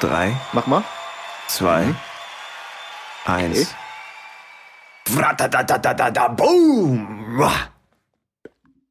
[0.00, 0.82] Drei, Mach mal.
[1.48, 1.96] zwei, Mhm.
[3.26, 3.74] eins.
[5.08, 7.42] Wratatatatata, boom!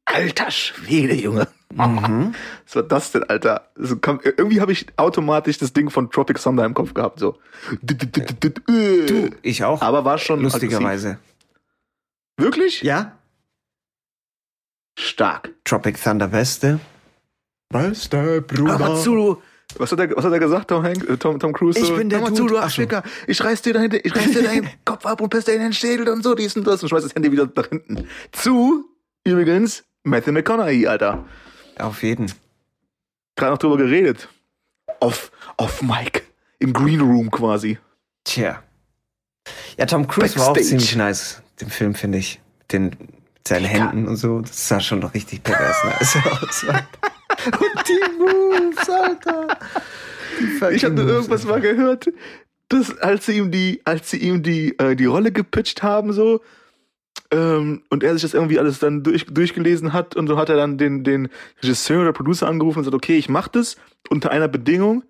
[0.04, 1.48] Alter Schwede, Junge.
[1.72, 2.34] Mhm.
[2.66, 3.70] Was war das denn, Alter?
[3.76, 7.38] So, komm, irgendwie habe ich automatisch das Ding von Tropic Thunder im Kopf gehabt, so.
[7.82, 9.80] Du, ich auch.
[9.82, 11.08] Aber war schon lustigerweise.
[11.10, 11.26] aggressiv.
[12.36, 12.82] Wirklich?
[12.82, 13.12] Ja.
[14.98, 15.50] Stark.
[15.64, 16.80] Tropic Thunder Weste.
[17.68, 18.78] Bester Bruder.
[18.78, 19.42] Mal zu, du.
[19.78, 21.78] Was hat er, was hat er gesagt, Tom, Hank, äh, Tom, Tom Cruise?
[21.78, 22.34] Ich so, bin der Dude.
[22.34, 22.60] zu, du so.
[22.60, 23.02] Arschficker.
[23.26, 25.72] Ich reiß dir deinen, ich reiß dir deinen Kopf ab und peste dir in den
[25.72, 26.82] Schädel und so, dies und das.
[26.82, 28.06] Und schmeiß das Handy wieder nach hinten.
[28.32, 28.84] Zu,
[29.24, 31.24] übrigens, Matthew McConaughey, Alter.
[31.78, 32.32] Auf jeden.
[33.36, 34.28] Gerade noch drüber geredet.
[35.00, 36.22] Off, off Mike.
[36.58, 37.78] Im Green Room quasi.
[38.24, 38.62] Tja.
[39.78, 40.78] Ja, Tom Cruise war auch Backstage.
[40.78, 42.40] ziemlich nice, den Film, finde ich.
[42.70, 44.40] Den, mit seinen Händen und so.
[44.40, 46.66] Das sah schon noch richtig pervers nice aus.
[47.46, 49.58] und die Moves, Alter.
[50.40, 52.10] Die Ich habe nur irgendwas mal gehört,
[52.68, 56.40] dass als sie ihm die, als sie ihm die, äh, die Rolle gepitcht haben, so,
[57.32, 60.56] ähm, und er sich das irgendwie alles dann durch, durchgelesen hat und so hat er
[60.56, 61.28] dann den, den
[61.62, 63.76] Regisseur oder Producer angerufen und sagt, okay, ich mach das
[64.08, 65.04] unter einer Bedingung.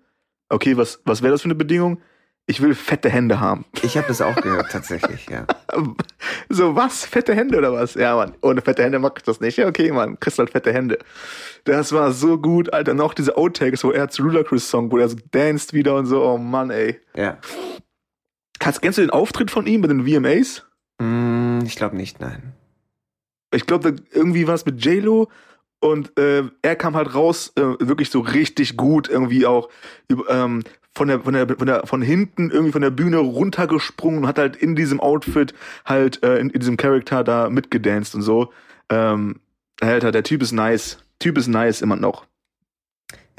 [0.49, 1.99] Okay, was, was wäre das für eine Bedingung?
[2.47, 3.65] Ich will fette Hände haben.
[3.81, 5.45] Ich habe das auch gehört, tatsächlich, ja.
[6.49, 7.05] So, was?
[7.05, 7.93] Fette Hände oder was?
[7.93, 9.57] Ja, Mann, ohne fette Hände mach ich das nicht.
[9.57, 10.99] Ja, okay, Mann, kriegst halt fette Hände.
[11.63, 12.93] Das war so gut, Alter.
[12.93, 16.23] Noch diese Outtakes, wo er zu Ludacris Song, wo er so danced wieder und so.
[16.23, 16.99] Oh Mann, ey.
[17.15, 17.37] Ja.
[18.59, 20.65] Kannst, kennst du den Auftritt von ihm bei den VMAs?
[21.01, 22.53] Hm, ich glaube nicht, nein.
[23.53, 25.29] Ich glaube, irgendwie war es mit J-Lo
[25.79, 29.69] und äh, er kam halt raus, äh, wirklich so richtig gut, irgendwie auch
[30.07, 34.19] über, ähm, von der, von der, von der, von hinten irgendwie von der Bühne runtergesprungen
[34.21, 35.53] und hat halt in diesem Outfit
[35.85, 38.51] halt äh, in, in diesem Charakter da mitgedanced und so.
[38.89, 39.39] Ähm,
[39.79, 40.97] Alter, der Typ ist nice.
[41.19, 42.25] Typ ist nice immer noch.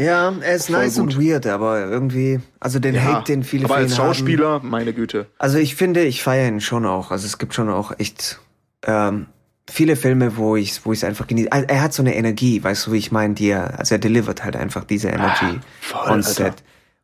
[0.01, 1.17] Ja, er ist Voll nice gut.
[1.17, 4.07] und weird, aber irgendwie, also den Hate, den viele aber als ihn haben.
[4.15, 5.27] Schauspieler, meine Güte.
[5.39, 7.11] Also ich finde, ich feiere ihn schon auch.
[7.11, 8.41] Also es gibt schon auch echt
[8.87, 9.27] ähm,
[9.71, 11.53] viele Filme, wo ich wo ich es einfach genieße.
[11.53, 13.99] Also Er hat so eine Energie, weißt du, wie ich meine, die er, also er
[13.99, 16.55] delivert halt einfach diese Energy voll, on Alter.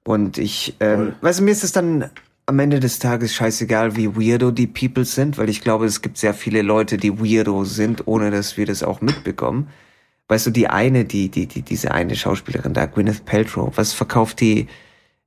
[0.09, 2.09] Und ich, ähm, weißt du, mir ist es dann
[2.47, 6.17] am Ende des Tages scheißegal, wie weirdo die People sind, weil ich glaube, es gibt
[6.17, 9.69] sehr viele Leute, die weirdo sind, ohne dass wir das auch mitbekommen.
[10.29, 14.41] Weißt du, die eine, die, die, die, diese eine Schauspielerin da, Gwyneth Paltrow, was verkauft
[14.41, 14.69] die,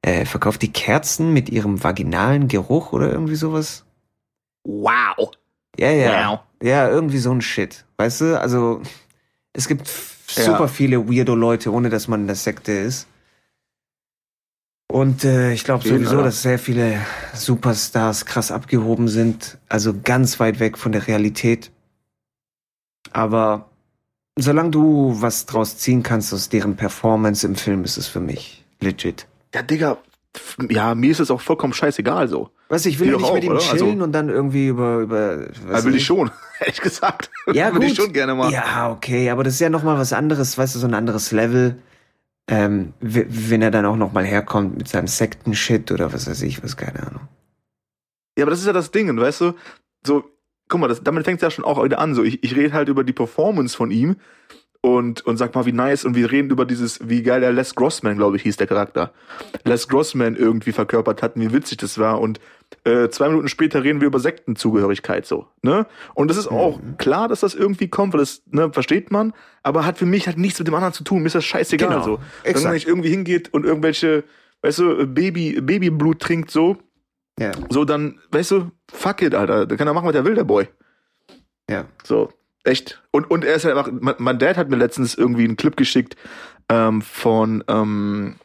[0.01, 3.85] äh, verkauft die Kerzen mit ihrem vaginalen Geruch oder irgendwie sowas?
[4.63, 5.29] Wow.
[5.77, 6.27] Ja, ja.
[6.31, 6.39] Wow.
[6.63, 7.85] Ja, irgendwie so ein Shit.
[7.97, 8.81] Weißt du, also,
[9.53, 9.87] es gibt
[10.35, 10.43] Ja.
[10.43, 13.05] super viele weirdo Leute, ohne dass man in der Sekte ist.
[14.91, 16.23] Und äh, ich glaube sowieso, Alter.
[16.23, 16.99] dass sehr viele
[17.33, 21.71] Superstars krass abgehoben sind, also ganz weit weg von der Realität.
[23.13, 23.69] Aber
[24.37, 28.65] solange du was draus ziehen kannst aus deren Performance im Film, ist es für mich
[28.81, 29.27] legit.
[29.55, 29.97] Ja, Digga,
[30.69, 32.49] ja, mir ist es auch vollkommen scheißegal so.
[32.67, 33.61] Weißt du, ich will ja nicht mit auch, ihm oder?
[33.61, 37.29] Also- chillen und dann irgendwie über, über Ja, weiß will ich schon, ehrlich gesagt.
[37.53, 38.51] Ja, will ich schon gerne mal.
[38.51, 41.77] Ja, okay, aber das ist ja nochmal was anderes, weißt du, so ein anderes Level.
[42.51, 46.75] Ähm, wenn er dann auch nochmal herkommt mit seinem Sekten-Shit oder was weiß ich, was,
[46.75, 47.29] keine Ahnung.
[48.37, 49.53] Ja, aber das ist ja das Ding, weißt du?
[50.05, 50.25] So,
[50.67, 52.13] guck mal, das, damit fängt es ja schon auch wieder an.
[52.13, 54.17] So, ich, ich rede halt über die Performance von ihm
[54.81, 57.73] und, und sag mal, wie nice und wir reden über dieses, wie geil der Les
[57.73, 59.13] Grossman, glaube ich, hieß der Charakter.
[59.63, 62.19] Les Grossman irgendwie verkörpert hat und wie witzig das war.
[62.19, 62.41] Und
[62.83, 65.85] äh, zwei Minuten später reden wir über Sektenzugehörigkeit so, ne?
[66.13, 69.33] Und das ist auch klar, dass das irgendwie kommt, weil das, ne, versteht man,
[69.63, 71.19] aber hat für mich halt nichts mit dem anderen zu tun.
[71.19, 72.19] Mir ist das scheißegal Genau, so.
[72.43, 74.23] Wenn man nicht irgendwie hingeht und irgendwelche,
[74.61, 76.77] weißt du, Baby, Babyblut trinkt so,
[77.39, 79.65] Ja, so, dann, weißt du, fuck it, Alter.
[79.65, 80.67] Da kann er machen, was er will, der Boy.
[81.69, 81.85] ja.
[82.03, 82.29] So,
[82.63, 83.01] echt.
[83.11, 85.75] Und, und er ist halt einfach, mein, mein Dad hat mir letztens irgendwie einen Clip
[85.75, 86.15] geschickt
[86.69, 88.35] ähm, von, ähm,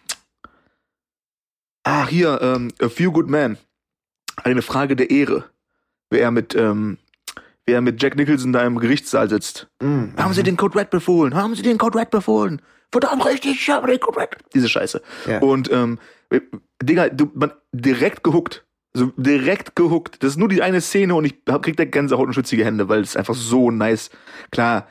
[1.85, 3.59] ah, hier, ähm, A Few Good Men.
[4.43, 5.45] Eine Frage der Ehre.
[6.11, 6.99] Wer er mit, ähm,
[7.65, 9.69] wer er mit Jack Nicholson da im Gerichtssaal sitzt.
[9.81, 10.15] Mhm.
[10.17, 11.35] Haben Sie den Code Red befohlen?
[11.35, 12.63] Haben Sie den Code Red befohlen?
[12.93, 14.37] Verdammt richtig, ich habe den Code Red.
[14.55, 15.03] Diese Scheiße.
[15.29, 15.41] Ja.
[15.41, 15.99] Und, ähm,
[16.83, 18.65] Digga, du, man, direkt gehuckt.
[18.95, 20.23] So direkt gehuckt.
[20.23, 22.89] Das ist nur die eine Szene und ich hab, krieg da Gänsehaut und schützige Hände,
[22.89, 24.11] weil es einfach so nice.
[24.51, 24.87] Klar,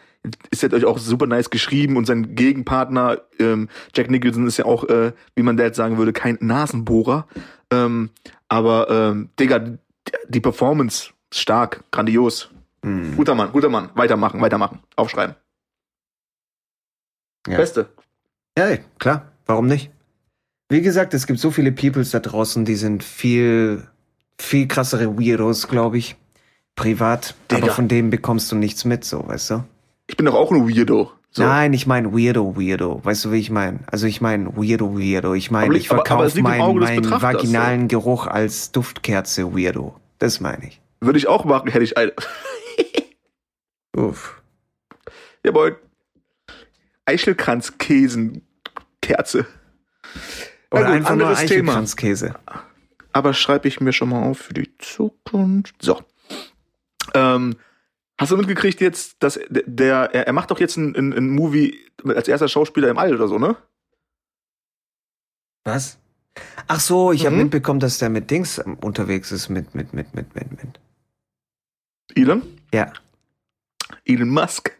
[0.52, 4.66] ist halt euch auch super nice geschrieben und sein Gegenpartner, ähm, Jack Nicholson, ist ja
[4.66, 7.28] auch, äh, wie man da jetzt sagen würde, kein Nasenbohrer.
[7.72, 8.12] Ähm,
[8.50, 9.60] aber, ähm, Digga,
[10.28, 12.50] die- Performance ist stark, grandios.
[12.84, 13.16] Mhm.
[13.16, 13.90] Guter Mann, guter Mann.
[13.96, 14.80] Weitermachen, weitermachen.
[14.96, 15.36] Aufschreiben.
[17.48, 17.58] Ja.
[17.58, 17.90] Beste.
[18.58, 19.92] Ja, ey, klar, warum nicht?
[20.70, 23.88] Wie gesagt, es gibt so viele Peoples da draußen, die sind viel,
[24.40, 26.16] viel krassere Weirdos, glaube ich.
[26.76, 27.64] Privat, Digga.
[27.64, 29.64] aber von denen bekommst du nichts mit, so, weißt du?
[30.08, 31.12] Ich bin doch auch ein Weirdo.
[31.36, 31.44] So.
[31.44, 33.04] Nein, ich meine Weirdo, Weirdo.
[33.04, 33.80] Weißt du, wie ich meine?
[33.88, 35.34] Also ich meine Weirdo, Weirdo.
[35.34, 40.00] Ich meine, ich verkaufe meinen, meinen vaginalen Geruch als Duftkerze, Weirdo.
[40.18, 40.82] Das meine ich.
[41.02, 42.14] Würde ich auch machen, hätte ich eine.
[43.98, 44.42] Uff.
[45.44, 45.78] Jawohl.
[47.04, 48.48] Eichelkranzkäsen.
[49.02, 49.46] Kerze.
[50.72, 51.72] Na Oder gut, einfach nur anderes Thema.
[51.74, 52.36] Eichelkranzkäse.
[53.12, 55.76] Aber schreibe ich mir schon mal auf für die Zukunft.
[55.82, 56.02] So.
[57.14, 57.58] Ähm,
[58.18, 61.80] hast du mitgekriegt jetzt, dass der, er, er macht doch jetzt ein, ein, ein Movie
[62.04, 63.56] als erster Schauspieler im All oder so, ne?
[65.64, 65.98] Was?
[66.68, 67.44] Ach so, ich habe Mhm.
[67.44, 70.80] mitbekommen, dass der mit Dings unterwegs ist, mit, mit, mit, mit, mit, mit.
[72.16, 72.42] Elon?
[72.74, 72.92] Ja.
[74.06, 74.78] Elon Musk.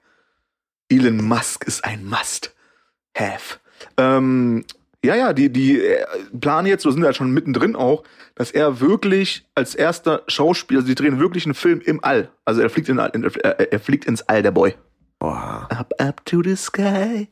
[0.90, 3.60] Elon Musk ist ein Must-Have.
[3.98, 4.66] Ähm,
[5.06, 6.06] ja, ja, die, die äh,
[6.40, 8.04] planen jetzt, so sind wir halt schon mittendrin auch,
[8.36, 12.30] dass er wirklich als erster Schauspieler, also die drehen wirklich einen Film im All.
[12.44, 14.76] Also er fliegt, in, in, er, fliegt ins All, der Boy.
[15.20, 15.68] Boah.
[15.72, 17.30] Up, up to the sky.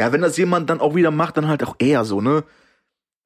[0.00, 2.44] Ja, wenn das jemand dann auch wieder macht, dann halt auch er so, ne?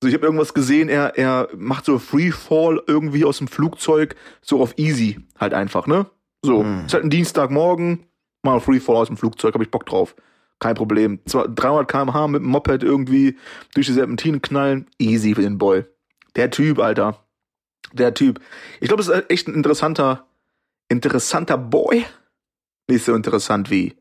[0.03, 4.61] Also ich habe irgendwas gesehen, er, er macht so Freefall irgendwie aus dem Flugzeug, so
[4.61, 6.07] auf easy halt einfach, ne?
[6.43, 6.83] So, Hm.
[6.87, 8.07] ist halt ein Dienstagmorgen,
[8.43, 10.15] mal Freefall aus dem Flugzeug, hab ich Bock drauf.
[10.61, 11.21] Kein Problem.
[11.27, 13.37] Zwar 300 km/h mit dem Moped irgendwie
[13.75, 15.85] durch die Serpentinen knallen, easy für den Boy.
[16.37, 17.25] Der Typ, Alter.
[17.93, 18.41] Der Typ.
[18.81, 20.27] Ich glaube, das ist echt ein interessanter,
[20.89, 22.05] interessanter Boy.
[22.89, 23.97] Nicht so interessant wie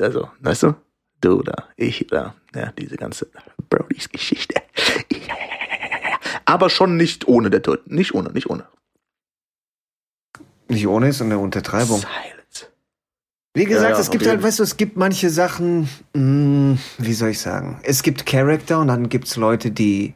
[0.00, 0.74] also, weißt du?
[1.20, 3.28] Du da, ich da, ja, diese ganze
[3.68, 4.62] Brodies Geschichte.
[6.44, 7.90] Aber schon nicht ohne der Tod.
[7.90, 8.66] Nicht ohne, nicht ohne.
[10.68, 11.98] Nicht ohne ist eine Untertreibung.
[11.98, 12.37] Silence.
[13.58, 17.12] Wie gesagt, Ja, ja, es gibt halt, weißt du, es gibt manche Sachen, mh, wie
[17.12, 17.80] soll ich sagen?
[17.82, 20.14] Es gibt Charakter und dann gibt's Leute, die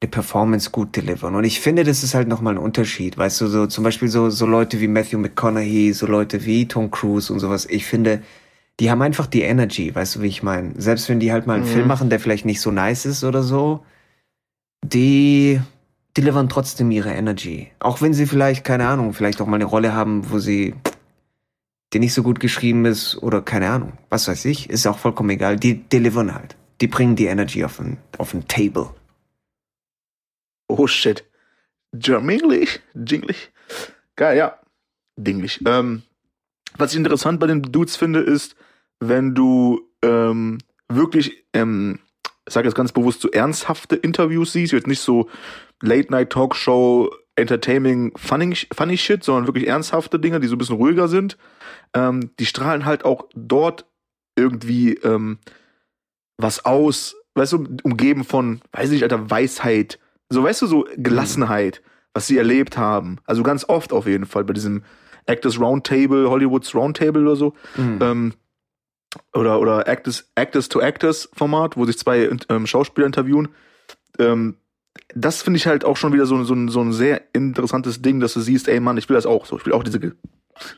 [0.00, 1.34] eine Performance gut delivern.
[1.34, 3.18] Und ich finde, das ist halt nochmal ein Unterschied.
[3.18, 6.90] Weißt du, so zum Beispiel so, so Leute wie Matthew McConaughey, so Leute wie Tom
[6.90, 7.66] Cruise und sowas.
[7.68, 8.20] Ich finde,
[8.78, 10.72] die haben einfach die Energy, weißt du, wie ich meine?
[10.76, 11.68] Selbst wenn die halt mal einen Mhm.
[11.68, 13.84] Film machen, der vielleicht nicht so nice ist oder so,
[14.84, 15.60] die
[16.16, 17.68] delivern trotzdem ihre Energy.
[17.80, 20.74] Auch wenn sie vielleicht, keine Ahnung, vielleicht auch mal eine Rolle haben, wo sie
[21.96, 25.30] die nicht so gut geschrieben ist oder keine Ahnung, was weiß ich, ist auch vollkommen
[25.30, 25.56] egal.
[25.56, 26.54] Die delivern halt.
[26.82, 28.90] Die bringen die Energy auf ein, auf ein Table.
[30.68, 31.24] Oh shit.
[31.94, 32.80] Germinglich?
[32.92, 33.50] Jinglich?
[34.14, 34.58] Geil, ja.
[35.16, 35.62] Dinglich.
[35.66, 36.02] Ähm,
[36.76, 38.56] was ich interessant bei den Dudes finde, ist,
[39.00, 40.58] wenn du ähm,
[40.90, 42.00] wirklich, ähm,
[42.46, 45.30] ich sage jetzt ganz bewusst, so ernsthafte Interviews siehst, jetzt nicht so
[45.80, 51.38] Late-Night-Talkshow, Entertaining, funny, funny Shit, sondern wirklich ernsthafte Dinge, die so ein bisschen ruhiger sind.
[51.94, 53.86] Ähm, die strahlen halt auch dort
[54.36, 55.38] irgendwie ähm,
[56.38, 59.98] was aus, weißt du, umgeben von, weiß ich, alter, Weisheit,
[60.28, 63.18] so, weißt du, so Gelassenheit, was sie erlebt haben.
[63.24, 64.82] Also ganz oft auf jeden Fall bei diesem
[65.26, 67.54] Actors Roundtable, Hollywoods Roundtable oder so.
[67.76, 67.98] Mhm.
[68.02, 68.34] Ähm,
[69.32, 73.48] oder oder Actors, Actors to Actors Format, wo sich zwei ähm, Schauspieler interviewen.
[74.18, 74.56] Ähm,
[75.14, 78.20] das finde ich halt auch schon wieder so, so, ein- so ein sehr interessantes Ding,
[78.20, 79.56] dass du siehst, ey Mann, ich will das auch so.
[79.58, 80.00] Ich will auch diese,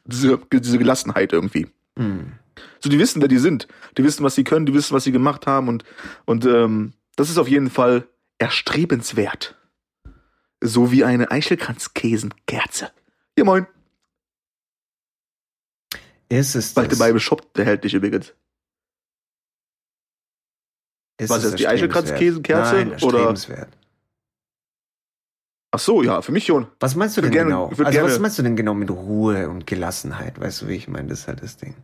[0.05, 1.69] diese, diese Gelassenheit irgendwie.
[1.97, 2.33] Mhm.
[2.81, 3.69] So, die wissen, wer die sind.
[3.97, 5.85] Die wissen, was sie können, die wissen, was sie gemacht haben und,
[6.25, 8.09] und ähm, das ist auf jeden Fall
[8.39, 9.57] erstrebenswert.
[10.61, 12.91] So wie eine Eichelkranzkäsenkerze.
[13.37, 13.67] Ja, moin.
[16.29, 16.99] Ist es Bald das?
[16.99, 18.35] bei Shop erhältlich übrigens.
[21.17, 21.73] Ist Was ist die erstrebenswert?
[21.73, 23.69] Eichelkratzkäsekerze Nein, oder-.
[25.70, 26.67] Ach so, ja, für mich schon.
[26.81, 27.69] Was meinst du denn gerne- genau?
[27.69, 30.41] Also was gerne- meinst du denn genau mit Ruhe und Gelassenheit?
[30.41, 31.08] Weißt du, wie ich meine?
[31.08, 31.75] Das ist halt das Ding.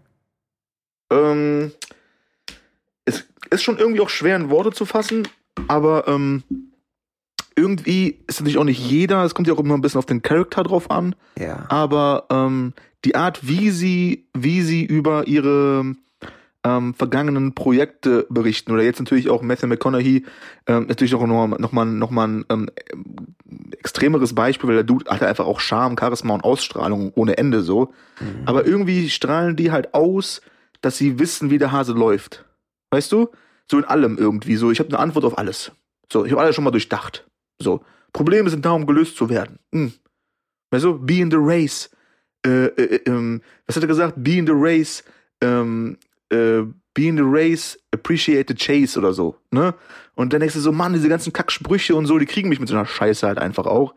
[1.12, 1.70] Ähm,
[3.04, 5.28] es ist schon irgendwie auch schwer in Worte zu fassen,
[5.68, 6.42] aber ähm,
[7.56, 10.22] irgendwie ist natürlich auch nicht jeder, es kommt ja auch immer ein bisschen auf den
[10.22, 11.66] Charakter drauf an, Ja.
[11.68, 12.72] aber ähm,
[13.04, 15.94] die Art, wie sie, wie sie über ihre
[16.64, 20.24] ähm, vergangenen Projekte berichten, oder jetzt natürlich auch Matthew McConaughey,
[20.66, 22.70] ähm, natürlich auch nochmal noch mal, noch mal ein ähm,
[23.78, 27.92] extremeres Beispiel, weil der Dude hat einfach auch Charme, Charisma und Ausstrahlung ohne Ende so.
[28.18, 28.42] Mhm.
[28.46, 30.40] Aber irgendwie strahlen die halt aus,
[30.80, 32.44] dass sie wissen, wie der Hase läuft.
[32.90, 33.28] Weißt du?
[33.70, 34.56] So in allem irgendwie.
[34.56, 35.72] So, ich habe eine Antwort auf alles.
[36.10, 37.26] So, ich habe alles schon mal durchdacht.
[37.58, 39.58] So, Probleme sind da, um gelöst zu werden.
[39.72, 39.92] Hm.
[40.70, 40.98] Weißt du?
[40.98, 41.90] Be in the race.
[42.46, 44.14] Äh, äh, ähm, was hat er gesagt?
[44.16, 45.04] Be in the race.
[45.40, 45.98] Ähm,
[46.34, 49.36] äh, be in the race, appreciate the chase oder so.
[49.50, 49.74] Ne?
[50.14, 52.68] Und dann denkst du so, Mann, diese ganzen Kacksprüche und so, die kriegen mich mit
[52.68, 53.94] so einer Scheiße halt einfach auch.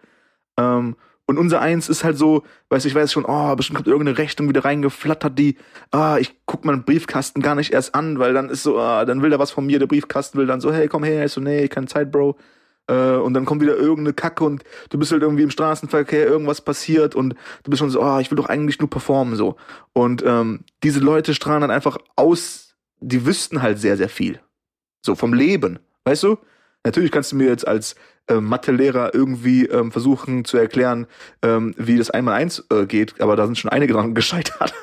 [0.57, 0.95] Ähm,
[1.29, 4.17] und unser Eins ist halt so, weißt du, ich weiß schon, oh, bestimmt kommt irgendeine
[4.17, 5.57] Rechnung wieder reingeflattert, die,
[5.91, 9.21] ah, ich guck meinen Briefkasten gar nicht erst an, weil dann ist so, ah, dann
[9.21, 11.41] will der was von mir, der Briefkasten will dann so, hey, komm her, ich so,
[11.41, 12.37] nee, keine Zeit, Bro.
[12.87, 16.61] Äh, und dann kommt wieder irgendeine Kacke und du bist halt irgendwie im Straßenverkehr, irgendwas
[16.61, 19.55] passiert und du bist schon so, oh, ich will doch eigentlich nur performen so.
[19.93, 24.39] Und ähm, diese Leute strahlen dann einfach aus, die wüssten halt sehr, sehr viel.
[25.01, 26.37] So vom Leben, weißt du?
[26.83, 27.95] Natürlich kannst du mir jetzt als
[28.27, 31.07] äh, Mathelehrer irgendwie ähm, versuchen zu erklären,
[31.41, 34.73] ähm, wie das einmal eins äh, geht, aber da sind schon einige dran gescheitert.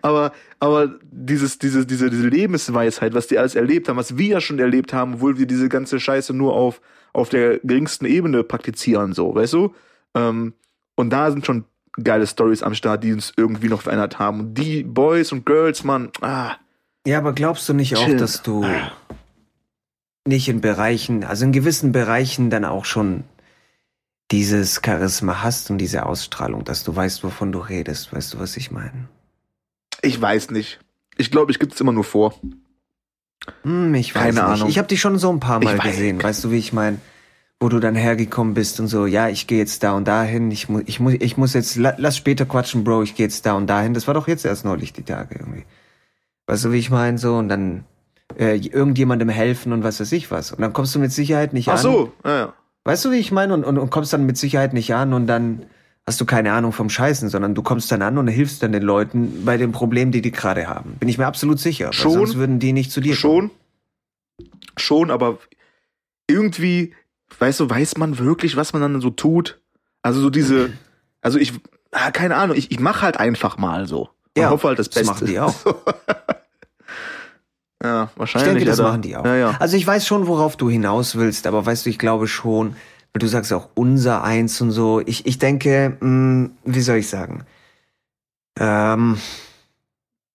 [0.00, 4.40] Aber aber dieses diese diese diese Lebensweisheit, was die alles erlebt haben, was wir ja
[4.40, 6.80] schon erlebt haben, obwohl wir diese ganze Scheiße nur auf
[7.12, 9.74] auf der geringsten Ebene praktizieren, so, weißt du?
[10.14, 10.54] Ähm,
[10.94, 11.64] und da sind schon
[12.02, 14.40] geile Stories am Start, die uns irgendwie noch verändert haben.
[14.40, 16.52] Und die Boys und Girls, man, ah,
[17.06, 18.16] Ja, aber glaubst du nicht auch, Chill.
[18.16, 18.64] dass du
[20.26, 23.24] nicht in Bereichen, also in gewissen Bereichen dann auch schon
[24.30, 28.12] dieses Charisma hast und diese Ausstrahlung, dass du weißt, wovon du redest?
[28.12, 29.08] Weißt du, was ich meine?
[30.02, 30.80] Ich weiß nicht.
[31.16, 32.34] Ich glaube, ich gebe es immer nur vor.
[33.62, 34.42] Hm, ich weiß Keine nicht.
[34.42, 34.68] Ahnung.
[34.68, 36.22] Ich habe dich schon so ein paar Mal weiß- gesehen.
[36.22, 36.98] Weißt du, wie ich meine?
[37.60, 40.50] Wo du dann hergekommen bist und so, ja, ich gehe jetzt da und dahin.
[40.50, 43.02] Ich muss, ich muss, ich muss jetzt, la, lass später quatschen, Bro.
[43.02, 43.94] Ich gehe jetzt da und dahin.
[43.94, 45.64] Das war doch jetzt erst neulich die Tage irgendwie.
[46.46, 47.18] Weißt du, wie ich meine?
[47.18, 47.84] So und dann
[48.36, 50.50] äh, irgendjemandem helfen und was weiß ich was.
[50.52, 51.78] Und dann kommst du mit Sicherheit nicht Ach an.
[51.78, 52.52] so, ja, ja.
[52.84, 53.54] Weißt du, wie ich meine?
[53.54, 55.66] Und, und, und kommst dann mit Sicherheit nicht an und dann
[56.06, 58.82] hast du keine Ahnung vom Scheißen, sondern du kommst dann an und hilfst dann den
[58.82, 60.96] Leuten bei den Problemen, die die gerade haben.
[60.98, 61.92] Bin ich mir absolut sicher.
[61.92, 62.12] Schon.
[62.12, 63.50] sonst würden die nicht zu dir kommen.
[64.76, 65.38] Schon, schon, aber
[66.28, 66.94] irgendwie,
[67.38, 69.60] weißt du, weiß man wirklich, was man dann so tut?
[70.02, 70.70] Also so diese,
[71.22, 71.52] also ich,
[71.92, 74.08] ah, keine Ahnung, ich, ich mache halt einfach mal so.
[74.36, 75.12] Ja, hoffe halt das das Beste.
[75.12, 75.54] machen die auch.
[77.84, 78.50] ja, Ich wahrscheinlich.
[78.54, 78.90] denke, das Alter.
[78.90, 79.24] machen die auch.
[79.24, 79.56] Ja, ja.
[79.60, 82.76] Also ich weiß schon, worauf du hinaus willst, aber weißt du, ich glaube schon,
[83.20, 85.00] du sagst auch unser Eins und so.
[85.00, 87.44] Ich, ich denke, mh, wie soll ich sagen?
[88.58, 89.18] Ähm,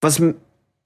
[0.01, 0.21] was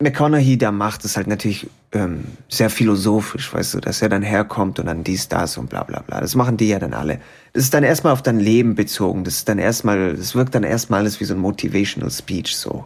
[0.01, 4.79] McConaughey da macht, ist halt natürlich ähm, sehr philosophisch, weißt du, dass er dann herkommt
[4.79, 6.21] und dann dies, das und bla bla bla.
[6.21, 7.19] Das machen die ja dann alle.
[7.53, 9.23] Das ist dann erstmal auf dein Leben bezogen.
[9.23, 12.85] Das ist dann erstmal, das wirkt dann erstmal alles wie so ein Motivational Speech so.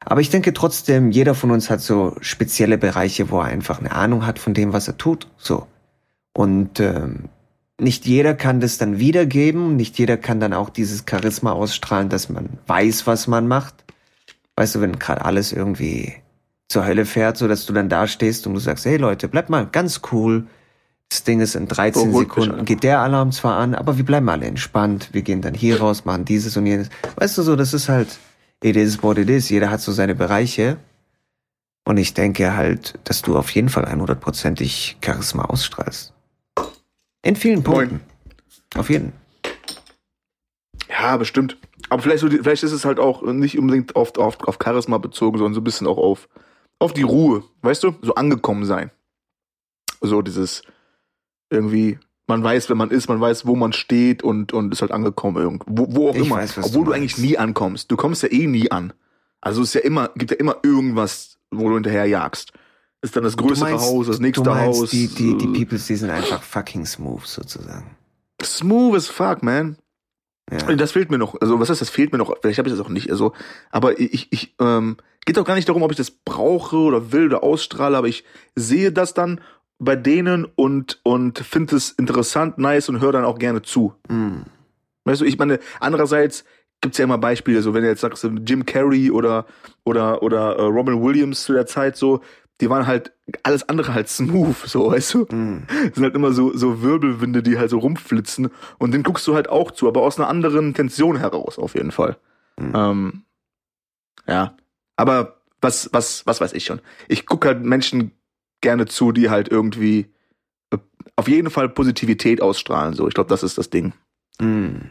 [0.00, 3.92] Aber ich denke trotzdem, jeder von uns hat so spezielle Bereiche, wo er einfach eine
[3.92, 5.26] Ahnung hat von dem, was er tut.
[5.36, 5.66] So.
[6.34, 7.24] Und ähm,
[7.78, 12.28] nicht jeder kann das dann wiedergeben, nicht jeder kann dann auch dieses Charisma ausstrahlen, dass
[12.28, 13.74] man weiß, was man macht.
[14.56, 16.14] Weißt du, wenn gerade alles irgendwie
[16.68, 19.50] zur Hölle fährt, so dass du dann da stehst und du sagst, hey Leute, bleibt
[19.50, 20.46] mal ganz cool.
[21.08, 24.04] Das Ding ist in 13 Beruhigt mich Sekunden geht der Alarm zwar an, aber wir
[24.04, 25.10] bleiben alle entspannt.
[25.12, 26.88] Wir gehen dann hier raus, machen dieses und jenes.
[27.16, 28.18] Weißt du so, das ist halt,
[28.62, 29.48] it is what it is.
[29.48, 30.78] Jeder hat so seine Bereiche.
[31.84, 36.15] Und ich denke halt, dass du auf jeden Fall 100%ig Charisma ausstrahlst.
[37.26, 38.00] In vielen Punkten.
[38.76, 39.12] Auf jeden.
[40.88, 41.58] Ja, bestimmt.
[41.88, 44.98] Aber vielleicht, so die, vielleicht ist es halt auch nicht unbedingt auf, auf, auf Charisma
[44.98, 46.28] bezogen, sondern so ein bisschen auch auf,
[46.78, 47.42] auf die Ruhe.
[47.62, 47.94] Weißt du?
[48.02, 48.92] So angekommen sein.
[50.00, 50.62] So dieses
[51.50, 54.92] irgendwie, man weiß, wer man ist, man weiß, wo man steht und, und ist halt
[54.92, 55.86] angekommen irgendwo.
[55.90, 56.36] Wo auch Ich immer.
[56.36, 57.90] weiß, was Obwohl du du, eigentlich nie ankommst.
[57.90, 58.92] Du kommst ja eh nie an.
[59.40, 62.52] Also es ist ja immer, gibt ja immer irgendwas, wo du hinterher jagst.
[63.06, 64.90] Ist dann das größere meinst- Haus, das nächste meinst, Haus.
[64.90, 67.96] Die, die, die äh, Peoples, die sind einfach fucking smooth sozusagen.
[68.42, 69.76] Smooth as fuck, man.
[70.50, 70.74] Ja.
[70.74, 71.40] Das fehlt mir noch.
[71.40, 72.34] Also was heißt, das fehlt mir noch?
[72.40, 73.08] Vielleicht habe ich das auch nicht.
[73.12, 73.32] Also,
[73.70, 77.26] aber ich, ich, ähm, geht auch gar nicht darum, ob ich das brauche oder will
[77.26, 78.24] oder ausstrahle, aber ich
[78.56, 79.40] sehe das dann
[79.78, 83.94] bei denen und und finde es interessant, nice und höre dann auch gerne zu.
[84.08, 84.42] Mm.
[85.04, 86.44] Weißt du, ich meine, andererseits
[86.80, 89.46] gibt's ja immer Beispiele, so wenn du jetzt sagst, Jim Carrey oder
[89.84, 92.20] oder oder äh, Robin Williams zu der Zeit so,
[92.60, 95.18] die waren halt alles andere halt smooth, so, weißt du?
[95.24, 95.66] Mm.
[95.94, 98.50] sind halt immer so, so Wirbelwinde, die halt so rumflitzen.
[98.78, 101.90] Und den guckst du halt auch zu, aber aus einer anderen Intention heraus, auf jeden
[101.90, 102.16] Fall.
[102.58, 102.72] Mhm.
[102.74, 103.22] Ähm,
[104.26, 104.56] ja.
[104.96, 106.80] Aber was, was, was weiß ich schon.
[107.08, 108.12] Ich gucke halt Menschen
[108.60, 110.06] gerne zu, die halt irgendwie
[110.70, 110.78] äh,
[111.16, 112.94] auf jeden Fall Positivität ausstrahlen.
[112.94, 113.92] So, ich glaube, das ist das Ding.
[114.40, 114.90] Mm.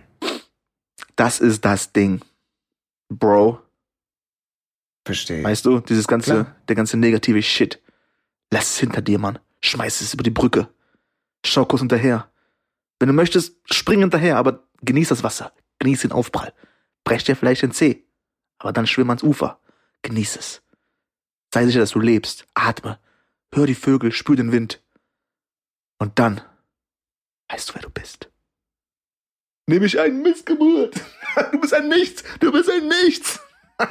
[1.15, 2.21] Das ist das Ding.
[3.09, 3.61] Bro.
[5.05, 5.43] Verstehe.
[5.43, 6.55] Weißt du, dieses ganze, Klar.
[6.67, 7.81] der ganze negative Shit.
[8.51, 9.39] Lass es hinter dir, Mann.
[9.61, 10.67] Schmeiß es über die Brücke.
[11.45, 12.31] Schau kurz hinterher.
[12.99, 15.53] Wenn du möchtest, spring hinterher, aber genieß das Wasser.
[15.79, 16.53] Genieß den Aufprall.
[17.03, 18.03] Brech dir vielleicht den Zeh.
[18.57, 19.59] Aber dann schwimm ans Ufer.
[20.01, 20.61] Genieß es.
[21.53, 22.47] Sei sicher, dass du lebst.
[22.53, 22.99] Atme.
[23.53, 24.81] Hör die Vögel, spür den Wind.
[25.99, 26.41] Und dann
[27.49, 28.29] weißt du, wer du bist.
[29.67, 30.99] Nämlich ein Missgeburt.
[31.51, 32.23] Du bist ein Nichts.
[32.39, 33.39] Du bist ein Nichts.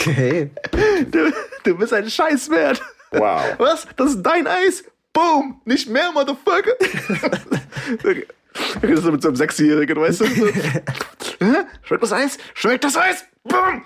[0.00, 0.50] Okay.
[1.10, 1.32] Du,
[1.64, 2.80] du bist ein Scheißwert.
[3.12, 3.42] Wow.
[3.58, 3.86] Was?
[3.96, 4.84] Das ist dein Eis?
[5.12, 5.60] Boom!
[5.64, 6.72] Nicht mehr, Motherfucker!
[7.98, 8.26] okay.
[8.80, 10.26] Das ist mit so einem Sechsjährigen, weißt du?
[10.26, 10.46] So.
[11.82, 12.38] Schmeckt das Eis?
[12.54, 13.24] Schmeckt das Eis?
[13.44, 13.84] Boom!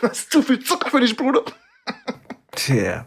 [0.00, 1.42] Das ist zu viel Zucker für dich, Bruder.
[2.52, 3.06] Tja.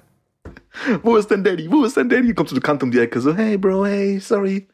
[1.01, 1.69] Wo ist denn Daddy?
[1.71, 2.33] Wo ist denn Daddy?
[2.33, 4.67] Kommt so eine Kante um die Ecke, so, hey Bro, hey, sorry.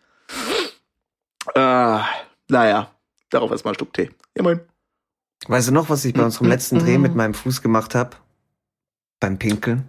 [1.56, 2.06] Ah,
[2.50, 2.92] naja,
[3.30, 4.10] darauf erstmal ein Stück Tee.
[4.36, 4.62] Ja, moin.
[5.48, 8.12] Weißt du noch, was ich bei unserem letzten Dreh mit meinem Fuß gemacht habe?
[9.20, 9.88] Beim Pinkeln?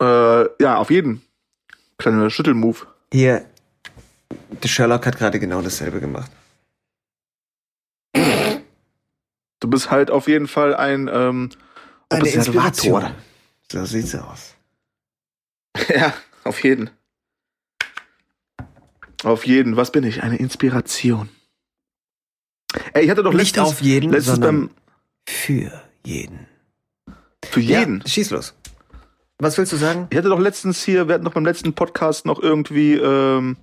[0.00, 1.22] Äh, ja, auf jeden.
[1.98, 2.86] Kleiner Schüttelmove.
[3.12, 3.46] Hier,
[4.62, 6.30] der Sherlock hat gerade genau dasselbe gemacht.
[9.60, 11.50] Du bist halt auf jeden Fall ein, ähm,
[12.10, 13.02] Eine Observator.
[13.02, 13.14] Inspiration.
[13.70, 14.54] So sieht's aus.
[15.88, 16.90] Ja, auf jeden.
[19.24, 19.76] Auf jeden.
[19.76, 20.22] Was bin ich?
[20.22, 21.28] Eine Inspiration.
[22.92, 24.70] Ey, ich hatte doch Nicht letztens, auf jeden, letztens sondern beim,
[25.28, 26.46] für jeden.
[27.44, 28.00] für jeden.
[28.00, 28.54] Ja, schieß los.
[29.38, 30.06] Was willst du sagen?
[30.10, 33.56] Ich hatte doch letztens hier, wir hatten doch beim letzten Podcast noch irgendwie, ähm,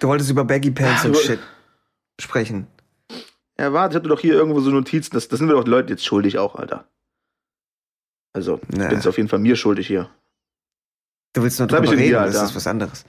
[0.00, 1.40] Du wolltest über Baggy Pants Ja, und Shit
[2.20, 2.66] sprechen.
[3.58, 5.90] ja, warte, ich hatte doch hier irgendwo so Notizen, das, das sind wir doch Leute
[5.92, 6.86] jetzt schuldig auch, Alter.
[8.32, 8.84] Also, Na.
[8.84, 10.08] ich bin's auf jeden Fall mir schuldig hier.
[11.32, 13.04] Du willst nur drüber reden, hier, das ist was anderes.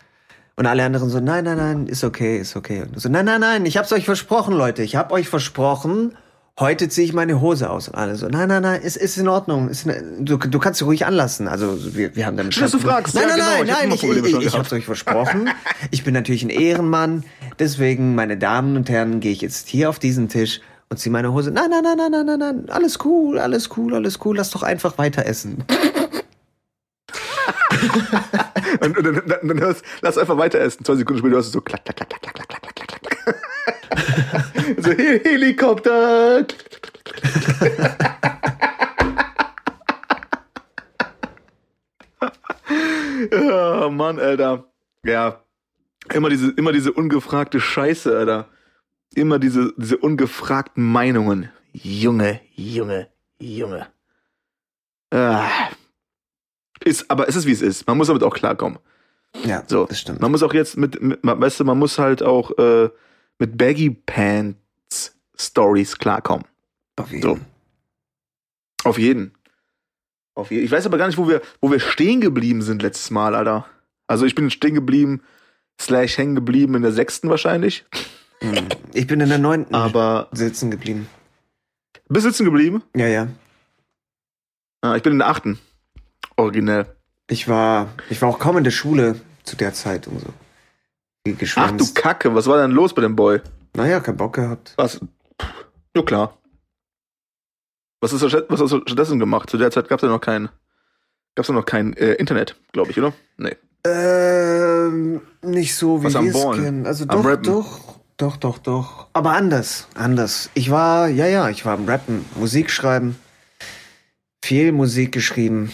[0.59, 2.81] Und alle anderen so, nein, nein, nein, ist okay, ist okay.
[2.81, 4.83] Und so, nein, nein, nein, ich hab's euch versprochen, Leute.
[4.83, 6.17] Ich hab euch versprochen,
[6.59, 7.87] heute ziehe ich meine Hose aus.
[7.87, 9.69] Und alle so, nein, nein, nein, ist, ist in Ordnung.
[9.69, 11.47] Ist in, du, du kannst sie ruhig anlassen.
[11.47, 13.15] Also wir, wir haben damit Schön, dass du fragst.
[13.15, 15.49] Nein, Ja, nein, genau, nein, ich nein, ich, ich, ich, hab's euch versprochen.
[15.91, 17.23] Ich bin natürlich ein Ehrenmann.
[17.57, 21.31] Deswegen, meine Damen und Herren, gehe ich jetzt hier auf diesen Tisch und ziehe meine
[21.31, 21.51] Hose.
[21.51, 24.35] Nein, nein, nein, nein, nein, nein, nein, alles cool, alles cool, alles cool.
[24.35, 25.63] Lass doch einfach weiter essen.
[28.81, 30.85] Und, und, dann, dann, dann hörst, lass einfach weiter essen.
[30.85, 33.35] Zwei Sekunden später hörst du so klack, klack, klack, klack, klack, klack, klack, klack, klack.
[34.83, 36.45] so He Helikopter.
[43.31, 44.65] ja, Mann, Alter.
[45.03, 45.43] Ja.
[46.13, 48.47] Immer diese, immer diese ungefragte Scheiße, Alter.
[49.15, 51.49] Immer diese, diese ungefragten Meinungen.
[51.73, 53.07] Junge, Junge,
[53.39, 53.87] Junge.
[55.11, 55.69] Ah.
[56.83, 57.87] Ist, aber es ist wie es ist.
[57.87, 58.79] Man muss damit auch klarkommen.
[59.43, 60.21] Ja, So, das stimmt.
[60.21, 62.89] Man muss auch jetzt mit, mit weißt du, man muss halt auch äh,
[63.37, 66.45] mit Baggy Pants Stories klarkommen.
[66.95, 67.21] Auf jeden.
[67.21, 67.39] So.
[68.83, 69.33] Auf jeden.
[70.35, 70.65] Auf jeden.
[70.65, 73.65] Ich weiß aber gar nicht, wo wir, wo wir stehen geblieben sind letztes Mal, Alter.
[74.07, 75.21] Also ich bin stehen geblieben,
[75.79, 77.85] slash hängen geblieben in der sechsten wahrscheinlich.
[78.41, 78.67] Hm.
[78.93, 81.07] Ich bin in der neunten Aber sitzen geblieben.
[82.07, 82.83] bist sitzen geblieben?
[82.95, 83.27] Ja, ja.
[84.81, 85.59] Ah, ich bin in der achten.
[86.39, 86.85] Originell.
[87.29, 90.27] Ich war, ich war auch kaum in der Schule zu der Zeit und so.
[91.57, 91.85] Ach du.
[91.93, 93.41] Kacke, was war denn los bei dem Boy?
[93.75, 94.73] Naja, kein Bock gehabt.
[94.77, 94.99] Was?
[95.95, 96.37] Ja klar.
[98.01, 99.49] Was, ist, was hast du stattdessen gemacht?
[99.49, 100.49] Zu der Zeit gab es ja noch kein,
[101.35, 103.13] gab's ja noch kein äh, Internet, glaube ich, oder?
[103.37, 103.57] Nee.
[103.85, 106.85] Ähm, nicht so wie Was wir es kennen.
[106.85, 107.43] Also Am doch, Rappen?
[107.43, 109.07] doch, doch, doch, doch.
[109.13, 110.49] Aber anders, anders.
[110.53, 113.17] Ich war, ja, ja, ich war am Rappen, Musik schreiben,
[114.41, 115.71] viel Musik geschrieben,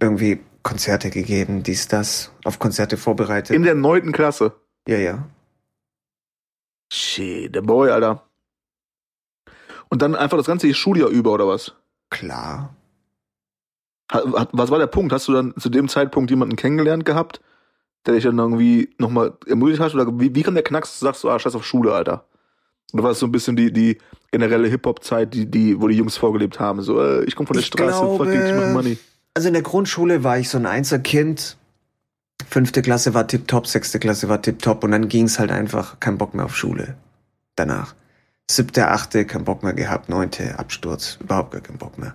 [0.00, 3.54] irgendwie Konzerte gegeben, dies, das, auf Konzerte vorbereitet.
[3.56, 4.52] In der neunten Klasse.
[4.86, 5.28] ja, ja.
[6.92, 8.22] Shit, der Boy, Alter.
[9.88, 11.74] Und dann einfach das ganze Schuljahr über, oder was?
[12.10, 12.74] Klar.
[14.10, 15.12] Hat, hat, was war der Punkt?
[15.12, 17.40] Hast du dann zu dem Zeitpunkt jemanden kennengelernt gehabt,
[18.04, 19.94] der dich dann irgendwie nochmal ermutigt hat?
[19.94, 22.26] Oder wie, wie kann der Knacks, sagst du, ah, scheiß auf Schule, Alter?
[22.92, 23.96] Oder war das so ein bisschen die, die
[24.30, 26.82] generelle Hip-Hop-Zeit, die, die, wo die Jungs vorgelebt haben?
[26.82, 28.98] So, äh, ich komme von der Ich Straße, fuck it, ich mach glaube- Money.
[29.34, 31.56] Also in der Grundschule war ich so ein Einzelkind.
[32.48, 36.34] Fünfte Klasse war tipptopp, sechste Klasse war tipptopp und dann ging's halt einfach kein Bock
[36.34, 36.96] mehr auf Schule.
[37.56, 37.94] Danach.
[38.50, 42.14] Siebte, achte, kein Bock mehr gehabt, neunte, Absturz, überhaupt gar keinen Bock mehr.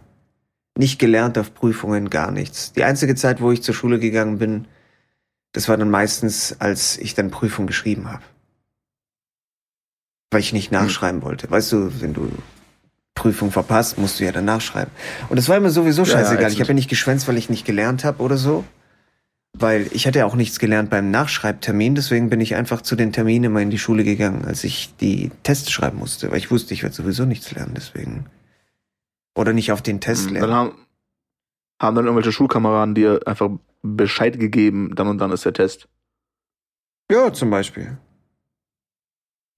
[0.77, 2.73] Nicht gelernt auf Prüfungen, gar nichts.
[2.73, 4.67] Die einzige Zeit, wo ich zur Schule gegangen bin,
[5.53, 8.23] das war dann meistens, als ich dann Prüfung geschrieben habe.
[10.29, 11.49] Weil ich nicht nachschreiben wollte.
[11.49, 12.31] Weißt du, wenn du
[13.17, 14.91] Prüfung verpasst, musst du ja dann nachschreiben.
[15.29, 16.43] Und das war immer sowieso Ja, scheißegal.
[16.43, 16.53] ätzend.
[16.53, 18.63] ich habe ja nicht geschwänzt, weil ich nicht gelernt habe oder so.
[19.59, 23.11] Weil ich hatte ja auch nichts gelernt beim Nachschreibtermin, deswegen bin ich einfach zu den
[23.11, 26.73] Terminen immer in die Schule gegangen, als ich die Tests schreiben musste, weil ich wusste,
[26.75, 28.27] ich werde sowieso nichts lernen, deswegen.
[29.35, 30.53] Oder nicht auf den Test Dann lernen.
[30.53, 30.71] haben,
[31.81, 33.49] haben dann irgendwelche Schulkameraden dir einfach
[33.81, 35.87] Bescheid gegeben, dann und dann ist der Test.
[37.11, 37.97] Ja, zum Beispiel.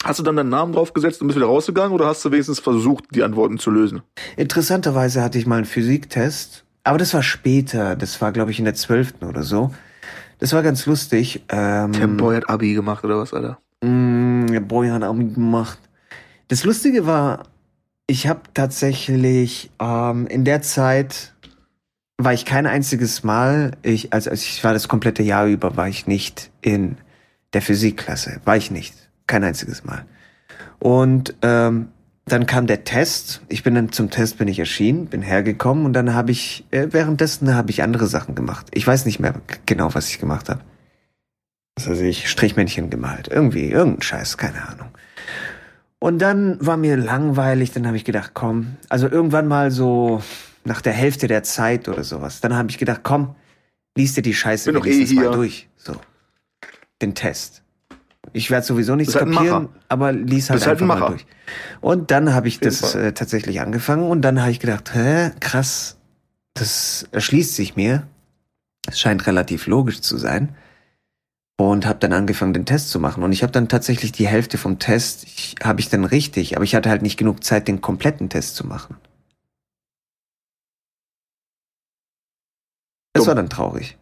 [0.04, 3.06] Hast du dann deinen Namen draufgesetzt und bist wieder rausgegangen oder hast du wenigstens versucht,
[3.12, 4.02] die Antworten zu lösen?
[4.38, 8.66] Interessanterweise hatte ich mal einen Physiktest, aber das war später, das war glaube ich in
[8.66, 9.72] der zwölften oder so.
[10.40, 11.44] Das war ganz lustig.
[11.50, 13.60] Ähm, Der Boy hat Abi gemacht oder was, Alter?
[13.82, 15.80] Mm, der Boy hat Abi gemacht.
[16.48, 17.44] Das Lustige war,
[18.08, 21.34] ich habe tatsächlich ähm, in der Zeit
[22.18, 25.88] war ich kein einziges Mal, ich, also also ich war das komplette Jahr über, war
[25.88, 26.98] ich nicht in
[27.54, 28.42] der Physikklasse.
[28.46, 29.09] War ich nicht.
[29.30, 30.06] Kein einziges Mal.
[30.80, 31.90] Und ähm,
[32.26, 33.42] dann kam der Test.
[33.48, 36.88] Ich bin dann zum Test bin ich erschienen, bin hergekommen und dann habe ich äh,
[36.90, 38.66] währenddessen habe ich andere Sachen gemacht.
[38.74, 39.36] Ich weiß nicht mehr
[39.68, 40.62] genau, was ich gemacht habe.
[41.78, 44.90] Also ich Strichmännchen gemalt, irgendwie irgendein Scheiß, keine Ahnung.
[46.00, 50.24] Und dann war mir langweilig, dann habe ich gedacht, komm, also irgendwann mal so
[50.66, 53.36] nach der Hälfte der Zeit oder sowas, dann habe ich gedacht, komm,
[53.96, 55.30] liest dir die Scheiße Bin eh wenigstens hier.
[55.30, 55.96] mal durch, so
[57.00, 57.62] den Test.
[58.34, 61.26] Ich werde sowieso nichts halt kapieren, aber lies halt Bist halt einfach ein mal durch.
[61.82, 65.98] Und dann habe ich das äh, tatsächlich angefangen und dann habe ich gedacht, hä, krass,
[66.54, 68.08] das erschließt sich mir.
[68.88, 70.56] Es scheint relativ logisch zu sein.
[71.58, 73.22] Und habe dann angefangen, den Test zu machen.
[73.22, 75.28] Und ich habe dann tatsächlich die Hälfte vom Test,
[75.62, 78.66] habe ich dann richtig, aber ich hatte halt nicht genug Zeit, den kompletten Test zu
[78.66, 78.96] machen.
[83.14, 83.28] Das Dumm.
[83.28, 83.98] war dann traurig.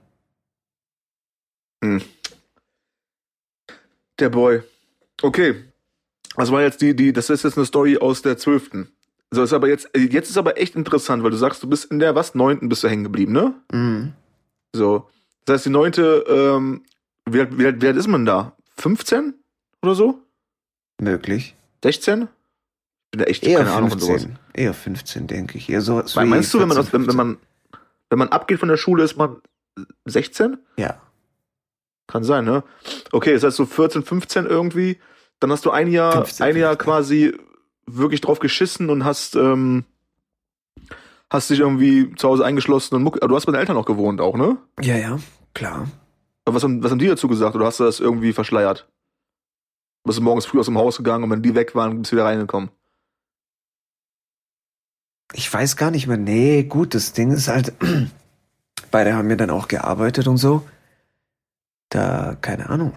[4.20, 4.62] Der Boy.
[5.22, 5.64] Okay.
[6.36, 8.92] Das war jetzt die, die, das ist jetzt eine Story aus der zwölften.
[9.32, 12.00] So ist aber jetzt, jetzt ist aber echt interessant, weil du sagst, du bist in
[12.00, 13.54] der was neunten bist du hängen geblieben, ne?
[13.72, 14.14] Mhm.
[14.74, 15.10] So.
[15.46, 16.84] Das heißt, die neunte, ähm,
[17.30, 18.54] wie, alt- wie, alt- wie alt ist man da?
[18.78, 19.34] 15
[19.82, 20.20] oder so?
[21.02, 21.56] Möglich.
[21.84, 22.22] 16?
[22.24, 22.28] Ich
[23.12, 24.24] bin da echt Eher keine Ahnung von sowas.
[24.24, 24.40] 15.
[24.54, 25.70] Eher 15, denke ich.
[25.70, 27.38] Eher so, so Weil wie meinst du, wenn man, 14, aus, wenn, wenn man,
[28.10, 29.38] wenn man abgeht von der Schule, ist man
[30.06, 30.58] 16?
[30.78, 31.02] Ja.
[32.08, 32.64] Kann sein, ne?
[33.12, 34.98] Okay, das heißt so 14, 15 irgendwie.
[35.40, 36.86] Dann hast du ein Jahr, 15, ein Jahr 15.
[36.86, 37.38] quasi
[37.86, 39.86] wirklich drauf geschissen und hast, ähm,
[41.30, 44.22] hast dich irgendwie zu Hause eingeschlossen und Muck, du hast bei deinen Eltern noch gewohnt
[44.22, 44.58] auch, ne?
[44.82, 45.20] Ja, ja,
[45.54, 45.88] klar.
[46.46, 48.88] Aber was haben, was haben die dazu gesagt oder hast du das irgendwie verschleiert?
[50.04, 52.16] Bist du morgens früh aus dem Haus gegangen und wenn die weg waren, bist du
[52.16, 52.70] wieder reingekommen?
[55.34, 56.18] Ich weiß gar nicht mehr.
[56.18, 57.74] Nee, gut, das Ding ist halt,
[58.92, 60.64] beide haben ja dann auch gearbeitet und so.
[61.90, 62.94] Da, keine Ahnung.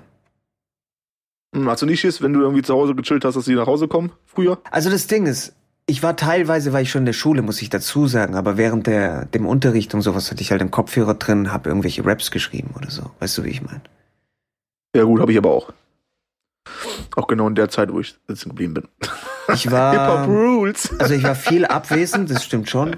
[1.55, 3.67] Hm, hast du nicht Schiss, wenn du irgendwie zu Hause gechillt hast, dass die nach
[3.67, 4.59] Hause kommen früher?
[4.71, 5.55] Also das Ding ist,
[5.87, 8.87] ich war teilweise, war ich schon in der Schule, muss ich dazu sagen, aber während
[8.87, 12.75] der, dem Unterricht und sowas hatte ich halt einen Kopfhörer drin, habe irgendwelche Raps geschrieben
[12.77, 13.11] oder so.
[13.19, 13.81] Weißt du, wie ich meine?
[14.95, 15.73] Ja gut, habe ich aber auch.
[17.17, 18.89] Auch genau in der Zeit, wo ich sitzen geblieben bin.
[19.53, 20.91] Ich Hip-Hop war, Rules.
[21.01, 22.95] also ich war viel abwesend, das stimmt schon.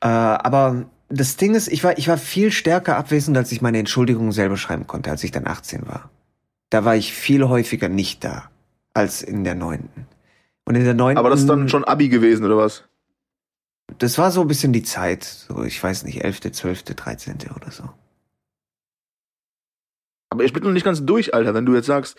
[0.00, 3.78] Äh, aber das Ding ist, ich war, ich war viel stärker abwesend, als ich meine
[3.78, 6.10] Entschuldigungen selber schreiben konnte, als ich dann 18 war.
[6.70, 8.50] Da war ich viel häufiger nicht da,
[8.94, 10.06] als in der neunten.
[10.64, 11.18] Und in der neunten.
[11.18, 12.84] Aber das ist dann schon Abi gewesen, oder was?
[13.98, 17.36] Das war so ein bisschen die Zeit, so, ich weiß nicht, 11., 12., 13.
[17.54, 17.90] oder so.
[20.30, 22.16] Aber ich bin noch nicht ganz durch, Alter, wenn du jetzt sagst,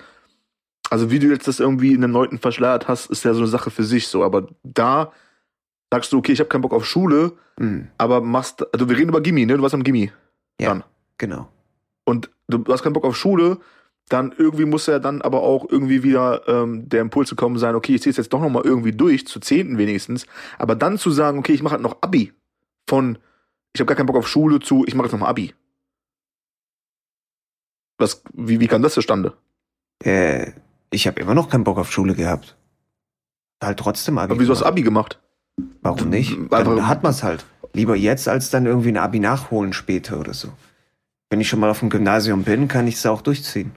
[0.92, 3.48] also wie du jetzt das irgendwie in den Leuten verschleiert hast, ist ja so eine
[3.48, 4.24] Sache für sich so.
[4.24, 5.12] Aber da
[5.94, 9.10] sagst du, okay, ich habe keinen Bock auf Schule, Hm, aber machst, also wir reden
[9.10, 9.58] über Gimmi, ne?
[9.58, 10.12] Du warst am Gimmi.
[10.60, 10.70] Ja.
[10.70, 10.84] Dann.
[11.20, 11.50] genau.
[12.04, 13.60] Und du hast keinen Bock auf Schule,
[14.10, 17.94] dann irgendwie muss ja dann aber auch irgendwie wieder ähm, der Impuls gekommen sein, okay,
[17.94, 20.26] ich ziehe es jetzt doch nochmal irgendwie durch, zu Zehnten wenigstens.
[20.58, 22.34] Aber dann zu sagen, okay, ich mache halt noch Abi.
[22.90, 23.20] Von,
[23.74, 25.54] ich habe gar keinen Bock auf Schule zu, ich mache jetzt nochmal Abi.
[28.00, 29.38] Was, wie, wie kam das zustande?
[30.04, 30.54] Äh,
[30.90, 32.58] ich habe immer noch keinen Bock auf Schule gehabt.
[33.64, 34.32] Halt trotzdem Abi.
[34.32, 34.66] Aber wieso hast du.
[34.66, 35.23] Abi gemacht?
[35.82, 36.32] Warum nicht?
[36.38, 37.46] Einfach- Dann hat man's halt.
[37.74, 40.50] Lieber jetzt, als dann irgendwie ein Abi nachholen später oder so.
[41.30, 43.72] Wenn ich schon mal auf dem Gymnasium bin, kann ich es auch durchziehen.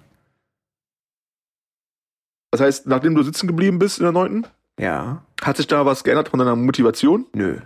[2.51, 4.47] Das heißt, nachdem du sitzen geblieben bist in der neunten,
[4.79, 7.27] Ja, hat sich da was geändert von deiner Motivation?
[7.35, 7.61] nö.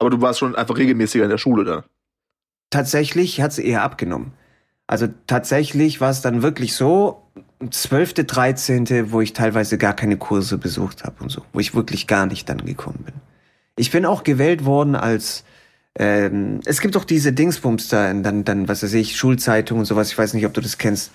[0.00, 1.84] Aber du warst schon einfach regelmäßiger in der Schule da.
[2.70, 4.32] Tatsächlich hat's eher abgenommen.
[4.86, 7.27] Also tatsächlich war es dann wirklich so,
[7.70, 12.06] 12., 13., wo ich teilweise gar keine Kurse besucht habe und so, wo ich wirklich
[12.06, 13.14] gar nicht dann gekommen bin.
[13.76, 15.44] Ich bin auch gewählt worden als
[15.98, 20.12] ähm, es gibt doch diese Dingsbums da, dann, dann, was weiß ich, Schulzeitung und sowas,
[20.12, 21.10] ich weiß nicht, ob du das kennst,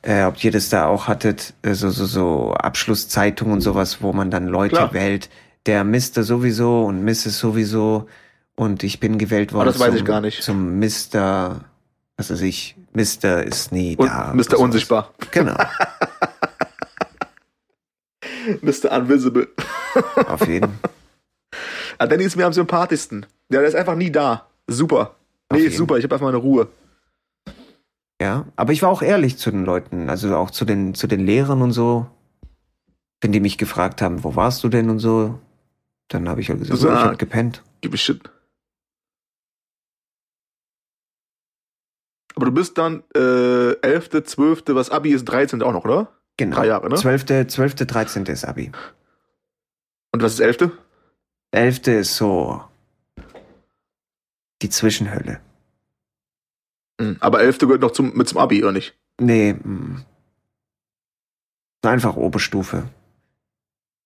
[0.00, 4.14] äh, ob ihr das da auch hattet, äh, so, so, so Abschlusszeitung und sowas, wo
[4.14, 4.94] man dann Leute Klar.
[4.94, 5.28] wählt,
[5.66, 6.22] der Mr.
[6.22, 7.38] sowieso und Mrs.
[7.38, 8.06] sowieso
[8.56, 10.42] und ich bin gewählt worden Ah, das weiß zum, ich gar nicht.
[10.42, 11.60] zum Mr.,
[12.16, 13.42] was weiß ich, Mr.
[13.42, 14.32] ist nie Und da.
[14.36, 14.54] Sowas.
[14.54, 15.12] Unsichtbar.
[15.30, 15.54] Genau,
[18.62, 18.92] Mr.
[18.96, 19.48] Unvisible.
[20.28, 20.78] auf jeden.
[21.96, 23.24] Ah, Danny ist mir am sympathischsten.
[23.50, 24.48] Ja, der ist einfach nie da.
[24.66, 25.14] Super.
[25.48, 25.76] Auf Nee, jeden.
[25.76, 26.66] super, ich habe einfach meine Ruhe.
[28.20, 31.24] Ja, aber ich war auch ehrlich zu den Leuten, also auch zu den, zu den
[31.24, 32.06] Lehrern und so.
[33.20, 35.38] Wenn die mich gefragt haben, wo warst du denn und so,
[36.08, 37.04] dann habe ich halt gesagt, So, ich ah.
[37.10, 37.62] hab gepennt.
[37.80, 38.20] Gib a shit.
[42.34, 45.62] Aber du bist dann äh, 11., 12., was Abi ist, 13.
[45.62, 46.12] auch noch, oder?
[46.36, 46.56] Genau.
[46.56, 46.96] Drei Jahre, ne?
[46.96, 48.26] 12., 12., 13.
[48.26, 48.72] ist Abi.
[50.12, 50.70] Und was ist 11.?
[51.52, 51.86] 11.
[51.86, 52.64] ist so
[54.62, 55.40] die Zwischenhölle.
[57.00, 57.16] Mhm.
[57.20, 57.58] Aber 11.
[57.58, 58.98] gehört noch zum, mit zum Abi, oder nicht?
[59.20, 60.04] Nee, mm.
[61.82, 62.88] einfach Oberstufe.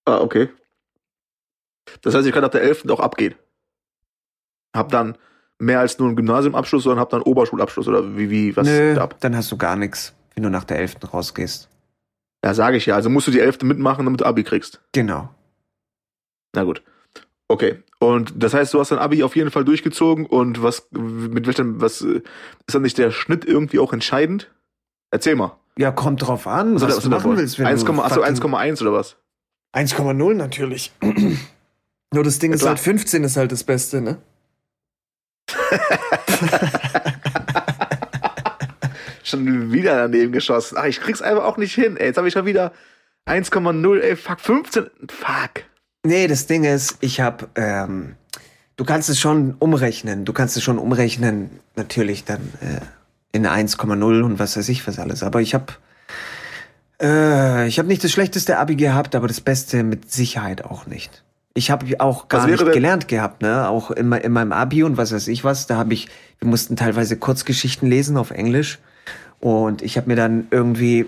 [0.05, 0.51] Ah, okay.
[2.03, 2.91] Das heißt, ich kann ab der 11.
[2.91, 3.35] auch abgehen.
[4.75, 5.17] Hab dann
[5.61, 9.03] mehr als nur einen Gymnasiumabschluss, sondern hab dann Oberschulabschluss oder wie, wie, was Nö, da
[9.05, 9.17] ab?
[9.21, 10.97] dann hast du gar nichts, wenn du nach der 11.
[11.13, 11.69] rausgehst.
[12.45, 12.95] Ja, sage ich ja.
[12.95, 13.63] Also musst du die 11.
[13.63, 14.81] mitmachen, damit du Abi kriegst.
[14.93, 15.29] Genau.
[16.55, 16.83] Na gut.
[17.49, 17.83] Okay.
[17.99, 21.81] Und das heißt, du hast dein Abi auf jeden Fall durchgezogen und was, mit welchem,
[21.81, 22.23] was, ist
[22.69, 24.53] dann nicht der Schnitt irgendwie auch entscheidend?
[25.11, 25.57] Erzähl mal.
[25.77, 27.59] Ja, kommt drauf an, Was, was, was du machen willst.
[27.59, 29.17] wenn 1, du achso, fucking- 1,1 oder was?
[29.75, 30.93] 1,0 natürlich.
[32.15, 32.71] Nur das Ding Ja, ist klar.
[32.75, 34.19] halt 15 ist halt das Beste, ne?
[39.23, 40.79] Schon wieder daneben geschossen.
[40.79, 41.97] Ach, ich krieg's einfach auch nicht hin.
[41.97, 42.73] Ey, jetzt habe ich schon wieder
[43.27, 44.87] 1,0, ey, fuck, 15.
[45.09, 45.65] Fuck.
[46.03, 48.15] Nee, das Ding ist, ich hab, ähm,
[48.77, 50.25] du kannst es schon umrechnen.
[50.25, 52.81] Du kannst es schon umrechnen, natürlich dann äh,
[53.33, 55.23] in 1,0 und was weiß ich was alles.
[55.23, 55.79] Aber ich hab,
[57.03, 61.23] äh, ich hab nicht das schlechteste Abi gehabt, aber das Beste mit Sicherheit auch nicht.
[61.55, 63.69] Ich habe auch gar nicht denn- gelernt gehabt, ne?
[63.69, 65.67] Auch in, in meinem Abi und was weiß ich was.
[65.67, 66.09] Da habe ich,
[66.39, 68.79] wir mussten teilweise Kurzgeschichten lesen auf Englisch
[69.41, 71.07] und ich habe mir dann irgendwie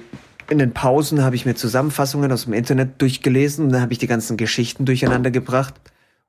[0.49, 3.99] in den Pausen habe ich mir Zusammenfassungen aus dem Internet durchgelesen und dann habe ich
[4.01, 5.75] die ganzen Geschichten durcheinander gebracht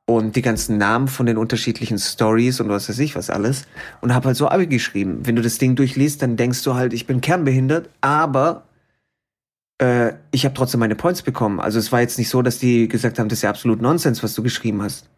[0.06, 3.65] und die ganzen Namen von den unterschiedlichen Stories und was weiß ich was alles
[4.02, 5.21] und habe halt so Abi geschrieben.
[5.24, 8.63] Wenn du das Ding durchliest, dann denkst du halt, ich bin kernbehindert, aber
[9.81, 11.59] äh, ich habe trotzdem meine Points bekommen.
[11.59, 14.21] Also es war jetzt nicht so, dass die gesagt haben, das ist ja absolut Nonsens,
[14.23, 15.09] was du geschrieben hast.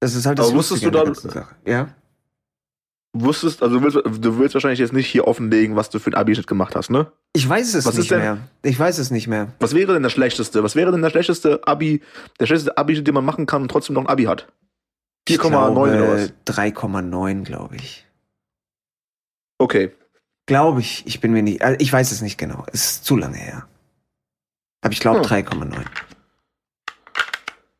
[0.00, 1.56] Das ist halt das Aber wusstest du dann- Sache.
[1.66, 1.94] Ja?
[3.14, 6.14] Wusstest, also du willst, du willst wahrscheinlich jetzt nicht hier offenlegen, was du für ein
[6.14, 7.10] Abi-Schnitt gemacht hast, ne?
[7.32, 8.38] Ich weiß es Was ist nicht denn- mehr.
[8.62, 9.52] Ich weiß es nicht mehr.
[9.60, 10.62] Was wäre denn der schlechteste?
[10.62, 12.02] Was wäre denn der schlechteste Abi,
[12.38, 14.46] der schlechteste Abi, den man machen kann und trotzdem noch ein Abi hat?
[15.28, 16.32] 4,9 oder was?
[16.46, 18.06] 3,9, glaube ich.
[19.58, 19.92] Okay.
[20.46, 21.06] Glaube ich.
[21.06, 21.62] Ich bin mir nicht.
[21.62, 22.64] Also ich weiß es nicht genau.
[22.72, 23.68] Es ist zu lange her.
[24.80, 25.26] Aber ich glaube Hm.
[25.26, 25.84] 3,9.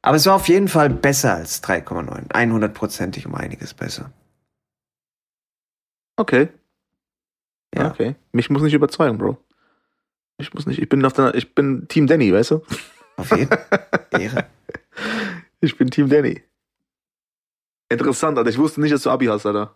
[0.02, 2.28] Aber es war auf jeden Fall besser als 3,9.
[2.30, 4.12] 100%ig um einiges besser.
[6.16, 6.48] Okay.
[7.74, 7.90] Ja.
[7.90, 8.16] Okay.
[8.32, 9.38] Mich muss nicht überzeugen, Bro.
[10.38, 12.62] Ich muss nicht, ich bin auf der, ich bin Team Danny, weißt du?
[13.16, 13.98] Auf jeden Fall.
[14.18, 14.46] Ehre.
[15.60, 16.44] Ich bin Team Danny.
[17.88, 18.48] Interessant, Alter.
[18.48, 19.74] Ich wusste nicht, dass du Abi hast, Alter.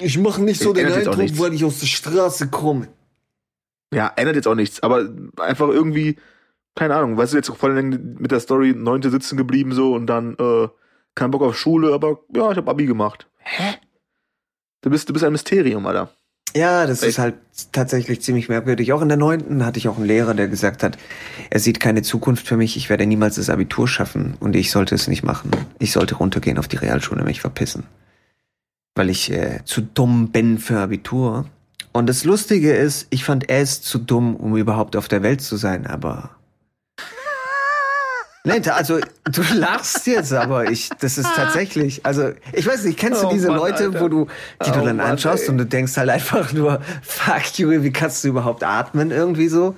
[0.00, 2.88] Ich mache nicht so den Eindruck, weil ich aus der Straße komme.
[3.92, 6.16] Ja, ändert jetzt auch nichts, aber einfach irgendwie,
[6.74, 10.06] keine Ahnung, weißt du, jetzt vor allem mit der Story neunte sitzen geblieben so und
[10.06, 10.68] dann, äh,
[11.14, 13.28] kein Bock auf Schule, aber ja, ich hab Abi gemacht.
[13.38, 13.74] Hä?
[14.80, 16.10] Du bist, du bist ein Mysterium, Alter.
[16.56, 17.08] Ja, das Ey.
[17.08, 17.34] ist halt
[17.72, 18.92] tatsächlich ziemlich merkwürdig.
[18.92, 20.98] Auch in der neunten hatte ich auch einen Lehrer, der gesagt hat,
[21.50, 24.94] er sieht keine Zukunft für mich, ich werde niemals das Abitur schaffen und ich sollte
[24.94, 25.50] es nicht machen.
[25.78, 27.84] Ich sollte runtergehen auf die Realschule und mich verpissen.
[28.94, 31.46] Weil ich äh, zu dumm bin für Abitur.
[31.92, 35.56] Und das Lustige ist, ich fand, ist zu dumm, um überhaupt auf der Welt zu
[35.56, 36.30] sein, aber.
[38.46, 43.22] Nee, also du lachst jetzt, aber ich, das ist tatsächlich, also ich weiß nicht, kennst
[43.22, 44.00] du Oh diese Mann, Leute, Alter.
[44.02, 44.26] wo du,
[44.66, 45.48] die du Oh dann Mann, anschaust ey.
[45.48, 49.74] und du denkst halt einfach nur, fuck you, wie kannst du überhaupt atmen irgendwie so?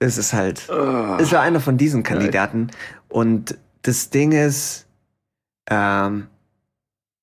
[0.00, 1.18] Das ist halt, Ah.
[1.20, 2.72] ist war einer von diesen Kandidaten.
[3.08, 4.86] Und das Ding ist,
[5.70, 6.26] ähm,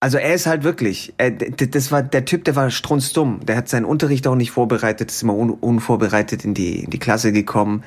[0.01, 3.45] also er ist halt wirklich, äh, das war der Typ, der war strunzdumm.
[3.45, 6.99] Der hat seinen Unterricht auch nicht vorbereitet, ist immer un unvorbereitet in die, in die
[6.99, 7.83] Klasse gekommen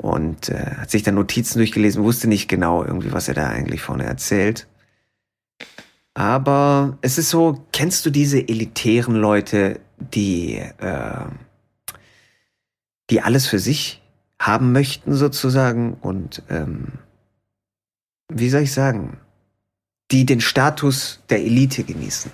[0.00, 3.82] und äh, hat sich dann Notizen durchgelesen, wusste nicht genau irgendwie, was er da eigentlich
[3.82, 4.68] vorne erzählt.
[6.14, 11.24] Aber es ist so, kennst du diese elitären Leute, die, äh,
[13.10, 14.02] die alles für sich
[14.38, 16.92] haben möchten sozusagen und ähm,
[18.32, 19.18] wie soll ich sagen,
[20.10, 22.30] die den Status der Elite genießen.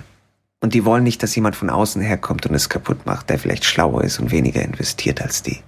[0.61, 3.65] Und die wollen nicht, dass jemand von außen herkommt und es kaputt macht, der vielleicht
[3.65, 5.59] schlauer ist und weniger investiert als die.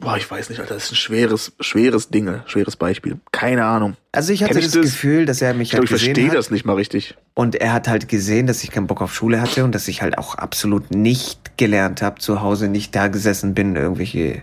[0.00, 0.74] Boah, ich weiß nicht, Alter.
[0.74, 3.18] Das ist ein schweres, schweres Ding, schweres Beispiel.
[3.32, 3.96] Keine Ahnung.
[4.12, 4.82] Also ich hatte Kenn ich das?
[4.82, 6.36] Gefühl, dass er mich Ich halt ich gesehen verstehe hat.
[6.36, 7.16] das nicht mal richtig.
[7.34, 10.02] Und er hat halt gesehen, dass ich keinen Bock auf Schule hatte und dass ich
[10.02, 14.42] halt auch absolut nicht gelernt habe, zu Hause nicht da gesessen bin, irgendwelche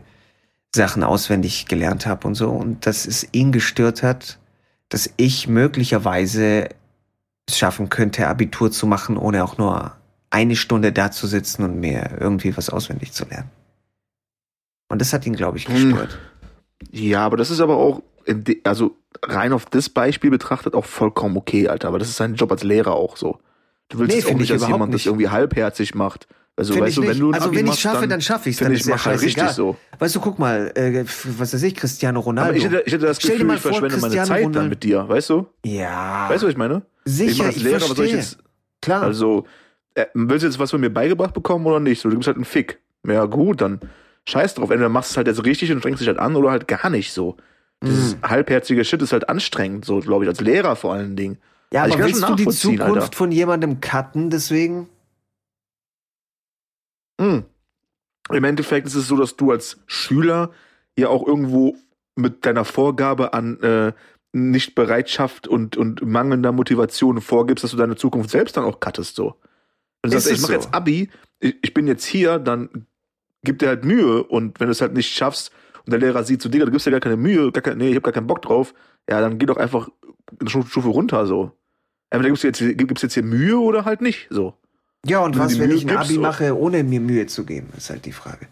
[0.75, 2.49] Sachen auswendig gelernt habe und so.
[2.49, 4.39] Und dass es ihn gestört hat,
[4.89, 6.69] dass ich möglicherweise
[7.47, 9.93] es schaffen könnte, Abitur zu machen, ohne auch nur
[10.29, 13.49] eine Stunde da zu sitzen und mir irgendwie was auswendig zu lernen.
[14.89, 15.91] Und das hat ihn, glaube ich, Hm.
[15.91, 16.17] gestört.
[16.91, 18.01] Ja, aber das ist aber auch,
[18.63, 21.87] also rein auf das Beispiel betrachtet, auch vollkommen okay, Alter.
[21.87, 23.39] Aber das ist sein Job als Lehrer auch so.
[23.89, 25.05] Du willst Nee, auch nicht, ich dass jemand das nicht.
[25.07, 26.27] irgendwie halbherzig macht.
[26.57, 28.21] Also, Find weißt ich du, wenn du ein also wenn ich machst, schaffe, dann, dann
[28.21, 28.59] schaffe ich es.
[28.61, 29.45] Dann ich, ist ja halt scheißegal.
[29.47, 29.75] richtig so.
[29.99, 31.03] Weißt du, guck mal, äh,
[31.37, 32.49] was weiß ich, Cristiano Ronaldo.
[32.49, 34.69] Aber ich hätte, ich hätte das Gefühl, ich vor, verschwende meine Cristiano Zeit dann Ronaldo-
[34.69, 35.47] mit dir, weißt du?
[35.65, 36.83] ja, Weißt du, was ich meine?
[37.05, 38.17] ich sicher, mache ich, als Lehrer, was soll ich verstehe.
[38.17, 38.37] jetzt,
[38.81, 39.01] Klar.
[39.03, 39.45] also,
[39.95, 41.99] äh, willst du jetzt was von mir beigebracht bekommen oder nicht?
[42.01, 42.79] So, du gibst halt einen Fick.
[43.05, 43.81] Ja, gut, dann
[44.27, 44.69] scheiß drauf.
[44.69, 46.89] Entweder machst du es halt jetzt richtig und strengst dich halt an oder halt gar
[46.89, 47.35] nicht so.
[47.83, 48.21] Dieses Mhm.
[48.29, 51.37] halbherzige Shit ist halt anstrengend, so glaube ich, als Lehrer vor allen Dingen.
[51.73, 52.35] Ja, Also ich aber kann willst du
[52.71, 53.09] die Zukunft Alter.
[53.17, 54.87] von jemandem cutten, deswegen?
[57.19, 57.43] Hm.
[58.31, 60.51] Im Endeffekt ist es so, dass du als Schüler
[60.97, 61.75] ja auch irgendwo
[62.15, 63.93] mit deiner Vorgabe an äh,
[64.33, 69.35] Nichtbereitschaft und, und mangelnder Motivation vorgibst, dass du deine Zukunft selbst dann auch cuttest, so.
[70.01, 70.53] Wenn du sagst, ich mach so?
[70.53, 72.87] jetzt Abi, ich, ich bin jetzt hier, dann
[73.43, 75.51] gib dir halt Mühe und wenn du es halt nicht schaffst
[75.85, 77.89] und der Lehrer sieht so, Digga, du gibst dir gar keine Mühe, gar kein, nee,
[77.89, 78.73] ich hab gar keinen Bock drauf,
[79.09, 79.89] ja, dann geh doch einfach
[80.39, 81.51] eine Stu- Stufe runter, so.
[82.09, 84.55] Entweder gibst du jetzt, gibst jetzt hier Mühe oder halt nicht, so.
[85.07, 87.89] Ja, und was, wenn Mühe ich ein Abi mache, ohne mir Mühe zu geben, ist
[87.89, 88.47] halt die Frage.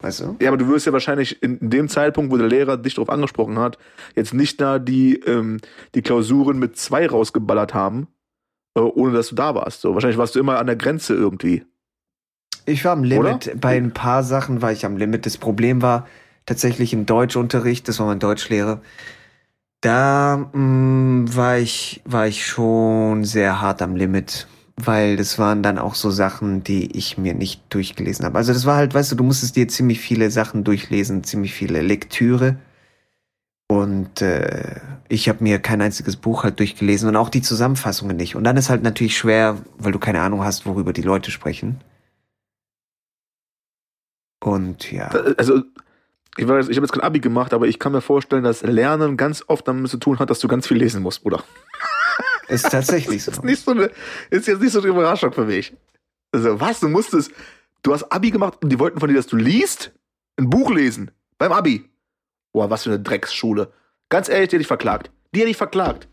[0.00, 0.36] Weißt du?
[0.40, 3.58] Ja, aber du wirst ja wahrscheinlich in dem Zeitpunkt, wo der Lehrer dich darauf angesprochen
[3.58, 3.78] hat,
[4.14, 5.58] jetzt nicht da die, ähm,
[5.94, 8.06] die Klausuren mit zwei rausgeballert haben,
[8.76, 9.80] äh, ohne dass du da warst.
[9.80, 11.64] So, wahrscheinlich warst du immer an der Grenze irgendwie.
[12.64, 13.48] Ich war am Limit.
[13.48, 13.56] Oder?
[13.56, 15.26] Bei ein paar Sachen war ich am Limit.
[15.26, 16.06] Das Problem war
[16.46, 18.80] tatsächlich im Deutschunterricht, das war mein Deutschlehrer.
[19.80, 24.46] Da mh, war ich war ich schon sehr hart am Limit,
[24.84, 28.38] weil das waren dann auch so Sachen, die ich mir nicht durchgelesen habe.
[28.38, 31.82] Also das war halt, weißt du, du musstest dir ziemlich viele Sachen durchlesen, ziemlich viele
[31.82, 32.56] Lektüre.
[33.70, 38.34] Und äh, ich habe mir kein einziges Buch halt durchgelesen und auch die Zusammenfassungen nicht.
[38.34, 41.80] Und dann ist halt natürlich schwer, weil du keine Ahnung hast, worüber die Leute sprechen.
[44.40, 45.08] Und ja.
[45.36, 45.62] Also,
[46.36, 49.16] ich weiß, ich habe jetzt kein Abi gemacht, aber ich kann mir vorstellen, dass Lernen
[49.16, 51.42] ganz oft damit zu tun hat, dass du ganz viel lesen musst, Bruder.
[52.48, 53.30] Ist tatsächlich so.
[53.30, 53.90] Das ist, nicht so eine,
[54.30, 55.74] ist jetzt nicht so eine Überraschung für mich.
[56.32, 56.80] Also, was?
[56.80, 57.30] Du musstest,
[57.82, 59.92] du hast Abi gemacht und die wollten von dir, dass du liest?
[60.36, 61.10] Ein Buch lesen.
[61.38, 61.88] Beim Abi.
[62.52, 63.72] Boah, was für eine Drecksschule.
[64.08, 65.10] Ganz ehrlich, die hätte ich verklagt.
[65.34, 66.08] Die hätte ich verklagt.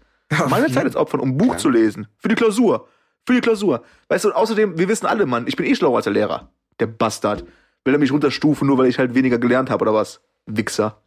[0.50, 1.58] Meine Zeit jetzt opfern, um ein Buch Ja.
[1.58, 2.08] zu lesen.
[2.18, 2.88] Für die Klausur.
[3.26, 3.84] Für die Klausur.
[4.10, 6.50] Weißt du, und außerdem, wir wissen alle, Mann, ich bin eh schlauer als der Lehrer.
[6.80, 7.46] Der Bastard.
[7.86, 10.22] Will er mich runterstufen, nur weil ich halt weniger gelernt habe, oder was?
[10.48, 11.02] Wichser.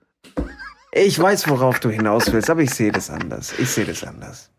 [0.93, 3.53] Ich weiß, worauf du hinaus willst, aber ich sehe das anders.
[3.59, 4.51] Ich sehe das anders.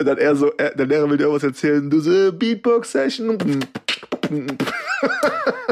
[0.00, 1.90] Und dann er so, er, der Lehrer will dir irgendwas erzählen.
[1.90, 3.36] Du so, Beatbox-Session.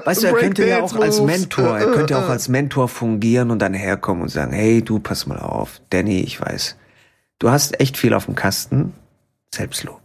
[0.04, 1.22] Weißt du, er könnte ja auch als.
[1.22, 5.26] Mentor, er könnte auch als Mentor fungieren und dann herkommen und sagen, hey, du, pass
[5.26, 6.76] mal auf, Danny, ich weiß,
[7.38, 8.92] du hast echt viel auf dem Kasten,
[9.54, 10.00] Selbstlob.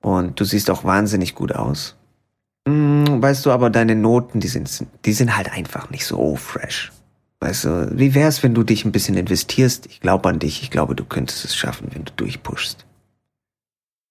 [0.00, 1.96] Und du siehst auch wahnsinnig gut aus.
[2.66, 6.90] Hm, weißt du, aber deine Noten, die sind, die sind halt einfach nicht so fresh.
[7.38, 9.86] Weißt du, wie wär's, wenn du dich ein bisschen investierst?
[9.86, 12.86] Ich glaube an dich, ich glaube, du könntest es schaffen, wenn du durchpushst.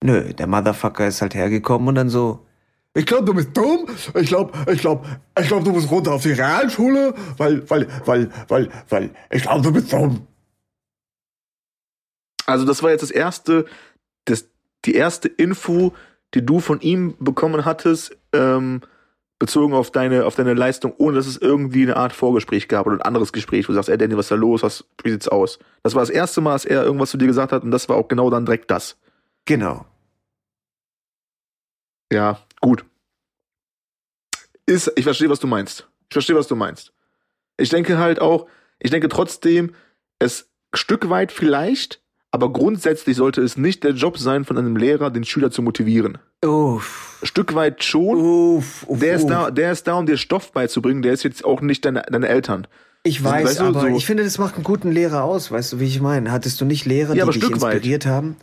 [0.06, 2.46] Nö, der Motherfucker ist halt hergekommen und dann so,
[2.94, 3.88] Ich glaube, du bist dumm.
[4.13, 5.04] Ich glaube, ich glaube,
[5.39, 9.63] ich glaube, du musst runter auf die Realschule, weil, weil, weil, weil, weil, ich glaube,
[9.63, 10.28] du bist dumm.
[12.46, 13.65] Also das war jetzt das erste,
[14.26, 14.46] das,
[14.86, 15.94] die erste Info,
[16.36, 18.82] die du von ihm bekommen hattest, ähm,
[19.39, 22.98] bezogen auf deine, auf deine Leistung, ohne dass es irgendwie eine Art Vorgespräch gab oder
[22.98, 25.28] ein anderes Gespräch, wo du sagst, ey Danny, was ist da los, was, wie sieht's
[25.28, 25.58] aus?
[25.82, 27.98] Das war das erste Mal, dass er irgendwas zu dir gesagt hat und das war
[27.98, 28.98] auch genau dann direkt das.
[29.46, 29.86] genau.
[32.12, 32.86] Ja, gut.
[34.65, 35.88] Ist, ich verstehe, was du meinst.
[36.10, 36.91] Ich verstehe, was du meinst.
[37.58, 38.48] Ich denke halt auch,
[38.80, 39.74] ich denke trotzdem,
[40.20, 45.10] es Stück weit vielleicht, aber grundsätzlich sollte es nicht der Job sein von einem Lehrer,
[45.12, 46.18] den Schüler zu motivieren.
[46.44, 47.20] Uff.
[47.24, 48.18] Stück weit schon.
[48.18, 51.02] Uff, uff, Der ist da, der ist da, um dir Stoff beizubringen.
[51.02, 52.68] Der ist jetzt auch nicht deine, deine Eltern.
[53.04, 55.52] Ich Also, weiß, weißt du, aber so- ich finde, das macht einen guten Lehrer aus.
[55.52, 56.32] Weißt du, wie ich meine?
[56.32, 57.76] Hattest du nicht Lehrer, Ja, die dich Stück weit.
[57.76, 58.36] inspiriert haben?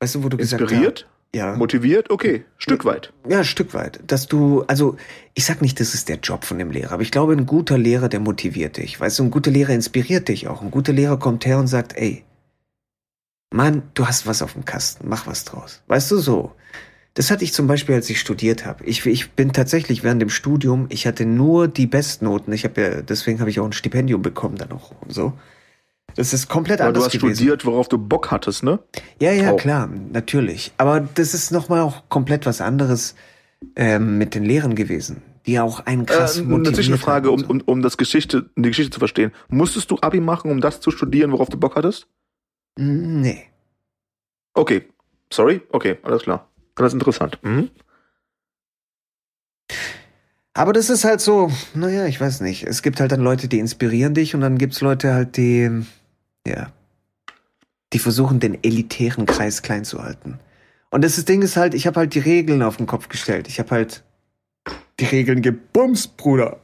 [0.00, 1.19] Weißt du, wo du gesagt Inspiriert, hast?
[1.34, 1.54] Ja.
[1.54, 3.12] motiviert, okay, Stück weit.
[3.28, 4.00] Ja, Stück weit.
[4.06, 4.96] Dass du, also,
[5.34, 7.78] ich sag nicht, das ist der Job von dem Lehrer, aber ich glaube, ein guter
[7.78, 8.98] Lehrer, der motiviert dich.
[8.98, 10.60] Weißt du, ein guter Lehrer inspiriert dich auch.
[10.60, 12.24] Ein guter Lehrer kommt her und sagt, ey,
[13.52, 15.82] Mann, du hast was auf dem Kasten, mach was draus.
[15.88, 16.52] Weißt du, so.
[17.14, 18.84] Das hatte ich zum Beispiel, als ich studiert habe.
[18.84, 22.52] Ich, ich bin tatsächlich während dem Studium, ich hatte nur die Bestnoten.
[22.52, 25.32] Ich habe ja, deswegen habe ich auch ein Stipendium bekommen dann auch und so.
[26.20, 27.36] Das ist komplett Aber du anders hast gewesen.
[27.36, 28.78] studiert, worauf du Bock hattest, ne?
[29.22, 29.56] Ja, ja, Auch.
[29.56, 30.70] klar, natürlich.
[30.76, 33.14] Aber das ist nochmal auch komplett was anderes
[33.74, 37.80] ähm, mit den Lehrern gewesen, die auch einen krass äh, eine Zwischenfrage, um, um, um
[37.80, 39.32] das Geschichte, die Geschichte zu verstehen.
[39.48, 42.06] Musstest du Abi machen, um das zu studieren, worauf du Bock hattest?
[42.76, 43.46] Nee.
[44.52, 44.82] Okay.
[45.32, 45.62] Sorry?
[45.70, 46.50] Okay, alles klar.
[46.74, 47.38] Das ist interessant.
[47.40, 47.70] Mhm.
[50.52, 52.64] Aber das ist halt so, naja, ich weiß nicht.
[52.64, 55.70] Es gibt halt dann Leute, die inspirieren dich und dann gibt's Leute halt, die,
[56.46, 56.72] ja,
[57.92, 60.38] die versuchen, den elitären Kreis klein zu halten.
[60.90, 63.48] Und das Ding ist halt, ich habe halt die Regeln auf den Kopf gestellt.
[63.48, 64.02] Ich habe halt
[64.98, 66.60] die Regeln gebumst, Bruder.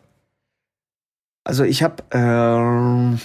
[1.44, 3.20] Also ich habe, ähm,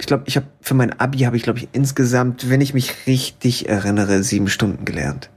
[0.00, 3.06] ich glaube, ich habe für mein Abi habe ich glaube ich insgesamt, wenn ich mich
[3.06, 5.30] richtig erinnere, sieben Stunden gelernt.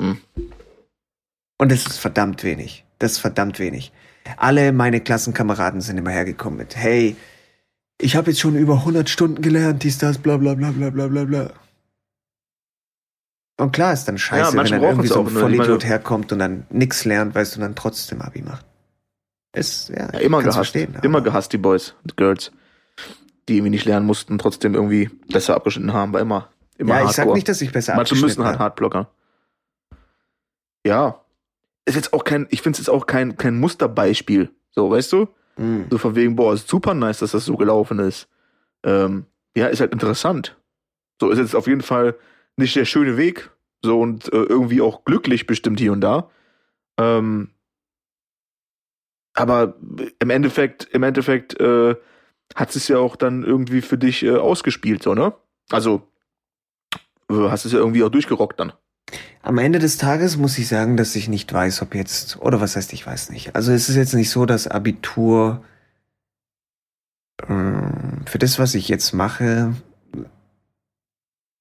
[0.00, 0.18] Hm.
[1.58, 2.84] Und das ist verdammt wenig.
[2.98, 3.92] Das ist verdammt wenig.
[4.38, 7.16] Alle meine Klassenkameraden sind immer hergekommen mit, hey,
[8.00, 11.06] ich habe jetzt schon über 100 Stunden gelernt, dies, das, bla bla bla bla bla
[11.08, 11.50] bla bla.
[13.56, 16.66] Und klar ist dann scheiße, wenn manche dann irgendwie so ein Vollidiot herkommt und dann
[16.70, 18.66] nix lernt, weißt du, und dann trotzdem Abi macht.
[19.54, 20.56] Ist, ja, Ja, immer gehasst.
[20.56, 22.50] verstehen, immer gehasst, die Boys und Girls.
[23.48, 27.10] Die irgendwie nicht lernen mussten, trotzdem irgendwie besser abgeschnitten haben, war immer, immer Ja, ich
[27.10, 27.36] sag Hardcore.
[27.36, 28.58] nicht, dass ich besser Manche müssen halt.
[28.58, 29.10] Hardblocker.
[30.84, 31.20] Ja.
[31.84, 34.50] Ist jetzt auch kein, ich finde es jetzt auch kein, kein Musterbeispiel.
[34.70, 35.28] So, weißt du?
[35.56, 35.86] Mhm.
[35.90, 38.28] So von wegen, boah, ist super nice, dass das so gelaufen ist.
[38.82, 39.26] Ähm,
[39.56, 40.56] ja, ist halt interessant.
[41.20, 42.16] So ist jetzt auf jeden Fall
[42.56, 43.50] nicht der schöne Weg.
[43.82, 46.30] So und äh, irgendwie auch glücklich bestimmt hier und da.
[46.98, 47.50] Ähm,
[49.34, 49.74] aber
[50.20, 51.96] im Endeffekt, im Endeffekt äh,
[52.54, 55.34] hat es ja auch dann irgendwie für dich äh, ausgespielt, so, ne?
[55.70, 56.08] Also,
[57.28, 58.72] äh, hast es ja irgendwie auch durchgerockt dann.
[59.42, 62.76] Am Ende des Tages muss ich sagen, dass ich nicht weiß, ob jetzt, oder was
[62.76, 63.54] heißt, ich weiß nicht.
[63.54, 65.62] Also es ist jetzt nicht so, dass Abitur
[67.48, 69.74] ähm, für das, was ich jetzt mache,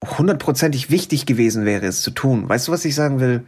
[0.04, 2.48] hundertprozentig wichtig gewesen wäre, es zu tun.
[2.48, 3.44] Weißt du, was ich sagen will?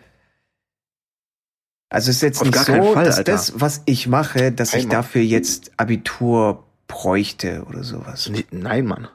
[1.89, 3.31] Also es ist jetzt Auf nicht so, Fall, dass Alter.
[3.31, 4.97] das, was ich mache, dass ich Einmal.
[4.97, 8.29] dafür jetzt Abitur bräuchte oder sowas.
[8.29, 9.07] Nee, Nein, Mann.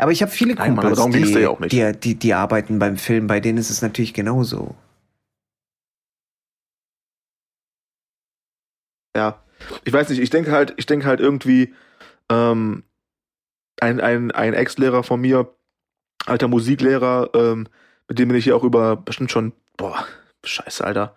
[0.00, 0.98] Aber ich habe viele Nein, Kumpels,
[1.30, 1.68] die.
[1.68, 4.74] Die, die, die arbeiten beim Film, bei denen ist es natürlich genauso.
[9.14, 9.42] Ja.
[9.84, 11.74] Ich weiß nicht, ich denke halt, ich denke halt irgendwie,
[12.30, 12.84] ähm,
[13.78, 15.54] ein, ein, ein Ex-Lehrer von mir,
[16.24, 17.68] alter Musiklehrer, ähm,
[18.08, 20.06] mit dem bin ich ja auch über bestimmt schon, boah,
[20.44, 21.14] scheiße, Alter,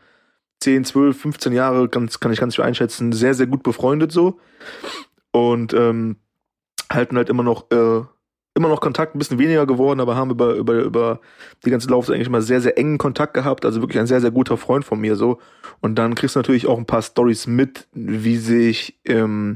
[0.59, 4.39] 10, 12, 15 Jahre, ganz, kann ich ganz viel einschätzen, sehr, sehr gut befreundet so.
[5.31, 6.17] Und ähm,
[6.91, 8.01] halten halt immer noch, äh,
[8.55, 11.19] immer noch Kontakt, ein bisschen weniger geworden, aber haben über, über, über
[11.65, 13.65] die ganze Laufzeit eigentlich immer sehr, sehr engen Kontakt gehabt.
[13.65, 15.39] Also wirklich ein sehr, sehr guter Freund von mir so.
[15.81, 19.55] Und dann kriegst du natürlich auch ein paar Stories mit, wie sich, ähm,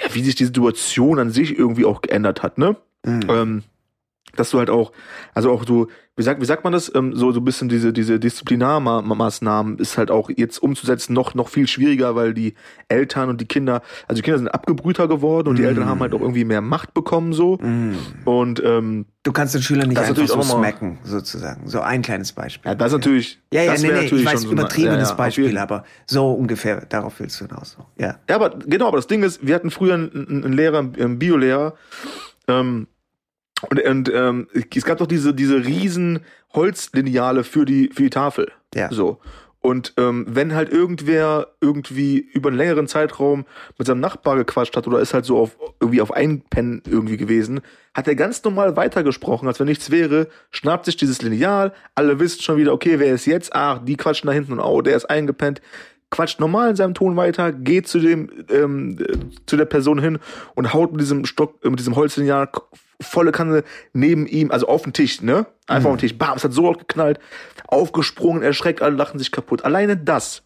[0.00, 2.76] ja, wie sich die Situation an sich irgendwie auch geändert hat, ne?
[3.04, 3.20] Mhm.
[3.28, 3.62] ähm,
[4.36, 4.92] dass du halt auch,
[5.34, 7.92] also auch so, wie sagt, wie sagt man das, ähm, so, so ein bisschen diese,
[7.92, 12.54] diese Disziplinarmaßnahmen ist halt auch jetzt umzusetzen noch, noch viel schwieriger, weil die
[12.88, 15.64] Eltern und die Kinder, also die Kinder sind abgebrühter geworden und die.
[15.64, 17.58] Eltern haben halt auch irgendwie mehr Macht bekommen, so.
[17.62, 17.96] Mhm.
[18.24, 21.68] Und, ähm, Du kannst den Schüler nicht einfach so smacken, sozusagen.
[21.68, 22.72] So ein kleines Beispiel.
[22.72, 25.10] ja, das ist natürlich, Ja, ja, das nee, nee, natürlich ich weiß, schon so übertriebenes
[25.10, 27.76] ja, ja, Beispiel, aber so ungefähr, darauf willst du hinaus.
[27.78, 27.86] So.
[28.02, 28.18] Ja.
[28.28, 31.20] Ja, aber genau, aber das Ding ist, wir hatten früher einen, einen einen Lehrer, einen
[31.20, 31.74] Biolehrer,
[32.48, 32.88] ähm,
[33.70, 36.20] und, und ähm, es gab doch diese, diese riesen
[36.54, 38.50] Holzlineale für die, für die Tafel.
[38.74, 38.90] Ja.
[38.90, 39.18] So.
[39.62, 43.46] Und ähm, wenn halt irgendwer irgendwie über einen längeren Zeitraum
[43.78, 47.60] mit seinem Nachbar gequatscht hat oder ist halt so auf irgendwie auf Einpennen irgendwie gewesen,
[47.94, 52.42] hat er ganz normal weitergesprochen, als wenn nichts wäre, schnappt sich dieses Lineal, alle wissen
[52.42, 53.54] schon wieder, okay, wer ist jetzt?
[53.54, 55.62] Ach, die quatschen da hinten und oh, der ist eingepennt.
[56.12, 60.20] Quatscht normal in seinem Ton weiter, geht zu dem ähm, äh, zu der Person hin
[60.54, 62.62] und haut mit diesem Stock, äh, mit diesem Holzlineal k-
[63.00, 65.46] volle Kanne neben ihm, also auf den Tisch, ne?
[65.66, 66.16] Einfach auf den Tisch.
[66.16, 67.18] Bam, es hat so laut geknallt,
[67.66, 69.64] aufgesprungen, erschreckt, alle lachen sich kaputt.
[69.64, 70.42] Alleine das,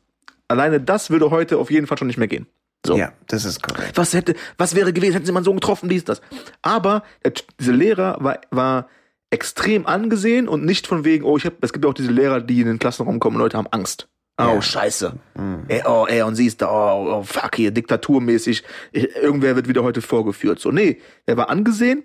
[0.48, 2.46] alleine das würde heute auf jeden Fall schon nicht mehr gehen.
[2.86, 2.96] So.
[2.96, 3.96] ja, das ist korrekt.
[3.98, 6.20] Was hätte, was wäre gewesen, hätten sie mal so getroffen, dies, das.
[6.62, 8.88] Aber der, dieser Lehrer war, war
[9.30, 12.40] extrem angesehen und nicht von wegen, oh, ich hab, es gibt ja auch diese Lehrer,
[12.40, 14.08] die in den Klassenraum kommen und Leute haben Angst.
[14.38, 14.62] Oh, Ja.
[14.62, 15.14] scheiße.
[15.34, 15.64] Mhm.
[15.68, 18.64] Ey, oh, ey, und sie ist da, oh, oh, fuck hier, diktaturmäßig.
[18.92, 20.60] Ich- Irgendwer wird wieder heute vorgeführt.
[20.60, 22.02] So, nee, der war angesehen,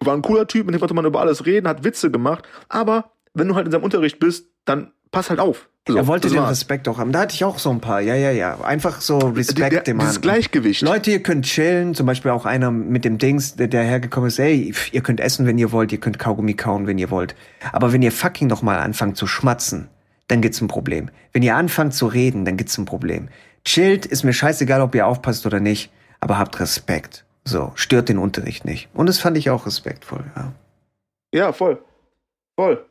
[0.00, 3.12] war ein cooler Typ, mit dem konnte man über alles reden, hat Witze gemacht, aber
[3.34, 5.68] wenn du halt in seinem Unterricht bist, dann pass halt auf.
[5.88, 6.50] So, er wollte den war's.
[6.50, 7.10] Respekt auch haben.
[7.10, 8.00] Da hatte ich auch so ein paar.
[8.00, 8.60] Ja, ja, ja.
[8.60, 10.20] Einfach so Respekt Der- dem Dieses.
[10.20, 10.82] Gleichgewicht.
[10.82, 11.94] Leute, ihr könnt chillen.
[11.94, 14.38] Zum Beispiel auch einer mit dem Dings, der, der hergekommen ist.
[14.38, 15.90] Ey, ihr könnt essen, wenn ihr wollt.
[15.90, 17.34] Ihr könnt Kaugummi kauen, wenn ihr wollt.
[17.72, 19.88] Aber wenn ihr fucking noch mal anfangt zu schmatzen,
[20.30, 21.10] dann gibt's ein Problem.
[21.32, 23.28] Wenn ihr anfangt zu reden, dann gibt's ein Problem.
[23.64, 25.90] Chillt, ist mir scheißegal, ob ihr aufpasst oder nicht.
[26.20, 27.24] Aber habt Respekt.
[27.44, 28.88] So, stört den Unterricht nicht.
[28.94, 30.52] Und das fand ich auch respektvoll, ja.
[31.32, 31.82] Ja, voll.
[32.56, 32.84] Voll.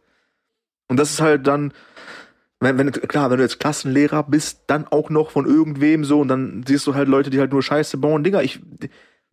[0.87, 1.73] Und das ist halt dann,
[2.59, 6.27] wenn, wenn, klar, wenn du jetzt Klassenlehrer bist, dann auch noch von irgendwem so und
[6.29, 8.59] dann siehst du halt Leute, die halt nur Scheiße bauen, Digga, ich,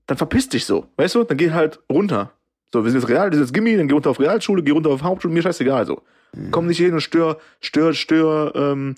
[0.07, 1.25] dann verpiss dich so, weißt du?
[1.25, 2.33] Dann geh halt runter.
[2.73, 4.73] So, wir sind jetzt Real, das ist jetzt Gimmi, dann geh runter auf Realschule, geh
[4.73, 6.03] runter auf Hauptschule, mir scheißegal, so.
[6.51, 8.95] Komm nicht hier hin und stör, stör, stör, ähm,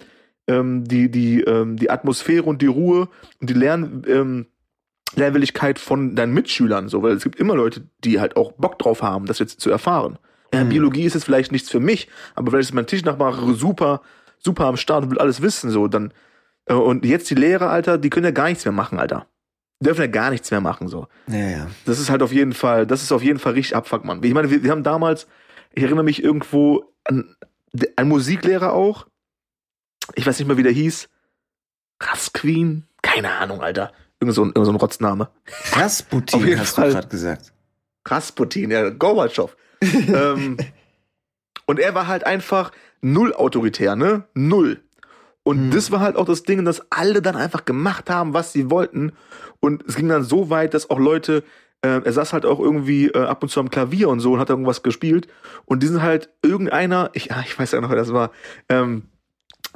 [0.49, 3.09] ähm, die, die, ähm, die Atmosphäre und die Ruhe
[3.41, 4.47] und die Lern, ähm,
[5.15, 9.03] Lernwilligkeit von deinen Mitschülern, so, weil es gibt immer Leute, die halt auch Bock drauf
[9.03, 10.19] haben, das jetzt zu erfahren.
[10.53, 10.69] Ja, Mhm.
[10.71, 14.03] Biologie ist jetzt vielleicht nichts für mich, aber vielleicht ist mein Tischnachbar super,
[14.39, 16.13] super am Start und will alles wissen, so, dann,
[16.67, 19.27] äh, und jetzt die Lehrer, Alter, die können ja gar nichts mehr machen, Alter.
[19.81, 21.07] Die dürfen ja gar nichts mehr machen, so.
[21.29, 21.67] Ja, ja.
[21.85, 24.23] Das ist halt auf jeden Fall, das ist auf jeden Fall richtig Abfuck, Mann.
[24.25, 25.29] Ich meine, wir, wir haben damals,
[25.79, 27.37] ich erinnere mich irgendwo an
[27.97, 29.07] ein Musiklehrer auch,
[30.17, 31.09] ich weiß nicht mehr, wie der hieß.
[32.01, 32.85] Rasquin?
[33.03, 33.93] Keine Ahnung, Alter.
[34.21, 35.29] Irgend so ein, irgend so ein Rotzname.
[35.73, 36.89] Rasputin hast Fall.
[36.89, 37.53] du gerade gesagt.
[38.05, 39.57] Rasputin, ja, Gorbatschow.
[39.83, 40.57] ähm,
[41.67, 44.25] und er war halt einfach null autoritär, ne?
[44.35, 44.83] Null.
[45.45, 45.71] Und Hm.
[45.71, 49.13] das war halt auch das Ding, dass alle dann einfach gemacht haben, was sie wollten.
[49.61, 51.45] Und es ging dann so weit, dass auch Leute,
[51.83, 54.41] äh, er saß halt auch irgendwie äh, ab und zu am Klavier und so und
[54.41, 55.29] hat irgendwas gespielt.
[55.65, 58.33] Und die sind halt irgendeiner, ich, ah, ich weiß ja noch, wer das war,
[58.69, 59.05] ähm,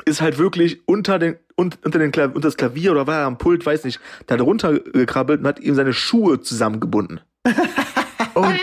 [0.05, 3.27] ist halt wirklich unter den un, unter den Klav unter das Klavier oder war er
[3.27, 7.21] am Pult, weiß nicht, da hat er runtergekrabbelt und hat ihm seine Schuhe zusammengebunden.
[8.35, 8.59] und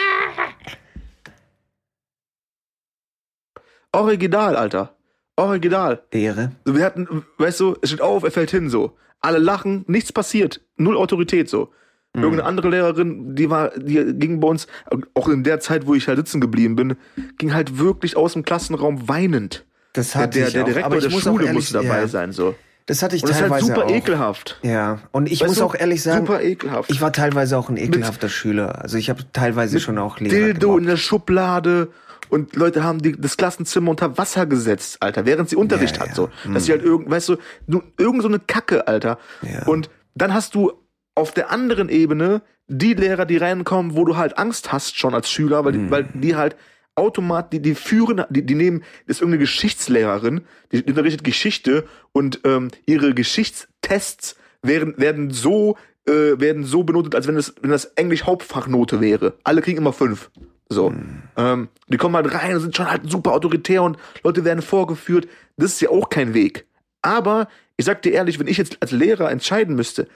[3.92, 4.96] Original, Alter.
[5.36, 6.04] Original.
[6.12, 6.52] Ehre.
[6.66, 8.98] Wir hatten, weißt du, es steht auf, er fällt hin so.
[9.20, 11.72] Alle lachen, nichts passiert, null Autorität so.
[12.16, 14.68] Irgendeine andere Lehrerin, die war, die ging bei uns,
[15.14, 16.96] auch in der Zeit, wo ich halt sitzen geblieben bin,
[17.38, 19.66] ging halt wirklich aus dem Klassenraum weinend.
[19.94, 20.68] Das Der, hatte der, der auch.
[20.68, 22.08] Direktor der Schule ehrlich- musste dabei ja.
[22.08, 22.56] sein, so.
[22.88, 23.92] Das hatte ich Und das ist halt teilweise super auch.
[23.92, 24.60] ekelhaft.
[24.64, 26.90] Ja, und ich Weißt muss du, auch ehrlich sagen, Super ekelhaft.
[26.90, 28.82] ich war teilweise auch ein ekelhafter Schüler.
[28.82, 30.88] Also ich habe teilweise schon auch Lehrer Dildo in gemobbt.
[30.88, 31.90] der Schublade
[32.30, 36.10] und Leute haben die, das Klassenzimmer unter Wasser gesetzt, Alter, während sie Unterricht Ja, hat,
[36.10, 36.16] ja.
[36.16, 36.30] so.
[36.52, 37.36] Dass sie halt irgend, weißt du,
[37.68, 39.20] du, irgend so eine Kacke, Alter.
[39.44, 39.68] Ja.
[39.68, 40.72] Und dann hast du
[41.20, 45.30] auf der anderen Ebene die Lehrer, die reinkommen, wo du halt Angst hast schon als
[45.30, 45.86] Schüler, weil, Mhm.
[45.86, 46.56] die, weil die halt
[46.96, 50.42] automat, die, die führen, die, die nehmen, das ist irgendeine Geschichtslehrerin,
[50.72, 57.16] die, die unterrichtet Geschichte und ähm, ihre Geschichtstests werden, werden so, äh, werden so benotet,
[57.16, 59.34] als wenn das, wenn das Englisch Hauptfachnote wäre.
[59.44, 60.30] Alle kriegen immer fünf.
[60.68, 60.94] So.
[61.38, 65.28] Ähm, die kommen halt rein und sind schon halt super autoritär und Leute werden vorgeführt.
[65.58, 66.68] Das ist ja auch kein Weg.
[67.02, 67.48] Aber
[67.78, 70.08] ich sag dir ehrlich, wenn ich jetzt als Lehrer entscheiden müsste,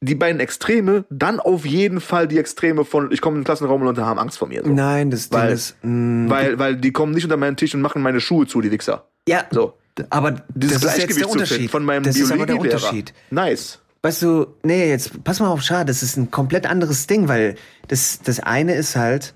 [0.00, 3.80] die beiden Extreme, dann auf jeden Fall die Extreme von, ich komme in den Klassenraum
[3.82, 4.62] und Leute haben Angst vor mir.
[4.64, 4.70] So.
[4.70, 5.76] Nein, das Ding Weil- ist.
[5.82, 8.70] Mh, Weil, weil die kommen nicht unter meinen Tisch und machen meine Schuhe zu, die
[8.70, 9.06] Wichser.
[9.28, 9.74] ja, So.
[10.10, 11.70] aber Dieses das ist jetzt der Unterschied.
[11.70, 12.58] von meinem das ist aber der.
[12.58, 13.12] Unterschied.
[13.30, 13.78] Nice.
[14.02, 17.56] Weißt du, nee, jetzt pass mal auf, schade, das ist ein komplett anderes Ding, weil
[17.88, 19.34] das, das eine ist halt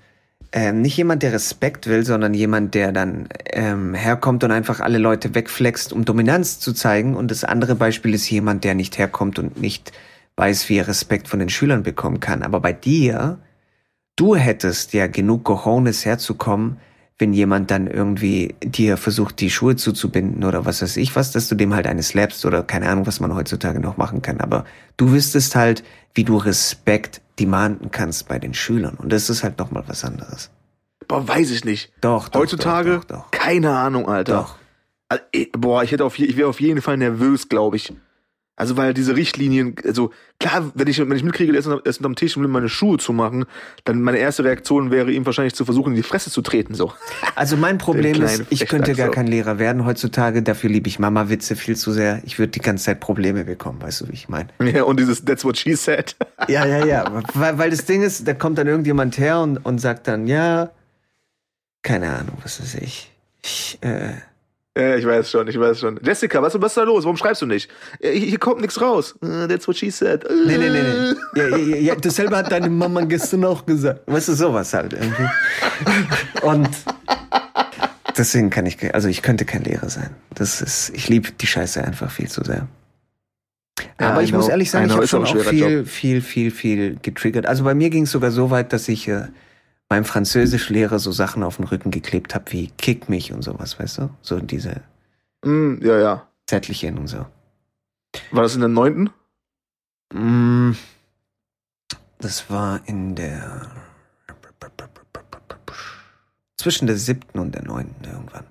[0.51, 4.97] ähm, nicht jemand, der Respekt will, sondern jemand, der dann ähm, herkommt und einfach alle
[4.97, 7.15] Leute wegflext, um Dominanz zu zeigen.
[7.15, 9.91] Und das andere Beispiel ist jemand, der nicht herkommt und nicht
[10.37, 12.43] weiß, wie er Respekt von den Schülern bekommen kann.
[12.43, 13.39] Aber bei dir,
[14.15, 16.77] du hättest ja genug Cojones herzukommen,
[17.17, 21.47] wenn jemand dann irgendwie dir versucht, die Schuhe zuzubinden oder was weiß ich was, dass
[21.47, 24.41] du dem halt eine slappst oder keine Ahnung, was man heutzutage noch machen kann.
[24.41, 24.65] Aber
[24.97, 25.83] du wüsstest halt,
[26.13, 28.95] wie du Respekt demanden kannst bei den Schülern.
[28.95, 30.49] Und das ist halt nochmal was anderes.
[31.07, 31.91] Boah, weiß ich nicht.
[32.01, 34.33] Doch, doch, Heutzutage, doch, doch, keine Ahnung, Alter.
[34.33, 34.55] Doch.
[35.07, 37.93] Also, eh, boah, ich hätte auf ich wäre auf jeden Fall nervös, glaube ich.
[38.57, 41.97] Also weil diese Richtlinien, also klar, wenn ich wenn ich mitkriege, der ist, er ist
[41.97, 43.45] unterm Tisch und will meine Schuhe zu machen,
[43.83, 46.93] dann meine erste Reaktion wäre ihm wahrscheinlich zu versuchen, in die Fresse zu treten, so.
[47.35, 49.11] Also mein Problem ist, ich könnte gar so.
[49.11, 50.41] kein Lehrer werden heutzutage.
[50.41, 52.21] Dafür liebe ich Mama-Witze viel zu sehr.
[52.23, 54.49] Ich würde die ganze Zeit Probleme bekommen, weißt du, wie ich meine?
[54.63, 56.15] Ja, und dieses That's what she said.
[56.47, 57.23] Ja, ja, ja.
[57.33, 60.69] Weil, weil das Ding ist, da kommt dann irgendjemand her und, und sagt dann, ja,
[61.81, 63.11] keine Ahnung, was weiß ich.
[63.41, 64.13] Ich, äh,
[64.77, 65.99] Ja, ich weiß schon, ich weiß schon.
[66.03, 67.05] Jessica, was, was ist da los?
[67.05, 67.71] Warum schreibst du nicht?
[68.01, 69.15] Hier, kommt nichts raus.
[69.23, 70.25] Uh, That's what she said.
[70.29, 71.41] nee, nee, nee, nee.
[71.41, 74.01] Ja, ja, ja, dasselbe hat deine Mama gestern auch gesagt.
[74.05, 75.27] Weißt du, sowas halt irgendwie.
[76.41, 76.69] Und
[78.17, 80.09] deswegen kann ich, also ich könnte kein Lehrer sein.
[80.33, 82.67] Das ist, ich liebe die Scheiße einfach viel zu sehr.
[83.97, 84.51] Aber ich muss know.
[84.51, 87.45] ehrlich sagen, I ich know, habe schon auch viel, viel, viel, viel getriggert.
[87.45, 89.27] Also bei mir ging es sogar so weit, dass ich äh,
[89.89, 93.99] meinem Französischlehrer so Sachen auf den Rücken geklebt habe wie Kick mich und sowas, weißt
[93.99, 94.09] du?
[94.21, 94.81] So diese
[95.43, 96.27] Mm, ja, ja.
[96.47, 97.25] Zettelchen und so.
[98.31, 99.09] War das in der neunten?
[100.13, 100.71] Mm,
[102.19, 103.69] Das war in der
[106.57, 108.45] zwischen der siebten und der neunten irgendwann.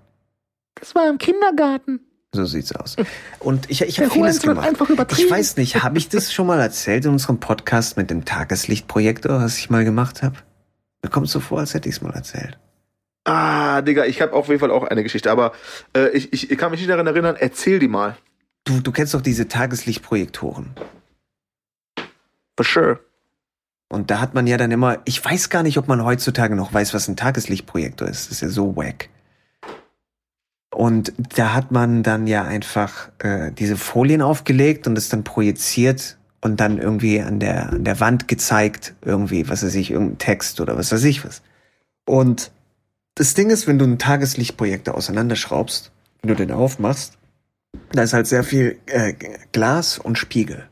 [0.77, 2.01] Das war im Kindergarten.
[2.33, 2.97] So sieht's aus.
[3.41, 4.67] Und ich, ich habe vieles gemacht.
[4.67, 5.25] einfach übertrieben.
[5.27, 9.41] Ich weiß nicht, habe ich das schon mal erzählt in unserem Podcast mit dem Tageslichtprojektor,
[9.41, 10.37] was ich mal gemacht habe?
[11.05, 12.59] Mir kommt so vor, als hätte ich es mal erzählt.
[13.25, 15.53] Ah, Digga, ich habe auf jeden Fall auch eine Geschichte, aber
[15.95, 17.37] äh, ich, ich, ich kann mich nicht daran erinnern.
[17.39, 18.17] Erzähl die mal.
[18.65, 20.71] Du, du kennst doch diese Tageslichtprojektoren.
[22.57, 23.01] For sure.
[23.91, 26.73] Und da hat man ja dann immer, ich weiß gar nicht, ob man heutzutage noch
[26.73, 28.31] weiß, was ein Tageslichtprojektor ist.
[28.31, 29.11] Das ist ja so wack.
[30.75, 36.17] Und da hat man dann ja einfach äh, diese Folien aufgelegt und es dann projiziert
[36.45, 40.61] und dann irgendwie an der, an der Wand gezeigt, irgendwie, was weiß ich, irgendein Text
[40.61, 41.41] oder was weiß ich was.
[42.05, 42.51] Und
[43.15, 45.91] das Ding ist, wenn du einen Tageslichtprojektor auseinanderschraubst,
[46.21, 47.17] wenn du den aufmachst,
[47.93, 49.15] da ist halt sehr viel äh,
[49.53, 50.69] Glas und Spiegel.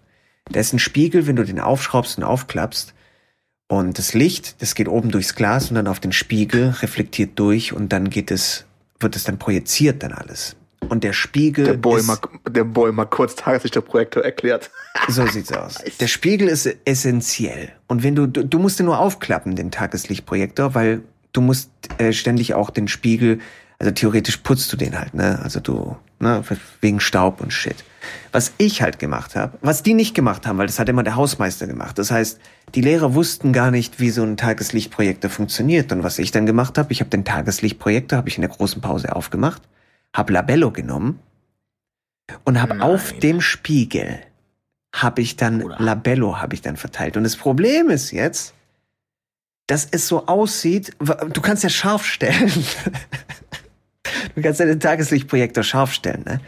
[0.51, 2.93] Da ist ein Spiegel, wenn du den aufschraubst und aufklappst.
[3.67, 7.73] Und das Licht, das geht oben durchs Glas und dann auf den Spiegel, reflektiert durch
[7.73, 8.67] und dann geht es,
[9.01, 10.55] wird es dann projiziert dann alles.
[10.91, 14.71] Und der Spiegel Der Boy, ist, mal, der Boy mal kurz Tageslichterprojektor erklärt.
[15.09, 15.79] So sieht's aus.
[16.01, 17.71] Der Spiegel ist essentiell.
[17.87, 22.13] Und wenn du, du, du musst den nur aufklappen, den Tageslichtprojektor, weil du musst äh,
[22.13, 23.41] ständig auch den Spiegel,
[23.79, 25.41] also theoretisch putzt du den halt, ne?
[25.43, 26.43] Also du, ne,
[26.81, 27.85] wegen Staub und Shit.
[28.31, 31.17] Was ich halt gemacht habe, was die nicht gemacht haben, weil das hat immer der
[31.17, 31.99] Hausmeister gemacht.
[31.99, 32.39] Das heißt,
[32.75, 35.93] die Lehrer wussten gar nicht, wie so ein Tageslichtprojektor funktioniert.
[35.93, 38.81] Und was ich dann gemacht habe, ich habe den Tageslichtprojektor, habe ich in der großen
[38.81, 39.63] Pause aufgemacht,
[40.15, 41.21] habe Labello genommen
[42.45, 44.21] und habe auf dem Spiegel
[44.93, 45.77] habe ich dann Bruder.
[45.79, 47.17] Labello habe ich dann verteilt.
[47.17, 48.55] Und das Problem ist jetzt,
[49.67, 52.53] dass es so aussieht, du kannst ja scharf stellen.
[54.35, 56.41] du kannst ja den Tageslichtprojektor scharf stellen, ne?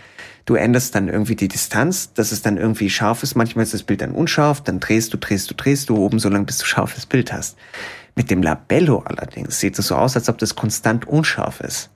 [0.47, 3.35] Du änderst dann irgendwie die Distanz, dass es dann irgendwie scharf ist.
[3.35, 6.29] Manchmal ist das Bild dann unscharf, dann drehst du, drehst du, drehst du oben, so
[6.29, 7.57] lange bis du scharfes Bild hast.
[8.15, 11.89] Mit dem Labello allerdings sieht es so aus, als ob das konstant unscharf ist.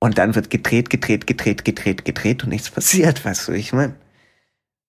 [0.00, 3.94] Und dann wird gedreht, gedreht, gedreht, gedreht, gedreht und nichts passiert, weißt du, ich meine.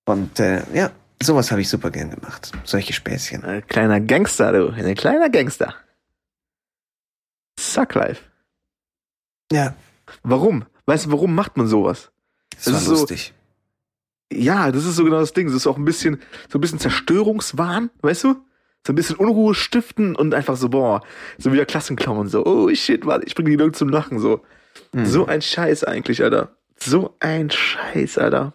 [0.05, 0.91] Und äh, ja,
[1.21, 2.51] sowas habe ich super gern gemacht.
[2.63, 3.43] Solche Späßchen.
[3.43, 4.69] Ein kleiner Gangster, du.
[4.69, 5.75] Ein kleiner Gangster.
[7.59, 8.21] Sucklife.
[9.51, 9.75] Ja,
[10.23, 10.65] Warum?
[10.85, 12.11] Weißt du, warum macht man sowas?
[12.55, 13.33] das war Das ist so- lustig.
[14.31, 15.47] Ja, das ist so genau das Ding.
[15.47, 18.35] Das ist auch ein bisschen, so ein bisschen Zerstörungswahn, weißt du?
[18.85, 21.01] So ein bisschen Unruhe stiften und einfach so, boah,
[21.39, 24.43] so wie der Klassenclown, so, oh shit, warte, ich bringe die Leute zum Lachen, so.
[24.93, 25.05] Mhm.
[25.05, 26.55] So ein Scheiß eigentlich, Alter.
[26.79, 28.53] So ein Scheiß, Alter.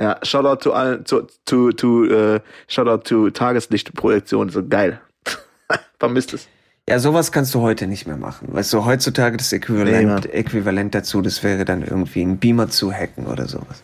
[0.00, 5.00] Ja, Shoutout zu allen, zu, zu, zu, äh, Shoutout zu Tageslichtprojektion, so geil.
[5.98, 6.48] Vermisst es.
[6.88, 8.48] Ja, sowas kannst du heute nicht mehr machen.
[8.52, 10.24] Weißt du, heutzutage das Nee, Äquivalent, Mann.
[10.24, 13.82] Äquivalent dazu, das wäre dann irgendwie ein Beamer zu hacken oder sowas.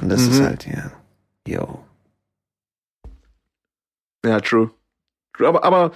[0.00, 0.44] Und das ist Mhm.
[0.44, 0.92] halt, ja.
[1.46, 1.84] Yo.
[4.24, 4.70] Ja, true.
[5.32, 5.48] true.
[5.48, 5.90] Aber, aber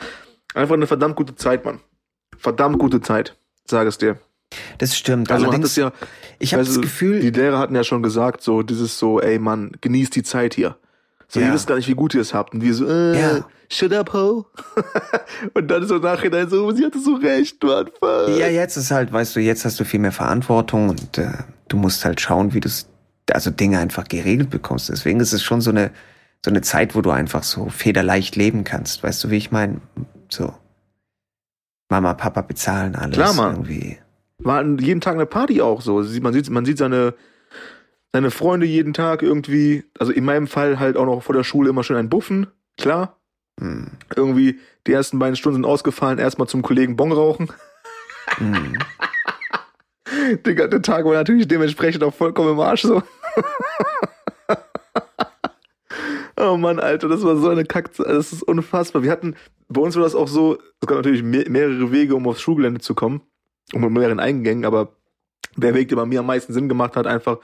[0.54, 1.80] einfach eine verdammt gute Zeit, Mann.
[2.36, 3.36] Verdammt gute Zeit,
[3.66, 4.18] sag es dir.
[4.78, 5.30] Das stimmt.
[5.30, 5.92] Also Allerdings, es ja,
[6.38, 9.38] ich habe das du, Gefühl, die Lehrer hatten ja schon gesagt, so dieses so, ey
[9.38, 10.76] Mann, genießt die Zeit hier.
[11.28, 11.46] So, Ja.
[11.48, 12.54] ihr wisst gar nicht, wie gut ihr es habt.
[12.54, 13.48] Und wir so, äh, Ja.
[13.68, 14.46] shut up, ho.
[15.54, 17.86] und dann so nachhinein so, sie hatte so recht, Mann.
[17.98, 18.28] Fuck.
[18.38, 21.32] ja, jetzt ist halt, weißt du, jetzt hast du viel mehr Verantwortung und äh,
[21.68, 22.68] du musst halt schauen, wie du
[23.32, 24.88] also Dinge einfach geregelt bekommst.
[24.88, 25.90] Deswegen ist es schon so eine,
[26.44, 29.02] so eine Zeit, wo du einfach so federleicht leben kannst.
[29.02, 29.80] Weißt du, wie ich meine?
[30.28, 30.54] So.
[31.88, 33.16] Mama, Papa bezahlen alles.
[33.16, 33.54] Klar, Mann.
[33.56, 33.98] Irgendwie.
[34.46, 35.94] War an jeden Tag eine Party auch so.
[36.20, 37.14] Man sieht, man sieht seine,
[38.12, 39.82] seine Freunde jeden Tag irgendwie.
[39.98, 42.46] Also in meinem Fall halt auch noch vor der Schule immer schön ein Buffen.
[42.78, 43.18] Klar.
[43.58, 43.90] Hm.
[44.14, 46.20] Irgendwie die ersten beiden Stunden sind ausgefallen.
[46.20, 47.48] Erstmal zum Kollegen Bon rauchen.
[48.36, 48.78] Hm.
[50.44, 53.02] Der ganze Tag war natürlich dementsprechend auch vollkommen im Arsch so.
[56.36, 58.06] oh Mann, Alter, das war so eine Kackzeit.
[58.06, 59.02] Das ist unfassbar.
[59.02, 59.34] Wir hatten,
[59.68, 62.80] bei uns war das auch so, es gab natürlich me mehrere Wege, um aufs Schulgelände
[62.80, 63.22] zu kommen.
[63.72, 64.92] Und mit mehreren Eingängen, aber
[65.56, 67.38] der Weg, der bei mir am meisten Sinn gemacht hat, einfach,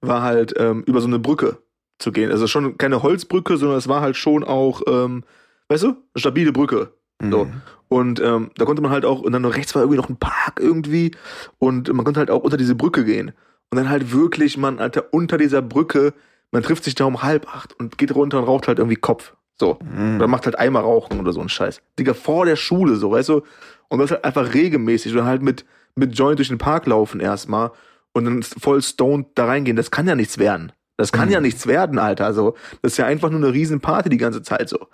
[0.00, 1.58] war halt ähm, über so eine Brücke
[1.98, 2.30] zu gehen.
[2.30, 5.24] Also schon keine Holzbrücke, sondern es war halt schon auch, ähm,
[5.68, 6.92] weißt du, eine stabile Brücke.
[7.20, 7.44] So.
[7.46, 7.62] Mhm.
[7.88, 10.60] Und ähm, da konnte man halt auch, und dann rechts war irgendwie noch ein Park
[10.60, 11.12] irgendwie,
[11.58, 13.32] und man konnte halt auch unter diese Brücke gehen.
[13.70, 16.14] Und dann halt wirklich, man, Alter, unter dieser Brücke,
[16.50, 19.34] man trifft sich da um halb acht und geht runter und raucht halt irgendwie Kopf.
[19.58, 19.78] So.
[19.82, 20.16] Mhm.
[20.16, 21.82] Oder macht halt Eimer rauchen oder so ein Scheiß.
[21.98, 23.42] Digga, vor der Schule, so, weißt du?
[23.88, 25.14] Und das halt einfach regelmäßig.
[25.16, 25.64] Und halt mit,
[25.96, 27.70] mit Joint durch den Park laufen erstmal
[28.12, 29.76] und dann voll stoned da reingehen.
[29.76, 30.72] Das kann ja nichts werden.
[30.96, 31.34] Das kann Mhm.
[31.34, 32.26] ja nichts werden, Alter.
[32.26, 34.88] Also, das ist ja einfach nur eine riesen Party die ganze Zeit so.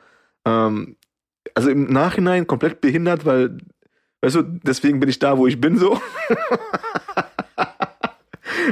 [0.44, 0.96] Ähm,
[1.54, 3.58] also im Nachhinein komplett behindert, weil,
[4.22, 6.00] weißt du, deswegen bin ich da, wo ich bin, so.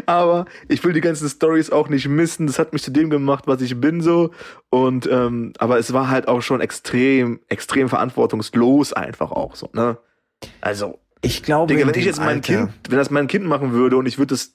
[0.07, 2.47] Aber ich will die ganzen Stories auch nicht missen.
[2.47, 4.31] Das hat mich zu dem gemacht, was ich bin, so.
[4.71, 9.99] Und, ähm, aber es war halt auch schon extrem, extrem verantwortungslos einfach auch so, ne?
[10.61, 13.73] Also, Ich glaube, Digga, wenn ich jetzt mein Alter- Kind, wenn das mein Kind machen
[13.73, 14.55] würde und ich würde das,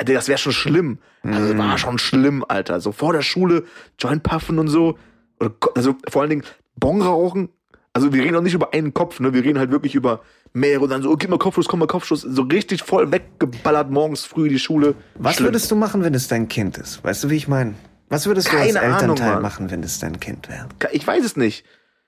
[0.00, 0.98] Digga, das wäre schon schlimm.
[1.24, 1.58] Also, Mhm.
[1.58, 2.80] war schon schlimm, Alter.
[2.80, 3.64] So vor der Schule,
[3.98, 4.98] Joint puffen und so.
[5.40, 6.44] Oder, also, vor allen Dingen,
[6.76, 7.48] Bon rauchen.
[7.92, 9.34] Also, wir reden auch nicht über einen Kopf, ne?
[9.34, 10.22] Wir reden halt wirklich über
[10.54, 12.22] mehrere und dann so, oh, gib mal Kopfschuss, komm mal Kopfschuss.
[12.22, 14.94] So richtig voll weggeballert morgens früh die Schule.
[15.16, 15.48] Was Schlimm.
[15.48, 17.04] würdest du machen, wenn es dein Kind ist?
[17.04, 17.74] Weißt du, wie ich meine?
[18.08, 19.42] Was würdest du Keine als Ahnung, Elternteil Mann.
[19.42, 20.68] machen, wenn es dein Kind wäre?
[20.92, 21.64] Ich weiß es nicht.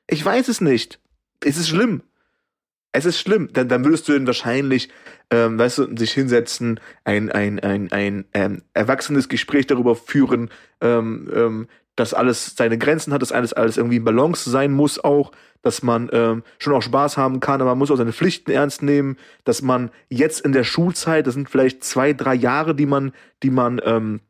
[0.07, 1.01] Ich weiß es nicht.
[1.43, 2.03] Es ist schlimm.
[2.95, 3.49] Es ist schlimm.
[3.53, 4.89] Dann, dann würdest du ihn wahrscheinlich,
[5.31, 10.49] ähm, weißt du, sich hinsetzen, ein, ein, ein, ein ähm, erwachsenes Gespräch darüber führen,
[10.81, 15.03] ähm, ähm, dass alles seine Grenzen hat, dass alles, alles irgendwie in Balance sein muss
[15.03, 15.33] auch,
[15.63, 18.83] dass man ähm, schon auch Spaß haben kann, aber man muss auch seine Pflichten ernst
[18.83, 23.13] nehmen, dass man jetzt in der Schulzeit, das sind vielleicht zwei, drei Jahre, die man,
[23.43, 24.21] die man ähm,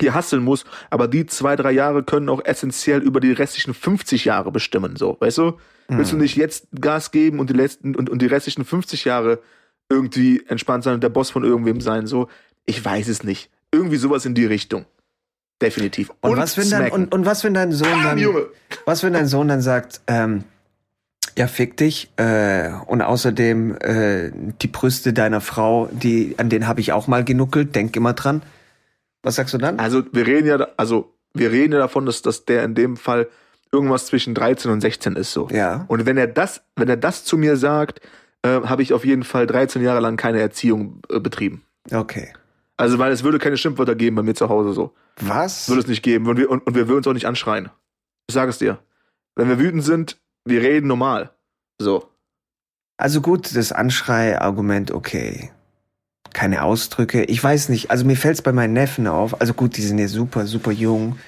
[0.00, 4.24] hier hasseln muss, aber die zwei, drei Jahre können auch essentiell über die restlichen 50
[4.24, 5.58] Jahre bestimmen, so, weißt du?
[5.88, 9.40] Willst du nicht jetzt Gas geben und die letzten und, und die restlichen 50 Jahre
[9.90, 12.28] irgendwie entspannt sein und der Boss von irgendwem sein, so.
[12.64, 13.50] Ich weiß es nicht.
[13.72, 14.86] Irgendwie sowas in die Richtung.
[15.60, 16.10] Definitiv.
[16.20, 18.46] Und, was, wenn dann, und, und was, wenn dein Sohn Bam, dann, Junge.
[18.84, 20.44] was, wenn dein Sohn dann sagt, ähm,
[21.36, 24.30] ja, fick dich, äh, und außerdem, äh,
[24.60, 28.42] die Brüste deiner Frau, die, an denen habe ich auch mal genuckelt, denk immer dran.
[29.22, 29.78] Was sagst du dann?
[29.78, 33.28] Also wir reden ja, also wir reden ja davon, dass, dass der in dem Fall
[33.70, 35.48] irgendwas zwischen 13 und 16 ist so.
[35.50, 35.84] Ja.
[35.88, 38.00] Und wenn er das, wenn er das zu mir sagt,
[38.42, 41.62] äh, habe ich auf jeden Fall 13 Jahre lang keine Erziehung äh, betrieben.
[41.90, 42.32] Okay.
[42.76, 44.92] Also weil es würde keine Schimpfwörter geben bei mir zu Hause so.
[45.20, 45.68] Was?
[45.68, 47.70] Würde es nicht geben und wir, und, und wir würden uns auch nicht anschreien.
[48.28, 48.78] Ich sage es dir.
[49.36, 51.30] Wenn wir wütend sind, wir reden normal.
[51.80, 52.08] So.
[52.96, 55.50] Also gut, das Anschrei-Argument, okay.
[56.32, 57.24] Keine Ausdrücke.
[57.24, 59.40] Ich weiß nicht, also mir fällt's bei meinen Neffen auf.
[59.40, 61.18] Also gut, die sind ja super, super jung.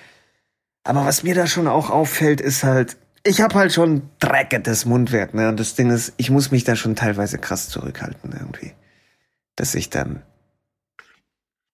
[0.85, 2.97] Aber was mir da schon auch auffällt, ist halt,
[3.27, 5.49] ich habe halt schon dreckiges Mundwerk, ne?
[5.49, 8.73] Und das Ding ist, ich muss mich da schon teilweise krass zurückhalten irgendwie.
[9.57, 10.23] Dass ich dann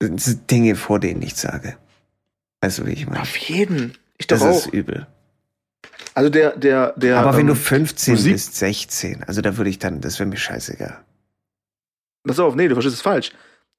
[0.01, 1.77] Dinge vor denen nicht sage.
[2.63, 3.23] Weißt du, wie ich meine?
[3.23, 3.95] Auf jeden.
[4.19, 4.51] Ich Das auch.
[4.51, 5.07] ist übel.
[6.15, 7.19] Also der, der, der.
[7.19, 10.29] Aber wenn ähm, du 15 Musik- bist, 16, also da würde ich dann, das wäre
[10.29, 10.99] mir scheißegal.
[12.25, 13.33] Pass auf, nee, du verstehst es falsch.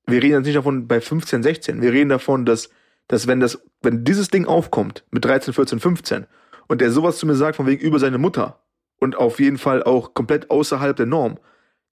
[0.07, 1.81] Wir reden jetzt nicht davon bei 15, 16.
[1.81, 2.69] Wir reden davon, dass,
[3.07, 6.25] dass wenn das, wenn dieses Ding aufkommt mit 13, 14, 15
[6.67, 8.59] und der sowas zu mir sagt von wegen über seine Mutter
[8.99, 11.37] und auf jeden Fall auch komplett außerhalb der Norm,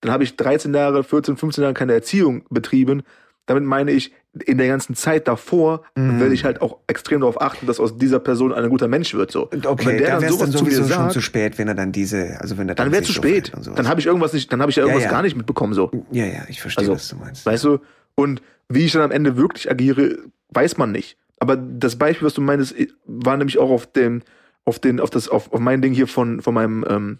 [0.02, 3.04] dann habe ich 13 Jahre, 14, 15 Jahre keine Erziehung betrieben.
[3.50, 4.14] Damit meine ich,
[4.46, 6.20] in der ganzen Zeit davor Mhm.
[6.20, 9.32] werde ich halt auch extrem darauf achten, dass aus dieser Person ein guter Mensch wird.
[9.32, 9.48] So.
[9.50, 11.58] Und Okay, wenn der da dann sowas dann zu mir sowieso schon sagt, zu spät,
[11.58, 13.52] wenn er dann diese, also wenn er dann wäre zu spät.
[13.56, 13.68] und.
[13.78, 15.10] Dann habe ich irgendwas nicht, dann habe ich ja irgendwas ja.
[15.10, 15.74] gar nicht mitbekommen.
[15.74, 15.92] So.
[16.12, 17.46] ja, ja, ich verstehe, Also, was du meinst.
[17.46, 17.80] Weißt du?
[18.16, 20.18] Und wie ich dann am Ende wirklich agiere,
[20.50, 21.18] weiß man nicht.
[21.40, 22.76] Aber das Beispiel, was du meinst,
[23.08, 24.22] war nämlich auch auf dem,
[24.66, 27.18] auf den, auf das, auf, auf mein Ding hier von, von meinem ähm,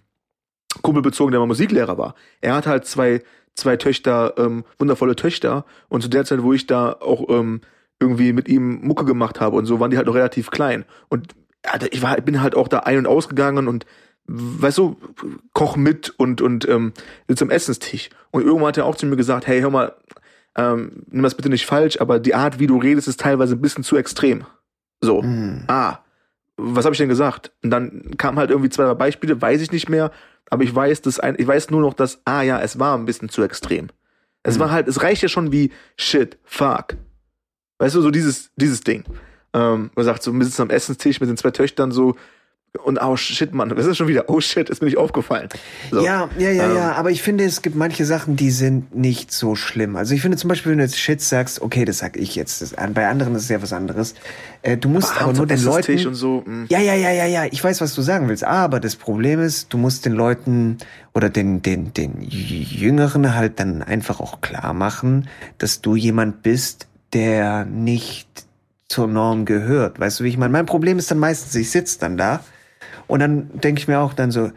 [0.84, 2.14] Kumpel bezogen, der mal Musiklehrer war.
[2.42, 3.22] Er hat halt zwei,
[3.60, 5.66] zwei Töchter, ähm, wundervolle Töchter.
[5.88, 7.62] Und zu der Zeit, wo ich da auch ähm,
[8.00, 10.86] irgendwie mit ihm Mucke gemacht habe und so, waren die halt noch relativ klein.
[11.10, 11.34] Und
[11.64, 13.86] Alter, ich war, bin halt auch da ein- und ausgegangen und
[14.28, 14.98] weißt du,
[15.54, 16.94] koch mit und, und ähm,
[17.28, 18.10] sitze am Essenstisch.
[18.32, 19.96] Und irgendwann hat er auch zu mir gesagt, hey, hör mal,
[20.56, 23.62] ähm, nimm das bitte nicht falsch, aber die Art, wie du redest, ist teilweise ein
[23.62, 24.46] bisschen zu extrem.
[25.02, 25.22] So.
[25.24, 25.64] Hm.
[25.68, 26.00] Ah,
[26.62, 27.52] was habe ich denn gesagt?
[27.64, 30.12] Und dann kamen halt irgendwie zwei, Beispiele, weiß ich nicht mehr,
[30.50, 33.06] aber ich weiß, dass ein, ich weiß nur noch, dass, ah ja, es war ein
[33.06, 33.88] bisschen zu extrem.
[34.44, 34.62] Es Hm.
[34.62, 36.96] war halt, es reicht ja schon wie shit, fuck.
[37.80, 39.04] Weißt du, so dieses, dieses Ding.
[39.54, 42.16] Ähm, man sagt so, wir sitzen am Essenstisch mit den zwei Töchtern so
[42.84, 45.50] und oh shit, Mann, das ist schon wieder, oh shit, ist mir nicht aufgefallen.
[45.92, 46.04] So.
[46.04, 46.76] Ja, ja, ja, Ähm.
[46.76, 49.96] ja, aber ich finde, es gibt manche Sachen, die sind nicht so schlimm.
[49.96, 52.62] Also ich finde zum Beispiel, wenn du jetzt Shit sagst, okay, das sag ich jetzt,
[52.62, 54.14] das, bei anderen ist es ja was anderes.
[54.62, 56.08] Äh, du musst aber, abends nur den Leuten...
[56.08, 56.44] und so.
[56.46, 56.66] mm.
[56.70, 57.46] Ja, ja, ja, ja, ja.
[57.46, 58.44] Ich weiß, was du sagen willst.
[58.44, 60.78] Aber das Problem ist, du musst den Leuten
[61.14, 66.88] oder den, den, den Jüngeren halt dann einfach auch klar machen, dass du jemand bist,
[67.14, 68.28] der nicht
[68.88, 70.00] zur Norm gehört.
[70.00, 70.52] Weißt du, wie ich meine?
[70.52, 72.42] Mein Problem ist dann meistens, ich sitz dann da
[73.10, 74.52] und dann denke ich mir auch dann so,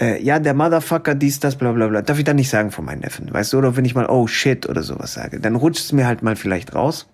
[0.00, 2.02] äh, ja, der Motherfucker, dies, das, bla bla bla.
[2.02, 3.58] Darf ich dann nicht sagen von meinen Neffen, weißt du?
[3.58, 6.36] Oder wenn ich mal, oh shit oder sowas sage, dann rutscht es mir halt mal
[6.36, 7.08] vielleicht raus.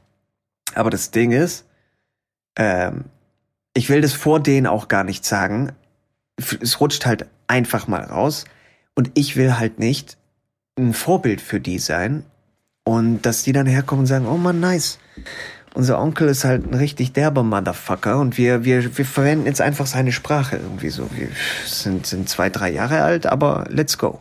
[0.74, 1.66] Aber das Ding ist,
[2.56, 3.04] ähm,
[3.74, 5.72] ich will das vor denen auch gar nicht sagen.
[6.36, 8.44] Es rutscht halt einfach mal raus.
[8.94, 10.18] Und ich will halt nicht
[10.76, 12.24] ein Vorbild für die sein.
[12.84, 14.98] Und dass die dann herkommen und sagen, oh man, nice.
[15.74, 19.86] Unser Onkel ist halt ein richtig derber Motherfucker und wir, wir, wir verwenden jetzt einfach
[19.86, 21.08] seine Sprache irgendwie so.
[21.16, 21.28] Wir
[21.66, 24.20] sind, sind zwei, drei Jahre alt, aber let's go.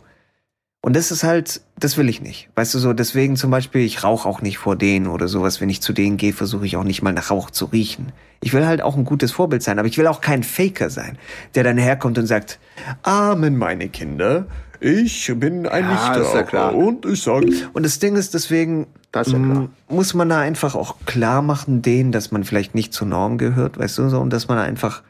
[0.84, 2.48] Und das ist halt, das will ich nicht.
[2.56, 5.60] Weißt du so, deswegen zum Beispiel, ich rauche auch nicht vor denen oder sowas.
[5.60, 8.10] Wenn ich zu denen gehe, versuche ich auch nicht mal nach Rauch zu riechen.
[8.40, 11.18] Ich will halt auch ein gutes Vorbild sein, aber ich will auch kein Faker sein,
[11.54, 12.58] der dann herkommt und sagt,
[13.02, 14.46] Amen, meine Kinder,
[14.80, 16.74] ich bin ein Ja, Nichtraucher ist ja klar.
[16.74, 17.44] und ich sag.
[17.74, 19.60] Und das Ding ist, deswegen Das ist ja klar.
[19.60, 23.38] mm, muss man da einfach auch klar machen, denen, dass man vielleicht nicht zur Norm
[23.38, 25.02] gehört, weißt du, so, und dass man einfach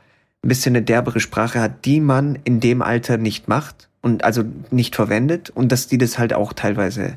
[0.44, 4.42] ein bisschen eine derbere Sprache hat, die man in dem Alter nicht macht und also
[4.70, 7.16] nicht verwendet und dass die das halt auch teilweise,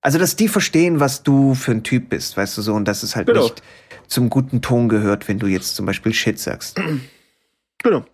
[0.00, 3.02] also dass die verstehen, was du für ein Typ bist, weißt du so, und dass
[3.02, 3.42] es halt Genau.
[3.42, 3.62] nicht
[4.06, 6.80] zum guten Ton gehört, wenn du jetzt zum Beispiel Shit sagst.
[7.82, 8.04] Genau.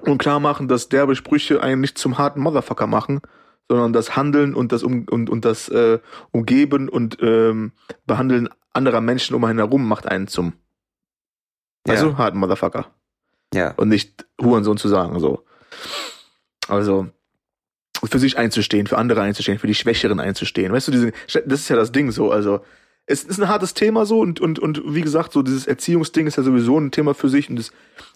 [0.00, 3.20] Und klar machen, dass derbe Sprüche einen nicht zum harten Motherfucker machen,
[3.68, 5.98] sondern das Handeln und das um, und, und das äh,
[6.30, 7.72] Umgeben und ähm,
[8.06, 10.52] Behandeln anderer Menschen um einen herum macht einen zum
[11.88, 12.18] also Ja.
[12.18, 12.86] harten Motherfucker.
[13.54, 13.72] Ja.
[13.76, 15.18] Und nicht Hurensohn zu sagen.
[15.20, 15.44] so.
[16.68, 17.08] Also
[18.04, 20.72] für sich einzustehen, für andere einzustehen, für die Schwächeren einzustehen.
[20.72, 21.12] Weißt du, diese,
[21.46, 22.30] das ist ja das Ding so.
[22.30, 22.60] Also
[23.06, 26.36] es ist ein hartes Thema so und, und, und wie gesagt, so dieses Erziehungsding ist
[26.36, 27.70] ja sowieso ein Thema für sich und das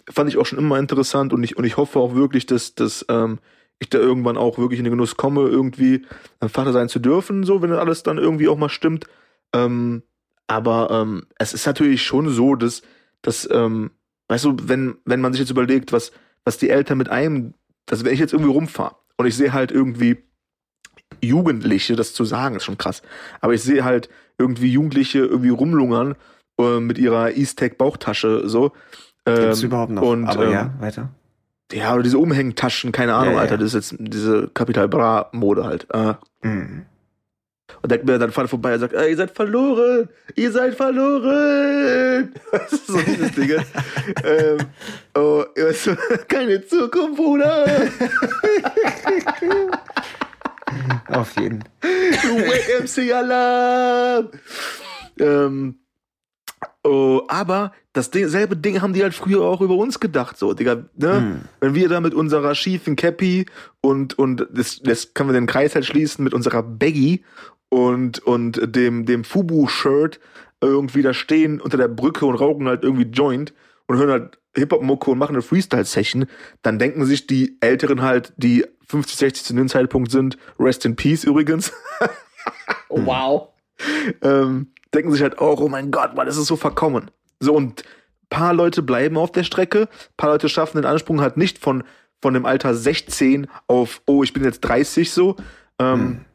[0.09, 3.05] fand ich auch schon immer interessant und ich, und ich hoffe auch wirklich, dass, dass
[3.09, 3.39] ähm,
[3.81, 6.05] ich da irgendwann auch wirklich in den Genuss komme, irgendwie
[6.39, 9.07] ein Vater sein zu dürfen, so, wenn alles dann irgendwie auch mal stimmt.
[9.53, 10.03] Ähm,
[10.45, 12.83] aber ähm, es ist natürlich schon so, dass,
[13.23, 13.89] dass ähm,
[14.27, 16.11] weißt du, wenn, wenn man sich jetzt überlegt, was,
[16.45, 17.55] was die Eltern mit einem,
[17.87, 20.17] dass wenn ich jetzt irgendwie rumfahre und ich sehe halt irgendwie
[21.19, 23.01] Jugendliche, das zu sagen, ist schon krass,
[23.39, 26.15] aber ich sehe halt irgendwie Jugendliche irgendwie rumlungern
[26.59, 28.73] äh, mit ihrer East-Tech Bauchtasche so.
[29.25, 30.03] Ähm, Gibt's überhaupt noch?
[30.03, 31.09] Und, Aber ähm, ja, weiter.
[31.71, 33.41] Ja, oder diese Umhängtaschen, keine Ahnung, Ja, ja.
[33.41, 35.87] Alter, das ist jetzt diese Capital Bra Mode halt.
[35.93, 36.13] Äh.
[36.41, 36.85] Mhm.
[37.81, 42.33] Und da mir dann Vater vorbei und sagt, ihr seid verloren, ihr seid verloren.
[42.51, 43.49] Das ist so dieses Ding.
[44.23, 44.57] ähm,
[45.15, 45.95] oh, weißt du,
[46.27, 47.65] keine Zukunft, Bruder.
[51.07, 51.63] Auf jeden.
[51.81, 54.29] Wake MC Alarm.
[55.19, 55.75] Ähm,
[56.83, 60.53] oh, aber das Ding, selbe Ding haben die halt früher auch über uns gedacht, so,
[60.53, 61.21] Digga, ne?
[61.21, 61.41] Mhm.
[61.59, 63.45] Wenn wir da mit unserer schiefen Cappy
[63.81, 67.23] und, und das, das können wir den Kreis halt schließen mit unserer Baggy
[67.69, 70.19] und, und dem, dem Fubu-Shirt
[70.61, 73.53] irgendwie da stehen unter der Brücke und rauchen halt irgendwie Joint
[73.87, 76.25] und hören halt Hip-Hop-Mucke und machen eine Freestyle-Session,
[76.61, 80.95] dann denken sich die Älteren halt, die 50, 60 zu dem Zeitpunkt sind, Rest in
[80.95, 81.71] Peace übrigens.
[82.89, 83.47] wow.
[84.21, 87.11] Ähm, denken sich halt auch, oh mein Gott, man, das ist so verkommen.
[87.39, 87.83] So, und
[88.29, 89.87] paar Leute bleiben auf der Strecke,
[90.17, 91.83] paar Leute schaffen den Ansprung halt nicht von,
[92.21, 95.35] von dem Alter 16 auf, oh, ich bin jetzt 30 so.
[95.79, 96.25] Ähm,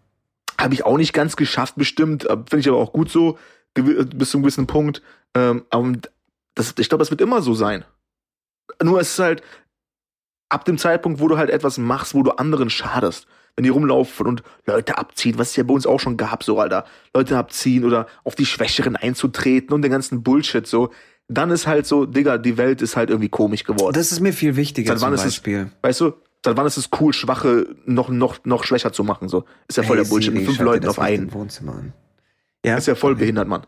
[0.59, 2.25] Habe ich auch nicht ganz geschafft, bestimmt.
[2.25, 3.39] äh, Finde ich aber auch gut so,
[3.77, 5.03] gewi- bis zu einem gewissen Punkt.
[5.35, 6.11] Ähm, und
[6.55, 7.85] das, ich glaube, das wird immer so sein.
[8.83, 9.43] Nur es ist halt
[10.49, 13.27] ab dem Zeitpunkt, wo du halt etwas machst, wo du anderen schadest.
[13.57, 16.61] Wenn die rumlaufen und Leute abziehen, was es ja bei uns auch schon gab, so,
[16.61, 16.85] Alter.
[17.15, 20.91] Leute abziehen oder auf die Schwächeren einzutreten und den ganzen Bullshit, so.
[21.29, 23.95] Dann ist halt so, Digga, die Welt ist halt irgendwie komisch geworden.
[23.95, 25.71] Das ist mir viel wichtiger Seit wann zum ist es- Beispiel.
[25.83, 26.13] weißt du?
[26.45, 29.45] Seit wann ist es cool, Schwache noch, noch, noch schwächer zu machen, so.
[29.67, 31.25] Ist ja voll Hey, der Bullshit Siri, mit fünf Leuten auf einen.
[31.25, 31.93] im Wohnzimmer an.
[32.65, 33.67] Ja, Das ist ja voll behindert, Mann.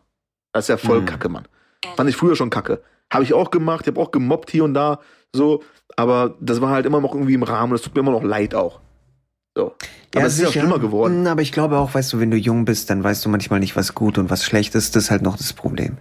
[0.52, 1.06] Das ist ja voll Mhm.
[1.06, 1.48] kacke, Mann.
[1.96, 2.82] Fand ich früher schon kacke.
[3.12, 5.00] Habe ich auch gemacht, ich habe auch gemobbt hier und da,
[5.34, 5.62] so.
[5.96, 7.72] Aber das war halt immer noch irgendwie im Rahmen.
[7.72, 8.80] Das tut mir immer noch leid auch.
[9.56, 9.74] So.
[10.14, 11.24] Aber es ist ja schlimmer geworden.
[11.24, 13.60] Mm, Aber ich glaube auch, weißt du, wenn du jung bist, dann weißt du manchmal
[13.60, 14.94] nicht, was gut und was schlecht ist.
[14.94, 15.98] Das ist halt noch das Problem.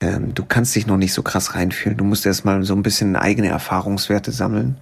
[0.00, 1.98] Ähm, du kannst dich noch nicht so krass reinfühlen.
[1.98, 4.78] Du musst erstmal so ein bisschen eigene Erfahrungswerte sammeln.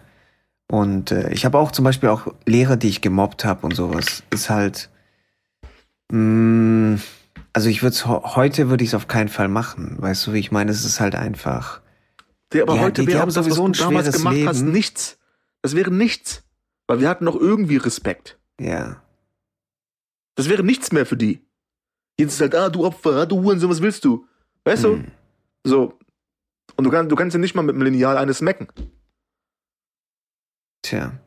[0.71, 4.23] Und äh, ich habe auch zum Beispiel auch Lehrer, die ich gemobbt habe und sowas.
[4.31, 4.91] Ist halt.
[6.13, 7.01] Mh,
[7.53, 9.97] also ich würde es heute würde ich es auf keinen Fall machen.
[9.99, 10.71] Weißt du, wie ich meine?
[10.71, 11.81] Es ist halt einfach.
[12.53, 14.17] Der, aber Ja, heute die- die wäre haben auch das, was sowieso du ein damals
[14.17, 14.73] gemacht hast, Leben.
[14.73, 15.19] nichts.
[15.63, 16.45] Das wäre nichts.
[16.87, 18.39] Weil wir hatten noch irgendwie Respekt.
[18.61, 19.03] Ja.
[20.37, 21.45] Das wäre nichts mehr für die.
[22.19, 24.27] Jetzt ist halt, ah, du Opfer, ah, du Hurensohn, was willst du?
[24.65, 24.95] Weißt du?
[24.95, 25.11] Hm.
[25.65, 25.99] So.
[26.77, 28.69] Und du, kann, du kannst ja nicht mal mit dem Lineal eines mecken.
[30.83, 31.19] Tja.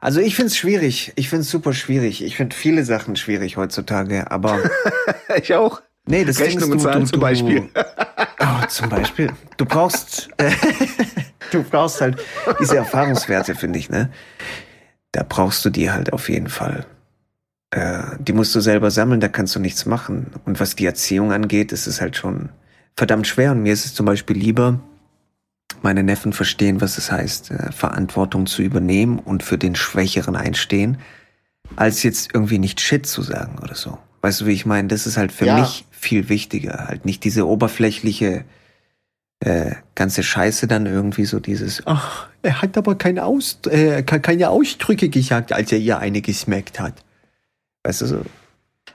[0.00, 1.12] Also ich find's schwierig.
[1.16, 2.22] Ich find's super schwierig.
[2.24, 4.58] Ich find viele Sachen schwierig heutzutage, aber
[5.36, 5.82] ich auch.
[6.06, 7.68] Nee, das Rechnungen du, zahlen zum Beispiel.
[8.40, 9.32] Oh, zum Beispiel.
[9.56, 10.50] Du brauchst, äh,
[11.52, 12.22] du brauchst halt
[12.60, 14.10] diese Erfahrungswerte, finde ich, ne?
[15.12, 16.86] Da brauchst du die halt auf jeden Fall.
[17.70, 20.32] Äh, die musst du selber sammeln, da kannst du nichts machen.
[20.44, 22.50] Und was die Erziehung angeht, ist es halt schon
[22.96, 23.52] verdammt schwer.
[23.52, 24.80] Und mir ist es zum Beispiel lieber,
[25.82, 30.98] meine Neffen verstehen, was es heißt, äh, Verantwortung zu übernehmen und für den Schwächeren einstehen,
[31.76, 33.98] als jetzt irgendwie nicht Shit zu sagen oder so.
[34.22, 34.88] Weißt du, wie ich meine?
[34.88, 35.60] Das ist halt für Ja.
[35.60, 36.86] mich viel wichtiger.
[36.88, 38.44] Halt nicht diese oberflächliche
[39.42, 44.20] äh, ganze Scheiße dann irgendwie so dieses, ach, er hat aber keine, Aus äh, ke-
[44.20, 47.02] keine Ausdrücke gesagt, als er ihr eine gesmackt hat.
[47.84, 48.22] Weißt du so?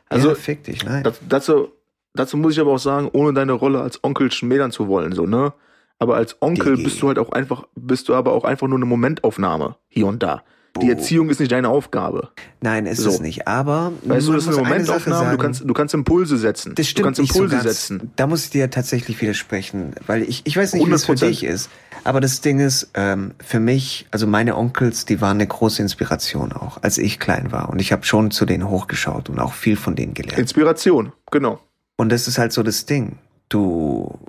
[0.07, 1.03] Also, ja, fick dich, nein.
[1.27, 1.69] Dazu,
[2.13, 5.25] dazu muss ich aber auch sagen, ohne deine Rolle als Onkel schmälern zu wollen, so,
[5.25, 5.51] ne?
[5.97, 8.85] Aber als Onkel bist du halt auch einfach, bist du aber auch einfach nur eine
[8.85, 10.43] Momentaufnahme hier und da.
[10.81, 10.89] Die.
[10.89, 12.29] Erziehung ist nicht deine Aufgabe.
[12.61, 13.09] Nein, ist So.
[13.09, 13.47] es nicht.
[13.47, 16.75] Aber Weißt du, das ist eine muss eine Momentaufnahme, du kannst, du kannst Impulse setzen.
[16.75, 18.11] Das du stimmt kannst nicht Impulse so setzen.
[18.17, 21.27] Da muss ich dir tatsächlich widersprechen, weil ich, ich weiß nicht, wie es für 100%.
[21.27, 21.69] dich ist.
[22.03, 26.51] Aber das Ding ist, ähm, für mich, also meine Onkels, die waren eine große Inspiration
[26.53, 27.69] auch, als ich klein war.
[27.69, 30.37] Und ich habe schon zu denen hochgeschaut und auch viel von denen gelernt.
[30.37, 31.59] Inspiration, genau.
[31.95, 33.17] Und das ist halt so das Ding.
[33.49, 34.19] Du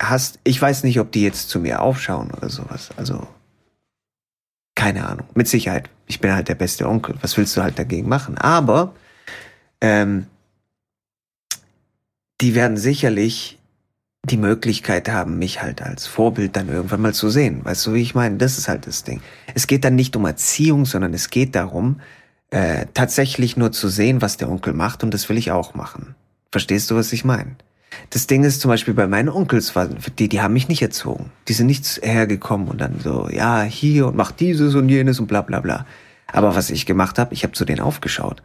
[0.00, 2.90] hast, ich weiß nicht, ob die jetzt zu mir aufschauen oder sowas.
[2.96, 3.26] Also,
[4.82, 5.28] keine Ahnung.
[5.34, 5.88] Mit Sicherheit.
[6.08, 7.14] Ich bin halt der beste Onkel.
[7.20, 8.36] Was willst du halt dagegen machen?
[8.36, 8.94] Aber,
[9.80, 10.26] ähm,
[12.40, 13.60] die werden sicherlich
[14.24, 17.64] die Möglichkeit haben, mich halt als Vorbild dann irgendwann mal zu sehen.
[17.64, 18.38] Weißt du, wie ich meine?
[18.38, 19.20] Das ist halt das Ding.
[19.54, 22.00] Es geht dann nicht um Erziehung, sondern es geht darum,
[22.50, 26.16] äh, tatsächlich nur zu sehen, was der Onkel macht und das will ich auch machen.
[26.50, 27.54] Verstehst du, was ich meine?
[28.10, 29.72] Das Ding ist zum Beispiel bei meinen Onkels,
[30.18, 31.30] die, die haben mich nicht erzogen.
[31.48, 35.26] Die sind nicht hergekommen und dann so, ja, hier und mach dieses und jenes und
[35.26, 35.86] bla bla bla.
[36.26, 38.42] Aber was ich gemacht habe, ich habe zu denen aufgeschaut.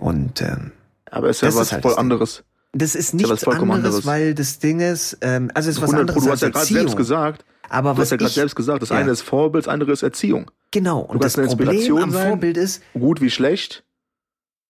[0.00, 0.72] Und ähm,
[1.10, 2.44] Aber es ist ja Das was ist halt voll das anderes.
[2.72, 4.06] das ist nichts vollkommen anderes, anderes.
[4.06, 6.48] weil das Ding ist, ähm, also es ist was 100 anderes du als hast ja
[6.50, 8.96] gerade selbst gesagt, aber du was hast ja gerade selbst gesagt, das Ja.
[8.96, 10.50] eine ist Vorbild, das andere ist Erziehung.
[10.70, 12.28] genau, und das eine Problem Inspiration am sein.
[12.28, 13.84] Vorbild ist, Gut wie schlecht.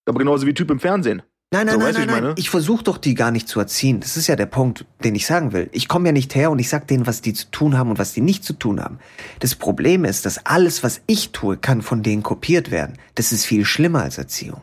[0.05, 1.21] Aber genauso wie Typ im Fernsehen.
[1.53, 2.33] Nein, nein, So, nein, nein, ich nein.
[2.37, 3.99] Ich versuche doch, die gar nicht zu erziehen.
[3.99, 5.69] Das ist ja der Punkt, den ich sagen will.
[5.71, 7.99] Ich komme ja nicht her und ich sag denen, was die zu tun haben und
[7.99, 8.97] was die nicht zu tun haben.
[9.39, 12.97] Das Problem ist, dass alles, was ich tue, kann von denen kopiert werden.
[13.13, 14.61] Das ist viel schlimmer als Erziehung.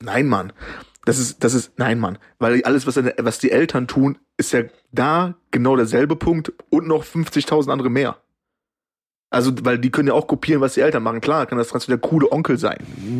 [0.00, 0.52] Nein, Mann.
[1.04, 2.18] Das ist, das ist, nein, Mann.
[2.38, 4.62] Weil alles, was, was die Eltern tun, ist ja
[4.92, 8.18] da genau derselbe Punkt und noch 50.000 andere mehr.
[9.30, 11.20] Also, weil die können ja auch kopieren, was die Eltern machen.
[11.20, 12.78] Klar, kann das trotzdem der coole Onkel sein.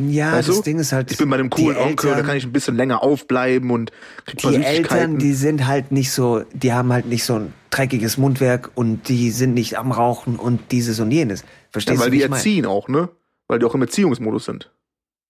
[0.09, 0.63] Ja, Weißt das du?
[0.63, 1.11] Ding ist halt.
[1.13, 3.71] Ich bin bei einem coolen die Onkel, da Eltern- kann ich ein bisschen länger aufbleiben
[3.71, 3.93] und
[4.25, 4.55] krieg Die.
[4.65, 9.09] Eltern, die sind halt nicht so, die haben halt nicht so ein dreckiges Mundwerk und
[9.11, 11.43] die sind nicht am Rauchen und dieses und jenes.
[11.43, 12.39] ja, Verstehst weil du, die wie ich mein?
[12.39, 13.11] erziehen auch, ne?
[13.47, 14.71] Weil die auch im Erziehungsmodus sind.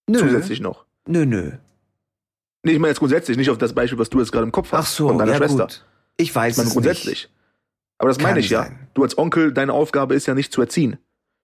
[0.09, 0.85] Nö, Zusätzlich noch.
[1.09, 1.51] nö, nö.
[2.62, 4.70] Nee, ich meine jetzt grundsätzlich, nicht auf das Beispiel, was du jetzt gerade im Kopf
[4.72, 4.87] hast.
[4.87, 5.64] Ach so, von deiner ja Schwester.
[5.64, 5.85] gut.
[6.16, 7.07] Ich weiß Ich meine es grundsätzlich.
[7.24, 7.31] nicht.
[7.99, 8.62] Aber das meine Kann ich ja.
[8.64, 8.88] sein.
[8.94, 10.99] Du als Onkel, deine Aufgabe ist ja nicht zu erziehen.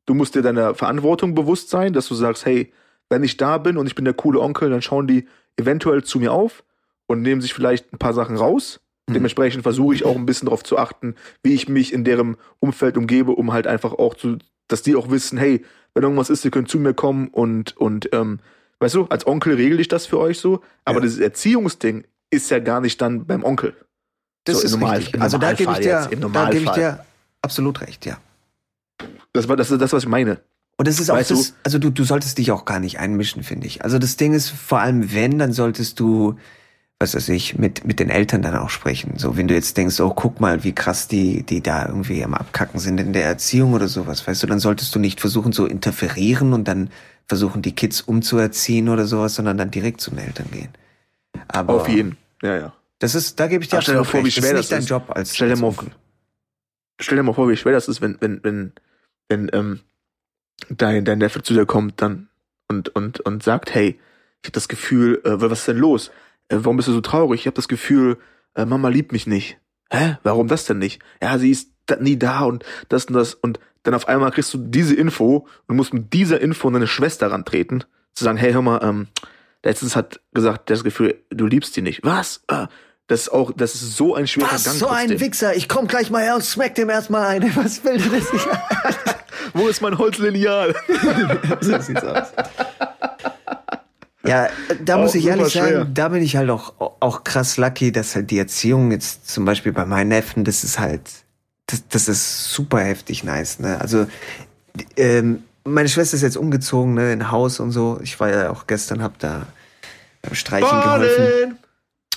[0.07, 2.73] Du musst dir deiner Verantwortung bewusst sein, dass du sagst, hey,
[3.09, 5.27] wenn ich da bin und ich bin der coole Onkel, dann schauen die
[5.57, 6.65] eventuell zu mir auf
[7.07, 8.81] und nehmen sich vielleicht ein paar Sachen raus.
[9.09, 9.15] Mhm.
[9.15, 12.97] Dementsprechend versuche ich auch ein bisschen darauf zu achten, wie ich mich in deren Umfeld
[12.97, 14.39] umgebe, um halt einfach auch zu,
[14.69, 18.09] dass die auch wissen, hey, wenn irgendwas ist, ihr könnt zu mir kommen und, und
[18.13, 18.41] ähm,
[18.81, 21.03] weißt du, als Onkel regle ich das für euch so, aber Ja.
[21.03, 23.75] dieses Erziehungsding ist ja gar nicht dann beim Onkel.
[24.45, 25.21] Das So, ist Normal- richtig.
[25.21, 27.05] Also da gebe ich dir, jetzt, da gebe ich dir
[27.43, 28.19] absolut recht, ja.
[29.33, 30.41] Das war das, ist das, was ich meine.
[30.77, 32.99] Und das ist auch Weißt du- das, also du, du solltest dich auch gar nicht
[32.99, 33.83] einmischen, finde ich.
[33.85, 36.37] Also das Ding ist, vor allem wenn, dann solltest du,
[36.99, 39.15] was weiß ich, mit, mit den Eltern dann auch sprechen.
[39.17, 42.35] So, wenn du jetzt denkst, oh, guck mal, wie krass die, die da irgendwie am
[42.35, 45.67] Abkacken sind in der Erziehung oder sowas, weißt du, dann solltest du nicht versuchen zu
[45.67, 46.91] interferieren und dann
[47.27, 50.69] versuchen, die Kids umzuerziehen oder sowas, sondern dann direkt zu den Eltern gehen.
[51.49, 52.17] Aber Auf jeden.
[52.43, 52.73] Ja, ja.
[53.05, 54.81] Das ist, da gebe ich dir stell dir absolut vor, wie schwer das ist das
[54.81, 55.07] nicht dein ist.
[55.07, 55.75] Job als, Stell dir mal.
[56.99, 58.73] Stell dir mal vor, wie schwer das ist, wenn, wenn, wenn,
[59.29, 59.81] wenn ähm,
[60.71, 62.29] dein, dein Neffe zu dir kommt dann
[62.67, 64.01] und, und, und sagt, hey,
[64.43, 66.13] ich habe das Gefühl, äh, was ist denn los?
[66.49, 67.41] Äh, warum bist du so traurig?
[67.41, 68.17] Ich habe das Gefühl,
[68.55, 69.59] äh, Mama liebt mich nicht.
[69.91, 70.17] Hä?
[70.23, 71.03] Warum das denn nicht?
[71.21, 73.35] Ja, sie ist nie da und das und das.
[73.35, 76.87] Und dann auf einmal kriegst du diese Info und musst mit dieser Info an deine
[76.87, 77.85] Schwester rantreten,
[78.15, 79.09] zu sagen, hey, hör mal, ähm,
[79.63, 82.03] letztens hat gesagt, das Gefühl, du liebst sie nicht.
[82.03, 82.45] Was?
[82.49, 82.69] Ah,
[83.07, 84.77] das ist auch, das ist so ein schwerer Was, Gang.
[84.77, 85.21] so ein.
[85.21, 87.55] Wichser, ich komm gleich mal her und smack dem erstmal eine.
[87.57, 88.47] Was will der sich?
[89.53, 90.75] Wo ist mein Holzlineal?
[91.61, 92.29] so sieht's aus.
[94.27, 94.49] Ja,
[94.83, 95.81] da muss Auch ich ehrlich schwer.
[95.81, 99.45] sagen, da bin ich halt auch, auch krass lucky, dass halt die Erziehung jetzt zum
[99.45, 101.03] Beispiel bei meinen Neffen, das ist halt,
[101.67, 103.79] das, das ist super heftig nice, ne?
[103.81, 104.07] Also,
[104.97, 108.01] ähm, meine Schwester ist jetzt umgezogen, ne, in Haus und so.
[108.03, 109.47] Ich war ja auch gestern, hab da
[110.23, 111.59] beim Streichen geholfen.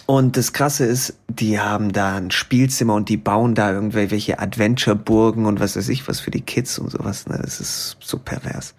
[0.07, 5.45] Und das Krasse ist, die haben da ein Spielzimmer und die bauen da irgendwelche Adventure-Burgen
[5.45, 7.27] und was weiß ich was für die Kids und sowas.
[7.27, 7.37] Ne?
[7.41, 8.73] Das ist so pervers.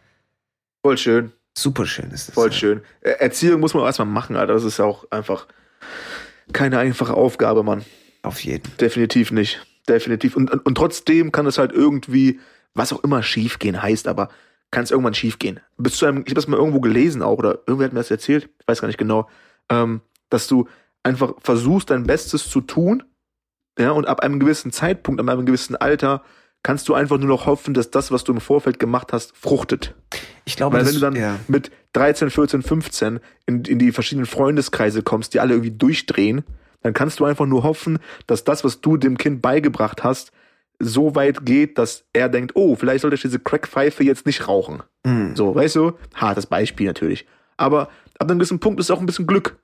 [0.83, 2.35] Voll schön, Super schön ist das.
[2.35, 2.55] voll ja.
[2.55, 2.81] schön.
[3.03, 4.55] Äh, Erziehung muss man auch erstmal machen, Alter.
[4.55, 5.47] Das ist auch einfach
[6.55, 7.85] keine einfache Aufgabe, Mann.
[8.23, 8.75] Auf jeden.
[8.79, 9.67] Definitiv nicht.
[9.87, 10.35] Definitiv.
[10.35, 12.41] Und, und, und trotzdem kann es halt irgendwie,
[12.73, 14.31] was auch immer schiefgehen heißt, aber
[14.71, 15.61] kann es irgendwann schiefgehen.
[15.77, 18.11] Bis zu einem, ich habe das mal irgendwo gelesen auch, oder irgendwer hat mir das
[18.11, 19.29] erzählt, ich weiß gar nicht genau,
[19.69, 20.01] ähm,
[20.31, 20.69] dass du
[21.09, 23.03] einfach versuchst, dein Bestes zu tun,
[23.79, 26.23] ja, und ab einem gewissen Zeitpunkt, ab einem gewissen Alter,
[26.63, 29.95] kannst du einfach nur noch hoffen, dass das, was du im Vorfeld gemacht hast, fruchtet.
[30.45, 31.39] Ich glaube, Weil das, wenn du dann ja.
[31.47, 36.43] mit 13, 14, 15 in, in die verschiedenen Freundeskreise kommst, die alle irgendwie durchdrehen,
[36.83, 40.33] dann kannst du einfach nur hoffen, dass das, was du dem Kind beigebracht hast,
[40.81, 44.83] so weit geht, dass er denkt, oh, vielleicht sollte ich diese Crackpfeife jetzt nicht rauchen.
[45.05, 45.35] Hm.
[45.35, 45.93] So, weißt du?
[46.15, 47.27] Hartes Beispiel natürlich.
[47.57, 47.89] Aber
[48.19, 49.57] ab einem gewissen Punkt ist auch ein bisschen Glück.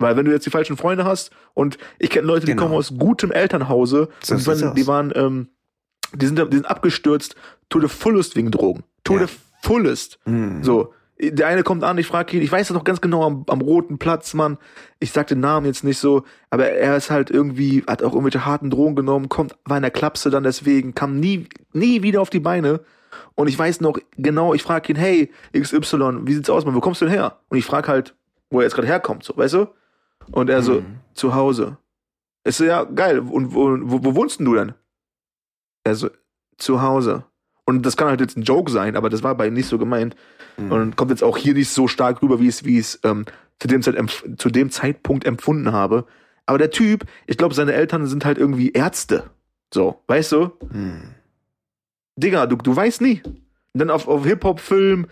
[0.00, 2.62] Weil wenn du jetzt die falschen Freunde hast und ich kenne Leute, die Genau.
[2.64, 5.48] kommen aus gutem Elternhause So und wenn, die waren, ähm,
[6.14, 7.36] die sind, die sind abgestürzt
[7.68, 8.82] to the fullest wegen Drogen.
[9.04, 9.26] To Ja.
[9.26, 9.32] the
[9.62, 10.18] fullest.
[10.24, 10.64] Hm.
[10.64, 10.92] So,
[11.22, 13.60] der eine kommt an, ich frage ihn, ich weiß das noch ganz genau am, am
[13.60, 14.56] roten Platz, Mann.
[15.00, 18.46] Ich sag den Namen jetzt nicht so, aber er ist halt irgendwie, hat auch irgendwelche
[18.46, 22.30] harten Drogen genommen, kommt, war in der Klapse dann deswegen, kam nie, nie wieder auf
[22.30, 22.80] die Beine.
[23.34, 26.80] Und ich weiß noch genau, ich frage ihn, hey, XY, wie sieht's aus, Mann, wo
[26.80, 27.36] kommst du denn her?
[27.50, 28.14] Und ich frage halt,
[28.50, 29.66] wo er jetzt gerade herkommt, so, weißt du?
[30.32, 31.00] Und er so, Mhm.
[31.14, 31.76] zu Hause.
[32.44, 34.74] Ich so, ja, geil, und wo, wo, wo wohnst denn du denn?
[35.84, 36.08] Er so,
[36.56, 37.24] zu Hause.
[37.64, 39.78] Und das kann halt jetzt ein Joke sein, aber das war bei ihm nicht so
[39.78, 40.16] gemeint.
[40.56, 40.72] Mhm.
[40.72, 43.26] Und kommt jetzt auch hier nicht so stark rüber, wie es, wie es ähm,
[43.58, 43.96] zu, dem Zeit,
[44.38, 46.06] zu dem Zeitpunkt empfunden habe.
[46.46, 49.30] Aber der Typ, ich glaube, seine Eltern sind halt irgendwie Ärzte.
[49.72, 50.50] So, weißt du?
[50.72, 51.14] Hm.
[52.16, 53.22] Digga, du, du weißt nie.
[53.24, 55.06] Und dann auf, auf Hip-Hop-Film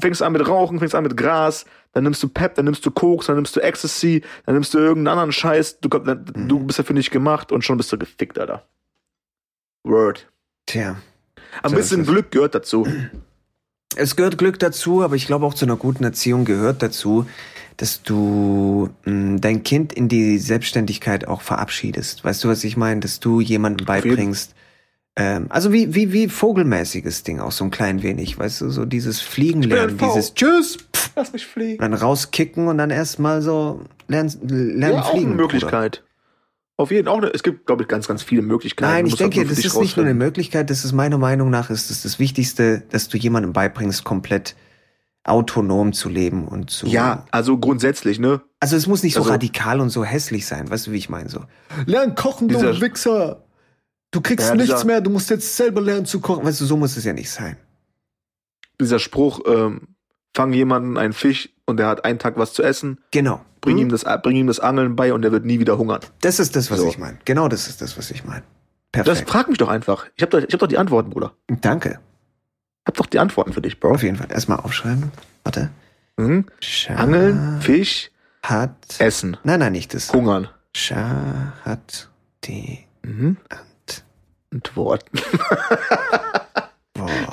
[0.00, 2.90] fängst an mit Rauchen, fängst an mit Gras, dann nimmst du Pep, dann nimmst du
[2.90, 6.78] Koks, dann nimmst du Ecstasy, dann nimmst du irgendeinen anderen Scheiß, du, dann, du bist
[6.78, 8.64] dafür nicht gemacht und schon bist du gefickt, Alter.
[9.84, 10.28] Word.
[10.66, 10.96] Tja.
[11.62, 12.04] Ein So bisschen.
[12.04, 12.86] Glück gehört dazu.
[13.96, 17.26] Es gehört Glück dazu, aber ich glaube auch zu einer guten Erziehung gehört dazu,
[17.76, 22.24] dass du mh, dein Kind in die Selbstständigkeit auch verabschiedest.
[22.24, 23.00] Weißt du, was ich meine?
[23.00, 24.54] Dass du jemandem beibringst.
[25.18, 28.84] Ähm, also wie, wie, wie vogelmäßiges Ding auch so ein klein wenig, weißt du, so
[28.84, 31.78] dieses Fliegen lernen, dieses Tschüss, pff, Lass mich fliegen.
[31.78, 35.26] dann rauskicken und dann erstmal so lernen, lernen Ja, auch fliegen.
[35.32, 35.42] eine Bruder.
[35.54, 36.02] Möglichkeit.
[36.78, 37.30] Auf jeden Fall.
[37.34, 38.92] Es gibt, glaube ich, ganz, ganz viele Möglichkeiten.
[38.92, 40.18] Nein, ich denke, das ist nicht nur eine rausfinden.
[40.18, 44.54] Möglichkeit, das ist meiner Meinung nach ist das, das Wichtigste, dass du jemandem beibringst, komplett
[45.24, 46.86] autonom zu leben und zu.
[46.86, 48.42] Ja, also grundsätzlich, ne?
[48.60, 51.08] Also es muss nicht so Also- radikal und so hässlich sein, weißt du, wie ich
[51.08, 51.40] meine so.
[51.86, 53.42] Lern kochen, du Wichser.
[54.16, 56.42] Du kriegst Ja, nichts dieser- mehr, du musst jetzt selber lernen zu kochen.
[56.44, 57.58] Weißt du, so muss es ja nicht sein.
[58.80, 59.88] Dieser Spruch, ähm,
[60.34, 63.44] fang jemanden einen Fisch und der hat einen Tag was zu essen, Genau.
[63.60, 66.00] bring, ihm, das, bring ihm das Angeln bei und der wird nie wieder hungern.
[66.22, 66.88] Das ist das, was So.
[66.88, 67.18] ich meine.
[67.26, 68.42] Genau das ist das, was ich meine.
[68.92, 69.28] Das Perfekt.
[69.30, 70.06] frag mich doch einfach.
[70.16, 71.34] Ich habe doch, ich hab doch die Antworten, Bruder.
[71.48, 72.00] Danke.
[72.84, 73.90] Ich hab doch die Antworten für dich, Bro.
[73.96, 74.30] Auf jeden Fall.
[74.30, 75.12] Erstmal aufschreiben.
[75.44, 75.68] Warte.
[76.16, 76.46] Mhm.
[76.96, 78.10] Angeln, Fisch,
[78.42, 78.96] hat.
[78.98, 80.10] Essen, Nein, nein, nicht das.
[80.12, 80.48] Hungern.
[80.74, 82.08] Scha hat
[82.44, 83.36] die Mhm.
[83.50, 83.60] Ant.
[84.56, 85.18] Antworten.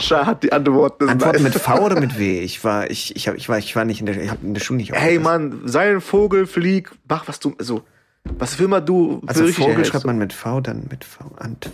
[0.09, 1.07] Hat die Antworten.
[1.09, 2.41] Antworten mit V oder mit W?
[2.41, 4.53] Ich war, ich, ich, hab, ich war, ich war nicht in der, ich habe in
[4.53, 5.17] der Schule nicht Hey.
[5.17, 7.84] Mann, sei ein Vogel, flieg, mach was du, also,
[8.26, 9.91] was für immer du Also Vogel hältst.
[9.91, 11.32] schreibt man mit V, dann mit V.
[11.38, 11.71] Ant.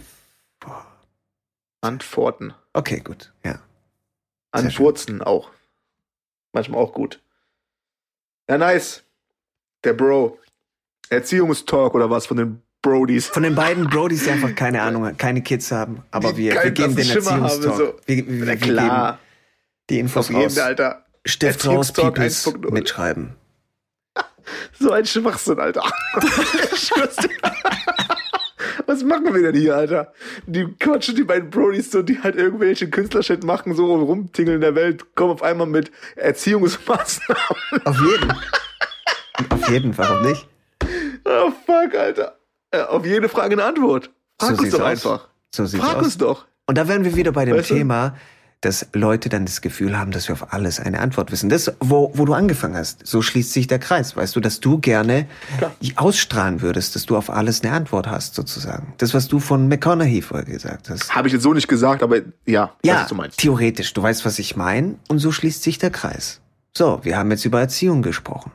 [1.82, 2.54] Antworten.
[2.74, 3.32] Okay, gut.
[3.44, 3.60] Ja.
[4.52, 5.50] Antwurzen auch.
[6.54, 7.22] Manchmal auch gut.
[8.50, 9.04] Ja, nice.
[9.84, 10.38] Der Bro.
[11.10, 13.28] Erziehungstalk oder was von den Brodies.
[13.28, 16.96] Von den beiden Brodys, die einfach keine Ahnung, keine Kids haben, aber wir, wir geben
[16.96, 17.76] den haben, Erziehungstalk.
[17.78, 17.96] so.
[18.06, 19.18] Wir, wir, wir geben
[19.90, 20.58] die Infos raus.
[20.58, 21.06] Alter.
[21.26, 22.72] Stift raus, Peoples, 1.0.
[22.72, 23.36] mitschreiben.
[24.80, 25.84] So ein Schwachsinn, Alter.
[28.88, 30.12] Was machen wir denn hier, Alter?
[30.48, 34.74] Die quatschen die beiden Brodies so, die halt irgendwelche Künstlershit machen, so rumtingeln in der
[34.74, 37.86] Welt, kommen auf einmal mit Erziehungsmaßnahmen.
[37.86, 38.34] Auf jeden.
[39.50, 40.48] Auf jeden, warum nicht?
[41.26, 42.39] Oh fuck, Alter.
[42.74, 44.12] Ja, auf jede Frage eine Antwort.
[44.40, 44.86] Frag So uns doch aus.
[44.86, 45.28] einfach.
[45.54, 46.04] So sieht's Frag aus.
[46.06, 46.46] uns doch.
[46.68, 47.68] Und da wären wir wieder bei dem Weißt?
[47.70, 48.16] Thema,
[48.62, 51.50] dass Leute dann das Gefühl haben, dass wir auf alles eine Antwort wissen.
[51.50, 53.08] Das, wo, wo du angefangen hast.
[53.08, 55.26] So schließt sich der Kreis, weißt du, dass du gerne
[55.58, 55.72] Klar.
[55.96, 58.94] ausstrahlen würdest, dass du auf alles eine Antwort hast, sozusagen.
[58.98, 61.16] Das, was du von McConaughey vorher gesagt hast.
[61.16, 63.40] Habe ich jetzt so nicht gesagt, aber ja, Ja, was du meinst.
[63.40, 63.94] theoretisch.
[63.94, 64.96] Du weißt, was ich meine.
[65.08, 66.42] Und so schließt sich der Kreis.
[66.78, 68.52] So, wir haben jetzt über Erziehung gesprochen.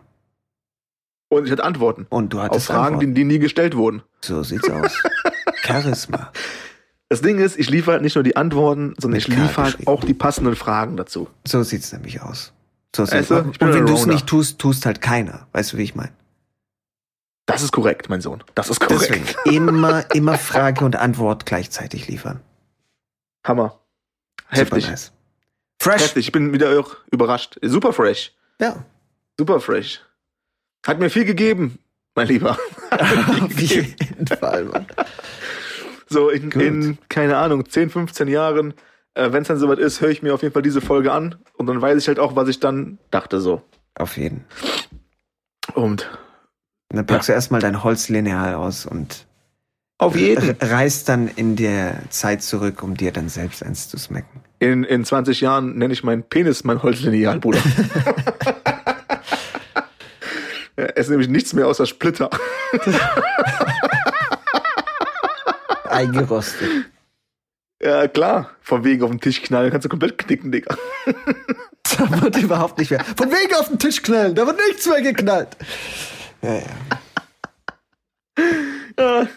[1.39, 2.07] Und ich hatte Antworten.
[2.11, 3.14] Und du Auf hattest Fragen, die, Antworten.
[3.14, 4.03] die nie gestellt wurden.
[4.22, 4.93] So sieht's aus.
[5.62, 6.32] Charisma.
[7.09, 9.87] Das Ding ist, ich liefere halt nicht nur die Antworten, sondern Mit ich liefere halt
[9.87, 11.28] auch die passenden Fragen dazu.
[11.47, 12.53] So sieht's nämlich aus.
[12.95, 13.45] So Weißt sieht's du, aus.
[13.45, 15.47] Und wenn du es nicht tust, tust halt keiner.
[15.53, 16.12] Weißt du, wie ich meine?
[17.47, 18.43] Das ist korrekt, mein Sohn.
[18.55, 19.11] Das ist korrekt.
[19.11, 22.41] Deswegen immer, immer Frage und Antwort gleichzeitig liefern.
[23.47, 23.78] Hammer.
[24.49, 24.89] Heftig.
[24.89, 25.12] Nice.
[25.78, 26.03] Fresh.
[26.03, 26.26] Heftig.
[26.26, 27.59] Ich bin wieder überrascht.
[27.62, 28.32] Super fresh.
[28.61, 28.85] Ja.
[29.39, 30.01] Super fresh.
[30.87, 31.78] Hat mir viel gegeben,
[32.14, 32.59] mein Lieber.
[32.91, 34.87] Auf jeden Fall, Mann.
[36.09, 38.75] So in, in keine Ahnung, 10, 15 Jahren,
[39.14, 41.37] äh, wenn es dann soweit ist, höre ich mir auf jeden Fall diese Folge an
[41.54, 43.63] und dann weiß ich halt auch, was ich dann dachte so.
[43.96, 44.45] Auf jeden.
[45.75, 46.09] Und
[46.91, 49.26] dann packst du erstmal dein Holzlineal aus und
[49.99, 50.45] auf jeden.
[50.50, 54.42] re- reist dann in der Zeit zurück, um dir dann selbst eins zu smacken.
[54.61, 57.61] In, in 20 Jahren nenne ich meinen Penis mein Holzlineal, Bruder.
[60.76, 62.30] ja, es ist nämlich nichts mehr außer Splitter.
[65.88, 66.68] Eingerostet.
[67.83, 68.51] Ja, klar.
[68.63, 70.76] Von wegen auf den Tisch knallen, kannst du komplett knicken, Digga.
[71.96, 73.05] Da wird überhaupt nicht mehr.
[73.17, 75.49] Von wegen auf den Tisch knallen, da wird nichts mehr geknallt.
[76.42, 76.63] Ja, ja.
[78.99, 79.29] Ja,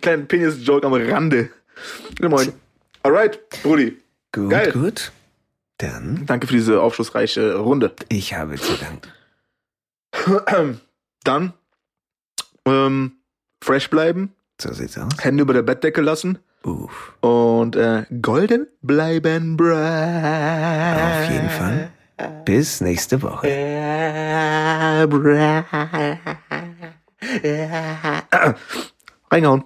[0.00, 1.50] kleinen Penis-Joke am Rande.
[2.20, 2.52] Ja, moin.
[3.02, 3.96] Alright, Brudi.
[4.32, 4.72] Gut, Geil.
[4.72, 5.12] gut.
[5.78, 7.92] Dann, Danke für diese aufschlussreiche Runde.
[8.08, 9.10] ich habe zu danken.
[11.24, 11.52] Dann
[12.66, 13.12] ähm,
[13.62, 15.12] fresh bleiben, So sieht's aus.
[15.20, 17.12] Hände über der Bettdecke lassen Uff.
[17.20, 19.72] und äh, golden bleiben, bruh.
[19.72, 21.90] Auf jeden Fall.
[22.44, 23.48] Bis nächste Woche.
[23.48, 25.62] Äh, bruh.
[29.30, 29.64] Reingehauen.